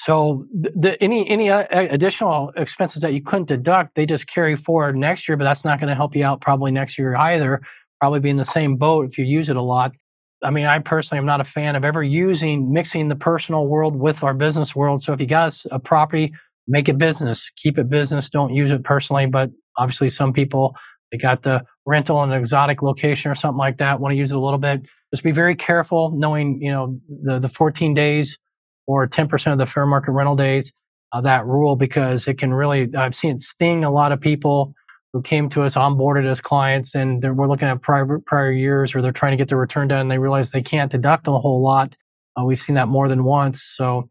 So 0.00 0.46
the, 0.50 0.96
any 1.02 1.28
any 1.28 1.50
uh, 1.50 1.66
additional 1.70 2.52
expenses 2.56 3.02
that 3.02 3.12
you 3.12 3.22
couldn't 3.22 3.48
deduct, 3.48 3.96
they 3.96 4.06
just 4.06 4.26
carry 4.26 4.56
forward 4.56 4.96
next 4.96 5.28
year, 5.28 5.36
but 5.36 5.44
that's 5.44 5.62
not 5.62 5.78
going 5.78 5.90
to 5.90 5.94
help 5.94 6.16
you 6.16 6.24
out 6.24 6.40
probably 6.40 6.70
next 6.70 6.98
year 6.98 7.14
either. 7.14 7.60
Probably 8.00 8.18
be 8.18 8.30
in 8.30 8.38
the 8.38 8.46
same 8.46 8.76
boat 8.76 9.10
if 9.10 9.18
you 9.18 9.26
use 9.26 9.50
it 9.50 9.56
a 9.56 9.62
lot. 9.62 9.92
I 10.42 10.50
mean, 10.52 10.64
I 10.64 10.78
personally 10.78 11.18
am 11.18 11.26
not 11.26 11.42
a 11.42 11.44
fan 11.44 11.76
of 11.76 11.84
ever 11.84 12.02
using 12.02 12.72
mixing 12.72 13.08
the 13.08 13.14
personal 13.14 13.66
world 13.66 13.94
with 13.94 14.22
our 14.22 14.32
business 14.32 14.74
world. 14.74 15.02
So 15.02 15.12
if 15.12 15.20
you 15.20 15.26
got 15.26 15.54
a 15.70 15.78
property, 15.78 16.32
make 16.66 16.88
it 16.88 16.96
business, 16.96 17.50
keep 17.58 17.76
it 17.76 17.90
business, 17.90 18.30
don't 18.30 18.54
use 18.54 18.70
it 18.70 18.82
personally. 18.82 19.26
But 19.26 19.50
obviously, 19.76 20.08
some 20.08 20.32
people 20.32 20.74
they 21.12 21.18
got 21.18 21.42
the 21.42 21.62
rental 21.84 22.22
in 22.22 22.32
an 22.32 22.38
exotic 22.38 22.80
location 22.80 23.30
or 23.30 23.34
something 23.34 23.58
like 23.58 23.76
that, 23.78 24.00
want 24.00 24.12
to 24.12 24.16
use 24.16 24.30
it 24.30 24.36
a 24.36 24.40
little 24.40 24.58
bit. 24.58 24.80
Just 25.12 25.24
be 25.24 25.32
very 25.32 25.56
careful 25.56 26.10
knowing, 26.16 26.62
you 26.62 26.70
know, 26.70 26.98
the, 27.22 27.38
the 27.38 27.50
14 27.50 27.92
days 27.92 28.38
or 28.90 29.06
10% 29.06 29.52
of 29.52 29.58
the 29.58 29.66
fair 29.66 29.86
market 29.86 30.10
rental 30.10 30.34
days, 30.34 30.72
uh, 31.12 31.20
that 31.20 31.46
rule, 31.46 31.76
because 31.76 32.26
it 32.26 32.38
can 32.38 32.52
really, 32.52 32.94
I've 32.96 33.14
seen 33.14 33.36
it 33.36 33.40
sting 33.40 33.84
a 33.84 33.90
lot 33.90 34.10
of 34.10 34.20
people 34.20 34.74
who 35.12 35.22
came 35.22 35.48
to 35.50 35.62
us 35.62 35.74
onboarded 35.74 36.26
as 36.26 36.40
clients 36.40 36.94
and 36.94 37.22
we're 37.36 37.48
looking 37.48 37.68
at 37.68 37.82
prior, 37.82 38.18
prior 38.26 38.52
years 38.52 38.94
or 38.94 39.02
they're 39.02 39.12
trying 39.12 39.32
to 39.32 39.36
get 39.36 39.48
their 39.48 39.58
return 39.58 39.88
done 39.88 40.02
and 40.02 40.10
they 40.10 40.18
realize 40.18 40.50
they 40.50 40.62
can't 40.62 40.90
deduct 40.90 41.28
a 41.28 41.32
whole 41.32 41.62
lot. 41.62 41.96
Uh, 42.38 42.44
we've 42.44 42.60
seen 42.60 42.74
that 42.74 42.88
more 42.88 43.08
than 43.08 43.24
once. 43.24 43.62
So 43.62 44.08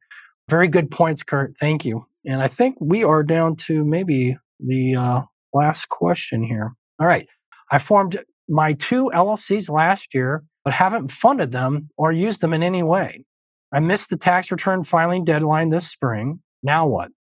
very 0.50 0.68
good 0.68 0.92
points, 0.92 1.24
Kurt. 1.24 1.56
Thank 1.60 1.86
you. 1.86 2.06
And 2.26 2.42
I 2.42 2.48
think 2.48 2.76
we 2.80 3.04
are 3.04 3.24
down 3.24 3.56
to 3.68 3.84
maybe 3.84 4.38
the 4.60 4.96
uh, 4.96 5.22
last 5.54 5.90
question 5.90 6.44
here. 6.44 6.74
All 7.00 7.08
right. 7.08 7.28
I 7.72 7.80
formed 7.80 8.20
my 8.50 8.74
two 8.74 9.12
LLCs 9.14 9.70
last 9.70 10.14
year, 10.14 10.44
but 10.64 10.74
haven't 10.74 11.12
funded 11.12 11.52
them 11.52 11.90
or 11.98 12.12
used 12.12 12.42
them 12.42 12.54
in 12.54 12.64
any 12.64 12.84
way. 12.84 13.24
I 13.72 13.80
missed 13.80 14.10
the 14.10 14.18
tax 14.18 14.52
return 14.52 14.84
filing 14.84 15.26
deadline 15.26 15.70
this 15.70 15.88
spring. 15.88 16.42
Now 16.64 16.88
what? 16.88 17.12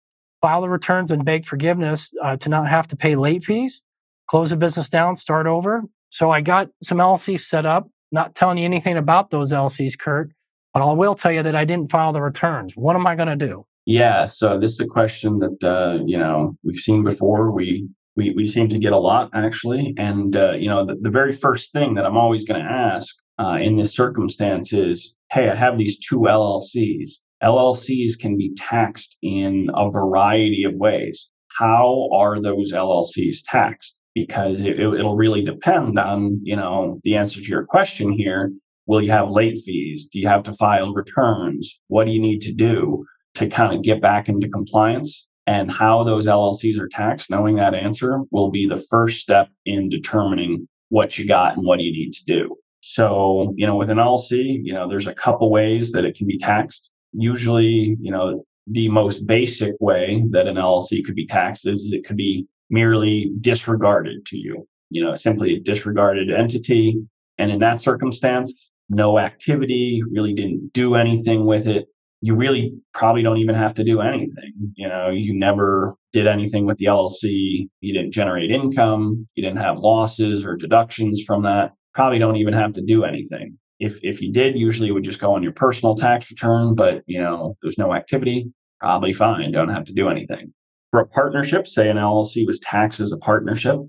file 0.41 0.61
the 0.61 0.69
returns 0.69 1.11
and 1.11 1.25
beg 1.25 1.45
forgiveness 1.45 2.13
uh, 2.23 2.37
to 2.37 2.49
not 2.49 2.67
have 2.67 2.87
to 2.87 2.95
pay 2.95 3.15
late 3.15 3.43
fees, 3.43 3.81
close 4.29 4.49
the 4.49 4.55
business 4.55 4.89
down, 4.89 5.15
start 5.15 5.47
over. 5.47 5.83
So 6.09 6.31
I 6.31 6.41
got 6.41 6.69
some 6.81 6.97
LLCs 6.97 7.41
set 7.41 7.65
up, 7.65 7.89
not 8.11 8.35
telling 8.35 8.57
you 8.57 8.65
anything 8.65 8.97
about 8.97 9.31
those 9.31 9.51
LLCs, 9.51 9.97
Kurt, 9.97 10.31
but 10.73 10.81
I 10.81 10.91
will 10.93 11.15
tell 11.15 11.31
you 11.31 11.43
that 11.43 11.55
I 11.55 11.65
didn't 11.65 11.91
file 11.91 12.13
the 12.13 12.21
returns. 12.21 12.73
What 12.75 12.95
am 12.95 13.05
I 13.05 13.15
going 13.15 13.27
to 13.27 13.47
do? 13.47 13.65
Yeah, 13.85 14.25
so 14.25 14.59
this 14.59 14.73
is 14.73 14.79
a 14.79 14.87
question 14.87 15.39
that 15.39 15.63
uh, 15.63 16.03
you 16.05 16.17
know 16.17 16.55
we've 16.63 16.75
seen 16.75 17.03
before. 17.03 17.49
We 17.49 17.87
we 18.15 18.33
we 18.35 18.45
seem 18.45 18.69
to 18.69 18.77
get 18.77 18.93
a 18.93 18.99
lot 18.99 19.31
actually, 19.33 19.95
and 19.97 20.35
uh, 20.35 20.51
you 20.51 20.69
know 20.69 20.85
the, 20.85 20.95
the 21.01 21.09
very 21.09 21.31
first 21.31 21.71
thing 21.71 21.95
that 21.95 22.05
I'm 22.05 22.17
always 22.17 22.45
going 22.45 22.63
to 22.63 22.71
ask 22.71 23.15
uh, 23.39 23.57
in 23.59 23.77
this 23.77 23.95
circumstance 23.95 24.73
is, 24.73 25.15
hey, 25.31 25.49
I 25.49 25.55
have 25.55 25.77
these 25.77 25.97
two 25.97 26.21
LLCs. 26.21 27.09
LLCs 27.43 28.19
can 28.19 28.35
be 28.37 28.53
taxed 28.55 29.17
in 29.21 29.69
a 29.73 29.89
variety 29.89 30.63
of 30.63 30.73
ways. 30.73 31.29
How 31.57 32.09
are 32.13 32.41
those 32.41 32.73
LLCs 32.73 33.37
taxed? 33.45 33.95
Because 34.15 34.61
it, 34.61 34.79
it'll 34.79 35.15
really 35.15 35.43
depend 35.43 35.99
on, 35.99 36.39
you 36.43 36.55
know, 36.55 36.99
the 37.03 37.15
answer 37.15 37.39
to 37.39 37.47
your 37.47 37.65
question 37.65 38.11
here. 38.11 38.51
Will 38.87 39.03
you 39.03 39.11
have 39.11 39.29
late 39.29 39.59
fees? 39.63 40.07
Do 40.11 40.19
you 40.19 40.27
have 40.27 40.43
to 40.43 40.53
file 40.53 40.93
returns? 40.93 41.79
What 41.87 42.05
do 42.05 42.11
you 42.11 42.19
need 42.19 42.41
to 42.41 42.53
do 42.53 43.05
to 43.35 43.47
kind 43.47 43.75
of 43.75 43.83
get 43.83 44.01
back 44.01 44.29
into 44.29 44.49
compliance? 44.49 45.27
And 45.45 45.71
how 45.71 46.03
those 46.03 46.27
LLCs 46.27 46.79
are 46.79 46.89
taxed, 46.89 47.29
knowing 47.29 47.55
that 47.55 47.73
answer 47.73 48.19
will 48.31 48.51
be 48.51 48.67
the 48.67 48.83
first 48.89 49.19
step 49.19 49.49
in 49.65 49.89
determining 49.89 50.67
what 50.89 51.17
you 51.17 51.27
got 51.27 51.55
and 51.55 51.65
what 51.65 51.79
you 51.79 51.91
need 51.91 52.11
to 52.13 52.25
do. 52.25 52.55
So, 52.81 53.53
you 53.57 53.67
know, 53.67 53.75
with 53.75 53.89
an 53.89 53.97
LLC, 53.97 54.59
you 54.63 54.73
know, 54.73 54.87
there's 54.87 55.07
a 55.07 55.13
couple 55.13 55.51
ways 55.51 55.91
that 55.91 56.05
it 56.05 56.15
can 56.15 56.27
be 56.27 56.37
taxed. 56.37 56.91
Usually, 57.13 57.97
you 57.99 58.11
know, 58.11 58.43
the 58.67 58.87
most 58.89 59.25
basic 59.25 59.73
way 59.79 60.23
that 60.31 60.47
an 60.47 60.55
LLC 60.55 61.03
could 61.03 61.15
be 61.15 61.25
taxed 61.25 61.67
is 61.67 61.91
it 61.91 62.05
could 62.05 62.17
be 62.17 62.47
merely 62.69 63.31
disregarded 63.41 64.25
to 64.27 64.37
you, 64.37 64.67
you 64.89 65.03
know, 65.03 65.15
simply 65.15 65.55
a 65.55 65.59
disregarded 65.59 66.31
entity. 66.31 67.01
And 67.37 67.51
in 67.51 67.59
that 67.59 67.81
circumstance, 67.81 68.71
no 68.89 69.19
activity, 69.19 70.03
really 70.11 70.33
didn't 70.33 70.71
do 70.73 70.95
anything 70.95 71.45
with 71.45 71.67
it. 71.67 71.87
You 72.21 72.35
really 72.35 72.73
probably 72.93 73.23
don't 73.23 73.37
even 73.37 73.55
have 73.55 73.73
to 73.75 73.83
do 73.83 74.01
anything. 74.01 74.53
You 74.75 74.87
know, 74.87 75.09
you 75.09 75.37
never 75.37 75.95
did 76.11 76.27
anything 76.27 76.65
with 76.65 76.77
the 76.77 76.85
LLC. 76.85 77.69
You 77.81 77.93
didn't 77.93 78.11
generate 78.11 78.51
income. 78.51 79.27
You 79.35 79.43
didn't 79.43 79.61
have 79.61 79.77
losses 79.77 80.43
or 80.43 80.57
deductions 80.57 81.23
from 81.25 81.43
that 81.43 81.71
probably 81.99 82.17
don't 82.17 82.37
even 82.37 82.53
have 82.53 82.71
to 82.71 82.81
do 82.81 83.03
anything. 83.03 83.57
If 83.81 83.99
if 84.03 84.21
you 84.21 84.31
did, 84.31 84.57
usually 84.57 84.87
it 84.87 84.93
would 84.93 85.03
just 85.03 85.19
go 85.19 85.33
on 85.33 85.43
your 85.43 85.51
personal 85.51 85.95
tax 85.95 86.31
return, 86.31 86.73
but 86.73 87.03
you 87.07 87.19
know, 87.19 87.57
there's 87.61 87.77
no 87.77 87.93
activity, 87.93 88.49
probably 88.79 89.11
fine, 89.11 89.51
don't 89.51 89.67
have 89.67 89.83
to 89.83 89.93
do 89.93 90.07
anything. 90.07 90.53
For 90.91 91.01
a 91.01 91.07
partnership, 91.07 91.67
say 91.67 91.89
an 91.89 91.97
LLC 91.97 92.47
was 92.47 92.57
taxed 92.61 93.01
as 93.01 93.11
a 93.11 93.17
partnership, 93.17 93.79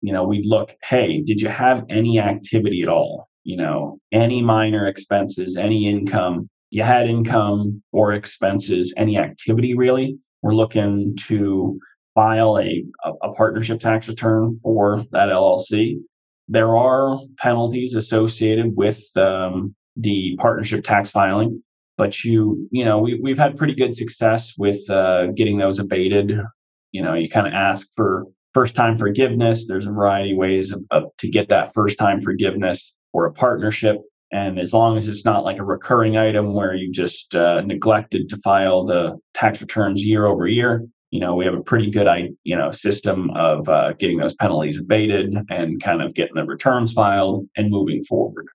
you 0.00 0.12
know, 0.12 0.24
we'd 0.24 0.44
look, 0.44 0.74
hey, 0.82 1.22
did 1.22 1.40
you 1.40 1.48
have 1.50 1.84
any 1.88 2.18
activity 2.18 2.82
at 2.82 2.88
all? 2.88 3.28
You 3.44 3.58
know, 3.58 4.00
any 4.10 4.42
minor 4.42 4.88
expenses, 4.88 5.56
any 5.56 5.88
income, 5.88 6.48
you 6.70 6.82
had 6.82 7.06
income 7.08 7.80
or 7.92 8.12
expenses, 8.12 8.92
any 8.96 9.18
activity 9.18 9.76
really. 9.76 10.18
We're 10.42 10.56
looking 10.56 11.14
to 11.28 11.78
file 12.16 12.58
a, 12.58 12.84
a, 13.22 13.32
partnership 13.34 13.80
tax 13.80 14.08
return 14.08 14.58
for 14.64 15.04
that 15.12 15.28
LLC 15.28 16.00
there 16.52 16.76
are 16.76 17.18
penalties 17.38 17.94
associated 17.94 18.76
with 18.76 19.02
um, 19.16 19.74
the 19.96 20.36
partnership 20.36 20.84
tax 20.84 21.10
filing, 21.10 21.62
but 21.96 22.24
you 22.24 22.68
you 22.70 22.84
know 22.84 22.98
we, 22.98 23.18
we've 23.20 23.38
had 23.38 23.56
pretty 23.56 23.74
good 23.74 23.94
success 23.94 24.54
with 24.58 24.88
uh, 24.90 25.28
getting 25.28 25.56
those 25.56 25.78
abated. 25.78 26.38
You 26.92 27.02
know, 27.02 27.14
you 27.14 27.30
kind 27.30 27.46
of 27.46 27.54
ask 27.54 27.88
for 27.96 28.26
first 28.52 28.74
time 28.74 28.98
forgiveness. 28.98 29.66
There's 29.66 29.86
a 29.86 29.90
variety 29.90 30.32
of 30.32 30.38
ways 30.38 30.72
of, 30.72 30.82
of, 30.90 31.04
to 31.18 31.30
get 31.30 31.48
that 31.48 31.72
first 31.72 31.96
time 31.96 32.20
forgiveness 32.20 32.94
for 33.12 33.24
a 33.24 33.32
partnership. 33.32 33.96
And 34.30 34.58
as 34.58 34.74
long 34.74 34.98
as 34.98 35.08
it's 35.08 35.24
not 35.24 35.44
like 35.44 35.58
a 35.58 35.64
recurring 35.64 36.18
item 36.18 36.54
where 36.54 36.74
you 36.74 36.92
just 36.92 37.34
uh, 37.34 37.62
neglected 37.62 38.28
to 38.28 38.38
file 38.38 38.84
the 38.84 39.16
tax 39.34 39.62
returns 39.62 40.04
year 40.04 40.26
over 40.26 40.46
year, 40.46 40.84
you 41.12 41.20
know, 41.20 41.34
we 41.34 41.44
have 41.44 41.54
a 41.54 41.62
pretty 41.62 41.90
good, 41.90 42.08
you 42.42 42.56
know, 42.56 42.70
system 42.70 43.30
of 43.36 43.68
uh, 43.68 43.92
getting 43.98 44.16
those 44.16 44.34
penalties 44.34 44.80
abated 44.80 45.36
and 45.50 45.80
kind 45.82 46.00
of 46.00 46.14
getting 46.14 46.34
the 46.34 46.44
returns 46.44 46.94
filed 46.94 47.46
and 47.54 47.70
moving 47.70 48.02
forward. 48.04 48.46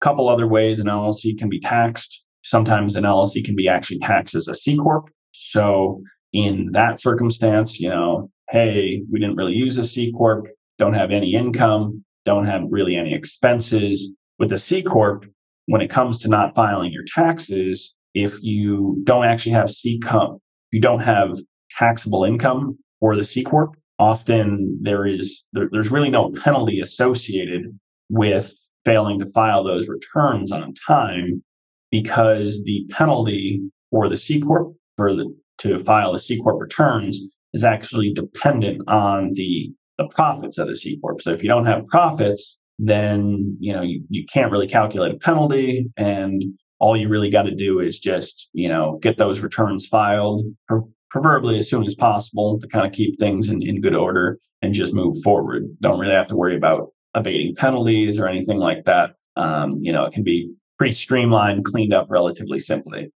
A 0.00 0.04
couple 0.04 0.26
other 0.26 0.48
ways 0.48 0.80
an 0.80 0.86
LLC 0.86 1.38
can 1.38 1.50
be 1.50 1.60
taxed. 1.60 2.24
Sometimes 2.42 2.96
an 2.96 3.04
LLC 3.04 3.44
can 3.44 3.54
be 3.54 3.68
actually 3.68 3.98
taxed 3.98 4.34
as 4.34 4.48
a 4.48 4.54
C 4.54 4.78
corp. 4.78 5.10
So 5.32 6.02
in 6.32 6.70
that 6.72 7.00
circumstance, 7.00 7.78
you 7.78 7.90
know, 7.90 8.30
hey, 8.48 9.02
we 9.12 9.20
didn't 9.20 9.36
really 9.36 9.54
use 9.54 9.76
a 9.76 9.84
C 9.84 10.10
corp, 10.10 10.46
don't 10.78 10.94
have 10.94 11.10
any 11.10 11.34
income, 11.34 12.02
don't 12.24 12.46
have 12.46 12.62
really 12.70 12.96
any 12.96 13.12
expenses. 13.12 14.10
With 14.38 14.54
a 14.54 14.58
C 14.58 14.82
corp, 14.82 15.26
when 15.66 15.82
it 15.82 15.90
comes 15.90 16.16
to 16.20 16.28
not 16.28 16.54
filing 16.54 16.92
your 16.92 17.04
taxes, 17.14 17.94
if 18.14 18.42
you 18.42 19.02
don't 19.04 19.26
actually 19.26 19.52
have 19.52 19.68
C 19.68 20.00
corp, 20.00 20.40
you 20.70 20.80
don't 20.80 21.00
have 21.00 21.36
taxable 21.76 22.24
income 22.24 22.78
for 23.00 23.16
the 23.16 23.24
C 23.24 23.42
corp, 23.42 23.76
often 23.98 24.78
there 24.82 25.06
is 25.06 25.44
there, 25.52 25.68
there's 25.70 25.90
really 25.90 26.10
no 26.10 26.30
penalty 26.30 26.80
associated 26.80 27.78
with 28.10 28.52
failing 28.84 29.18
to 29.18 29.26
file 29.26 29.64
those 29.64 29.88
returns 29.88 30.52
on 30.52 30.74
time 30.86 31.42
because 31.90 32.62
the 32.64 32.86
penalty 32.90 33.60
for 33.90 34.08
the 34.08 34.16
C 34.16 34.40
corp 34.40 34.74
for 34.96 35.14
the 35.14 35.34
to 35.58 35.78
file 35.78 36.12
the 36.12 36.18
C 36.18 36.40
corp 36.40 36.60
returns 36.60 37.18
is 37.54 37.64
actually 37.64 38.12
dependent 38.12 38.82
on 38.88 39.32
the 39.34 39.72
the 39.98 40.06
profits 40.08 40.58
of 40.58 40.68
the 40.68 40.76
C 40.76 40.98
corp. 41.00 41.22
So 41.22 41.32
if 41.32 41.42
you 41.42 41.48
don't 41.48 41.64
have 41.64 41.86
profits, 41.86 42.58
then 42.78 43.56
you 43.60 43.72
know 43.72 43.82
you, 43.82 44.02
you 44.10 44.24
can't 44.32 44.52
really 44.52 44.68
calculate 44.68 45.14
a 45.14 45.18
penalty 45.18 45.90
and 45.96 46.42
all 46.78 46.94
you 46.94 47.08
really 47.08 47.30
got 47.30 47.44
to 47.44 47.54
do 47.54 47.80
is 47.80 47.98
just 47.98 48.50
you 48.52 48.68
know 48.68 48.98
get 49.00 49.16
those 49.16 49.40
returns 49.40 49.86
filed 49.86 50.42
preferably 51.10 51.58
as 51.58 51.68
soon 51.68 51.84
as 51.84 51.94
possible 51.94 52.58
to 52.60 52.68
kind 52.68 52.86
of 52.86 52.92
keep 52.92 53.18
things 53.18 53.48
in, 53.48 53.62
in 53.62 53.80
good 53.80 53.94
order 53.94 54.38
and 54.62 54.74
just 54.74 54.92
move 54.92 55.16
forward. 55.22 55.64
Don't 55.80 55.98
really 55.98 56.14
have 56.14 56.28
to 56.28 56.36
worry 56.36 56.56
about 56.56 56.88
abating 57.14 57.54
penalties 57.54 58.18
or 58.18 58.28
anything 58.28 58.58
like 58.58 58.84
that. 58.84 59.10
Um, 59.36 59.78
you 59.80 59.92
know, 59.92 60.04
it 60.04 60.12
can 60.12 60.22
be 60.22 60.52
pretty 60.78 60.94
streamlined, 60.94 61.64
cleaned 61.64 61.94
up 61.94 62.06
relatively 62.10 62.58
simply. 62.58 63.10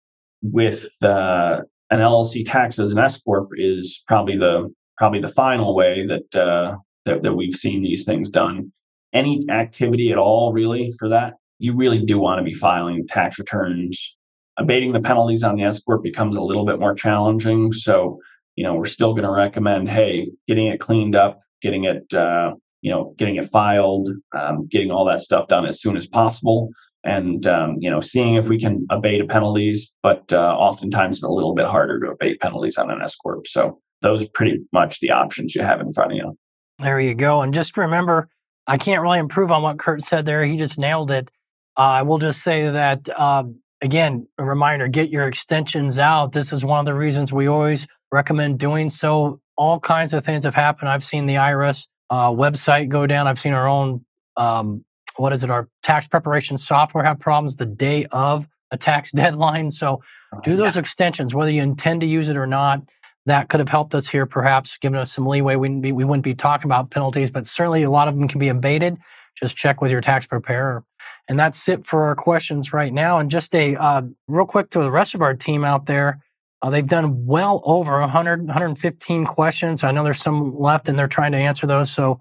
With 0.42 0.88
uh, 1.02 1.62
an 1.90 2.00
LLC 2.00 2.44
tax 2.46 2.80
as 2.80 2.92
an 2.92 3.00
S 3.00 3.20
corp 3.22 3.50
is 3.56 4.04
probably 4.08 4.38
the 4.38 4.74
probably 4.98 5.22
the 5.22 5.28
final 5.28 5.76
way 5.76 6.06
that, 6.06 6.36
uh, 6.36 6.76
that 7.06 7.24
that 7.24 7.34
we've 7.34 7.54
seen 7.54 7.84
these 7.84 8.04
things 8.04 8.30
done. 8.30 8.72
Any 9.14 9.42
activity 9.50 10.12
at 10.12 10.18
all, 10.18 10.52
really, 10.52 10.92
for 11.00 11.08
that, 11.10 11.36
you 11.60 11.76
really 11.76 12.04
do 12.04 12.20
want 12.20 12.40
to 12.40 12.44
be 12.44 12.54
filing 12.54 13.08
tax 13.08 13.40
returns 13.40 14.17
abating 14.58 14.92
the 14.92 15.00
penalties 15.00 15.44
on 15.44 15.56
the 15.56 15.64
S 15.64 15.80
corp 15.80 16.04
becomes 16.04 16.36
a 16.36 16.42
little 16.42 16.66
bit 16.66 16.80
more 16.80 16.96
challenging. 16.96 17.74
So, 17.74 18.20
you 18.56 18.64
know, 18.64 18.74
we're 18.76 18.86
still 18.86 19.14
going 19.14 19.24
to 19.24 19.32
recommend, 19.32 19.90
hey, 19.90 20.32
getting 20.48 20.68
it 20.68 20.80
cleaned 20.80 21.16
up, 21.16 21.40
getting 21.62 21.86
it, 21.86 22.12
uh, 22.14 22.54
you 22.82 22.92
know, 22.92 23.14
getting 23.18 23.36
it 23.36 23.50
filed, 23.50 24.10
um, 24.36 24.68
getting 24.68 24.92
all 24.92 25.06
that 25.06 25.22
stuff 25.22 25.48
done 25.48 25.66
as 25.66 25.82
soon 25.82 25.98
as 25.98 26.08
possible, 26.08 26.70
and 27.04 27.46
um, 27.48 27.78
you 27.80 27.90
know, 27.90 28.00
seeing 28.00 28.36
if 28.36 28.48
we 28.48 28.60
can 28.60 28.86
abate 28.90 29.28
penalties. 29.30 29.94
But 30.04 30.32
uh, 30.32 30.56
oftentimes, 30.58 31.18
it's 31.18 31.24
a 31.24 31.30
little 31.30 31.54
bit 31.54 31.66
harder 31.66 32.00
to 32.02 32.12
abate 32.12 32.40
penalties 32.40 32.78
on 32.78 32.92
an 32.92 33.02
S 33.02 33.16
corp. 33.16 33.48
So, 33.48 33.80
those 34.02 34.22
are 34.22 34.30
pretty 34.34 34.60
much 34.74 35.00
the 35.00 35.12
options 35.12 35.56
you 35.56 35.62
have 35.62 35.82
in 35.82 35.94
front 35.94 36.12
of 36.12 36.18
you. 36.18 36.38
There 36.80 37.00
you 37.00 37.16
go. 37.16 37.42
And 37.42 37.54
just 37.54 37.78
remember, 37.78 38.30
I 38.68 38.78
can't 38.78 39.02
really 39.02 39.20
improve 39.20 39.52
on 39.52 39.64
what 39.64 39.80
Kurt 39.80 40.04
said 40.04 40.26
there. 40.26 40.46
He 40.46 40.58
just 40.58 40.78
nailed 40.78 41.10
it. 41.10 41.30
Uh, 41.76 41.82
I 41.82 42.02
will 42.04 42.20
just 42.20 42.44
say 42.44 42.70
that 42.70 43.10
um, 43.20 43.60
again, 43.82 44.28
a 44.38 44.44
reminder 44.44 44.88
get 44.88 45.10
your 45.10 45.28
extensions 45.28 45.98
out. 45.98 46.32
This 46.32 46.52
is 46.52 46.64
one 46.64 46.80
of 46.80 46.86
the 46.86 46.94
reasons 46.94 47.32
we 47.32 47.48
always 47.48 47.88
recommend 48.12 48.60
doing 48.60 48.90
so. 48.90 49.40
All 49.58 49.80
kinds 49.80 50.14
of 50.14 50.26
things 50.26 50.44
have 50.44 50.56
happened. 50.56 50.90
I've 50.90 51.04
seen 51.04 51.26
the 51.26 51.36
IRS 51.36 51.88
uh, 52.10 52.30
website 52.30 52.90
go 52.90 53.08
down. 53.08 53.28
I've 53.28 53.40
seen 53.40 53.54
our 53.54 53.68
own, 53.68 54.06
um, 54.36 54.86
what 55.18 55.34
is 55.34 55.44
it, 55.44 55.50
our 55.50 55.68
tax 55.84 56.08
preparation 56.08 56.58
software 56.58 57.04
have 57.04 57.20
problems 57.20 57.56
the 57.56 57.66
day 57.66 58.06
of 58.12 58.48
a 58.72 58.78
tax 58.78 59.12
deadline. 59.16 59.72
So 59.72 60.02
do 60.44 60.56
those 60.56 60.76
yeah. 60.76 60.82
extensions, 60.82 61.34
whether 61.34 61.52
you 61.52 61.62
intend 61.62 62.02
to 62.02 62.08
use 62.08 62.30
it 62.30 62.38
or 62.38 62.48
not. 62.48 62.82
That 63.26 63.50
could 63.50 63.60
have 63.60 63.68
helped 63.68 63.94
us 63.94 64.08
here, 64.08 64.26
perhaps 64.26 64.78
given 64.78 64.98
us 64.98 65.12
some 65.12 65.26
leeway. 65.26 65.56
We 65.56 65.60
wouldn't 65.60 65.82
be, 65.82 65.92
we 65.92 66.06
wouldn't 66.06 66.24
be 66.24 66.34
talking 66.34 66.66
about 66.66 66.92
penalties, 66.92 67.30
but 67.30 67.46
certainly 67.46 67.84
a 67.84 67.92
lot 67.92 68.08
of 68.08 68.16
them 68.16 68.30
can 68.30 68.40
be 68.40 68.48
abated. 68.48 68.98
Just 69.40 69.56
check 69.56 69.82
with 69.82 69.92
your 69.92 70.02
tax 70.02 70.26
preparer 70.26 70.84
and 71.28 71.38
that's 71.38 71.68
it 71.68 71.86
for 71.86 72.06
our 72.06 72.16
questions 72.16 72.74
right 72.74 72.94
now. 72.94 73.20
And 73.20 73.30
just 73.30 73.54
a 73.54 73.76
uh, 73.76 74.04
real 74.28 74.46
quick 74.46 74.70
to 74.72 74.80
the 74.80 74.92
rest 74.92 75.14
of 75.14 75.22
our 75.22 75.34
team 75.34 75.64
out 75.64 75.86
there. 75.86 76.22
Uh, 76.62 76.70
they've 76.70 76.88
done 76.88 77.26
well 77.26 77.62
over 77.66 78.00
100, 78.00 78.48
115 78.48 79.26
questions. 79.26 79.84
I 79.84 79.92
know 79.92 80.04
there's 80.04 80.22
some 80.22 80.58
left 80.58 80.90
and 80.90 80.98
they're 80.98 81.08
trying 81.08 81.34
to 81.34 81.38
answer 81.38 81.68
those. 81.68 81.92
So 81.92 82.20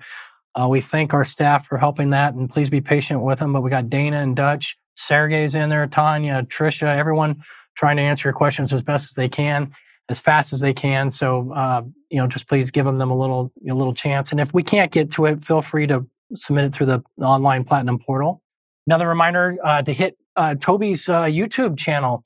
uh, 0.61 0.69
we 0.69 0.81
thank 0.81 1.15
our 1.15 1.25
staff 1.25 1.67
for 1.67 1.79
helping 1.79 2.11
that 2.11 2.35
and 2.35 2.51
please 2.51 2.69
be 2.69 2.81
patient 2.81 3.23
with 3.23 3.39
them. 3.39 3.53
But 3.53 3.63
we 3.63 3.71
got 3.71 3.89
Dana 3.89 4.19
and 4.19 4.37
Dutch, 4.37 4.77
Sergey's 4.95 5.55
in 5.55 5.71
there, 5.71 5.87
Tanya, 5.87 6.43
Trisha, 6.43 6.99
everyone 6.99 7.43
trying 7.77 7.97
to 7.97 8.03
answer 8.03 8.29
your 8.29 8.35
questions 8.35 8.73
as 8.73 8.83
best 8.83 9.11
as 9.11 9.15
they 9.15 9.29
can. 9.29 9.73
as 10.09 10.19
fast 10.19 10.53
as 10.53 10.61
they 10.61 10.73
can. 10.73 11.11
So, 11.11 11.53
uh, 11.53 11.83
you 12.11 12.19
know, 12.19 12.27
just 12.27 12.49
please 12.49 12.71
give 12.71 12.85
them, 12.85 12.99
them 12.99 13.11
a 13.11 13.19
little 13.19 13.53
a 13.69 13.75
little 13.75 13.95
chance. 13.95 14.31
And 14.33 14.41
if 14.41 14.53
we 14.53 14.63
can't 14.63 14.93
get 14.93 15.11
to 15.13 15.27
it, 15.27 15.43
feel 15.43 15.63
free 15.63 15.87
to 15.87 16.07
submit 16.35 16.65
it 16.65 16.75
through 16.75 16.87
the 16.87 17.03
online 17.21 17.65
platinum 17.65 17.99
portal. 17.99 18.43
Another 18.87 19.09
reminder 19.09 19.57
uh, 19.65 19.83
to 19.83 19.93
hit 19.93 20.17
uh, 20.37 20.55
Toby's 20.55 21.09
uh, 21.09 21.23
YouTube 21.23 21.79
channel. 21.79 22.25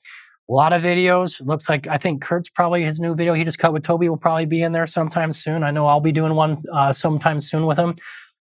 A 0.49 0.53
lot 0.53 0.73
of 0.73 0.81
videos. 0.81 1.45
Looks 1.45 1.69
like 1.69 1.87
I 1.87 1.97
think 1.97 2.21
Kurt's 2.21 2.49
probably 2.49 2.83
his 2.83 2.99
new 2.99 3.15
video 3.15 3.33
he 3.33 3.43
just 3.43 3.57
cut 3.57 3.73
with 3.73 3.83
Toby 3.83 4.09
will 4.09 4.17
probably 4.17 4.45
be 4.45 4.61
in 4.61 4.73
there 4.73 4.85
sometime 4.85 5.33
soon. 5.33 5.63
I 5.63 5.71
know 5.71 5.87
I'll 5.87 6.01
be 6.01 6.11
doing 6.11 6.35
one 6.35 6.57
uh, 6.73 6.93
sometime 6.93 7.41
soon 7.41 7.65
with 7.65 7.79
him. 7.79 7.95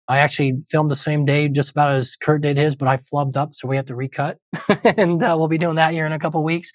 I 0.08 0.18
actually 0.18 0.60
filmed 0.68 0.90
the 0.90 0.96
same 0.96 1.24
day, 1.24 1.46
just 1.46 1.70
about 1.70 1.94
as 1.94 2.16
Kurt 2.16 2.42
did 2.42 2.56
his, 2.56 2.74
but 2.74 2.88
I 2.88 2.96
flubbed 2.96 3.36
up, 3.36 3.50
so 3.54 3.68
we 3.68 3.76
have 3.76 3.86
to 3.86 3.94
recut, 3.94 4.38
and 4.84 5.22
uh, 5.22 5.36
we'll 5.38 5.46
be 5.46 5.56
doing 5.56 5.76
that 5.76 5.92
here 5.92 6.04
in 6.04 6.12
a 6.12 6.18
couple 6.18 6.42
weeks. 6.42 6.72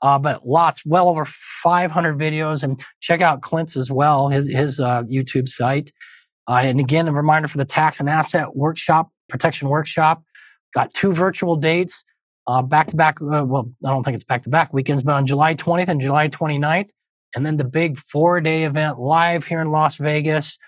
Uh, 0.00 0.18
but 0.18 0.46
lots, 0.48 0.86
well 0.86 1.08
over 1.10 1.26
500 1.26 2.16
videos, 2.16 2.62
and 2.62 2.82
check 3.00 3.20
out 3.20 3.42
Clint's 3.42 3.76
as 3.76 3.90
well, 3.90 4.28
his 4.30 4.46
his 4.46 4.80
uh, 4.80 5.02
YouTube 5.02 5.50
site. 5.50 5.92
Uh, 6.48 6.62
and 6.64 6.80
again, 6.80 7.06
a 7.06 7.12
reminder 7.12 7.46
for 7.46 7.58
the 7.58 7.64
tax 7.64 8.00
and 8.00 8.08
asset 8.08 8.56
workshop, 8.56 9.10
protection 9.28 9.68
workshop. 9.68 10.22
Got 10.74 10.92
two 10.94 11.12
virtual 11.12 11.56
dates, 11.56 12.04
back 12.64 12.88
to 12.88 12.96
back. 12.96 13.18
Well, 13.20 13.70
I 13.84 13.90
don't 13.90 14.02
think 14.02 14.14
it's 14.14 14.24
back 14.24 14.42
to 14.44 14.50
back 14.50 14.72
weekends, 14.72 15.02
but 15.02 15.12
on 15.12 15.26
July 15.26 15.54
20th 15.54 15.88
and 15.88 16.00
July 16.00 16.28
29th, 16.28 16.90
and 17.36 17.44
then 17.44 17.58
the 17.58 17.64
big 17.64 17.98
four 17.98 18.40
day 18.40 18.64
event 18.64 18.98
live 18.98 19.44
here 19.44 19.60
in 19.60 19.70
Las 19.70 19.96
Vegas 19.96 20.58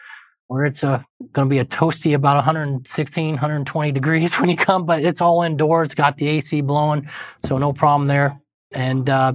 where 0.50 0.64
it's 0.64 0.82
uh, 0.82 1.00
going 1.32 1.46
to 1.46 1.48
be 1.48 1.60
a 1.60 1.64
toasty 1.64 2.12
about 2.12 2.34
116, 2.34 3.30
120 3.30 3.92
degrees 3.92 4.34
when 4.40 4.48
you 4.48 4.56
come, 4.56 4.84
but 4.84 5.04
it's 5.04 5.20
all 5.20 5.44
indoors, 5.44 5.94
got 5.94 6.16
the 6.16 6.26
AC 6.26 6.60
blowing, 6.62 7.08
so 7.44 7.56
no 7.56 7.72
problem 7.72 8.08
there. 8.08 8.36
And 8.72 9.08
uh, 9.08 9.34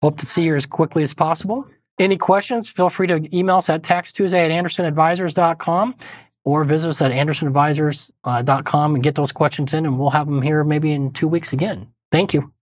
hope 0.00 0.18
to 0.20 0.26
see 0.26 0.44
you 0.44 0.56
as 0.56 0.64
quickly 0.64 1.02
as 1.02 1.12
possible. 1.12 1.66
Any 1.98 2.16
questions, 2.16 2.68
feel 2.68 2.90
free 2.90 3.06
to 3.06 3.36
email 3.36 3.56
us 3.56 3.68
at 3.68 3.82
taxtuesday 3.82 4.48
at 4.48 4.50
andersonadvisors.com 4.50 5.94
or 6.44 6.64
visit 6.64 6.88
us 6.88 7.00
at 7.00 7.12
andersonadvisors.com 7.12 8.90
uh, 8.90 8.94
and 8.94 9.02
get 9.02 9.14
those 9.14 9.32
questions 9.32 9.72
in, 9.72 9.86
and 9.86 9.98
we'll 9.98 10.10
have 10.10 10.26
them 10.26 10.42
here 10.42 10.64
maybe 10.64 10.92
in 10.92 11.12
two 11.12 11.28
weeks 11.28 11.52
again. 11.52 11.88
Thank 12.10 12.34
you. 12.34 12.52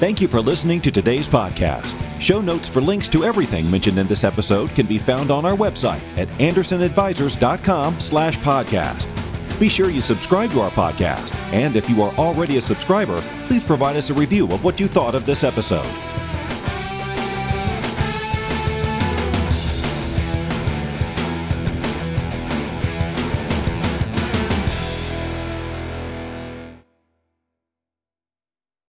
Thank 0.00 0.20
you 0.20 0.28
for 0.28 0.40
listening 0.40 0.80
to 0.82 0.90
today's 0.90 1.26
podcast. 1.26 1.98
Show 2.20 2.40
notes 2.42 2.68
for 2.68 2.82
links 2.82 3.08
to 3.08 3.24
everything 3.24 3.70
mentioned 3.70 3.98
in 3.98 4.06
this 4.06 4.22
episode 4.22 4.74
can 4.74 4.86
be 4.86 4.98
found 4.98 5.30
on 5.30 5.44
our 5.44 5.56
website 5.56 6.02
at 6.18 6.28
andersonadvisors.com 6.38 8.00
slash 8.00 8.38
podcast. 8.38 9.23
Be 9.58 9.68
sure 9.68 9.88
you 9.88 10.00
subscribe 10.00 10.50
to 10.50 10.60
our 10.60 10.70
podcast, 10.70 11.32
and 11.52 11.76
if 11.76 11.88
you 11.88 12.02
are 12.02 12.12
already 12.16 12.56
a 12.56 12.60
subscriber, 12.60 13.20
please 13.46 13.62
provide 13.62 13.94
us 13.94 14.10
a 14.10 14.14
review 14.14 14.48
of 14.48 14.64
what 14.64 14.80
you 14.80 14.88
thought 14.88 15.14
of 15.14 15.24
this 15.24 15.44
episode. 15.44 15.86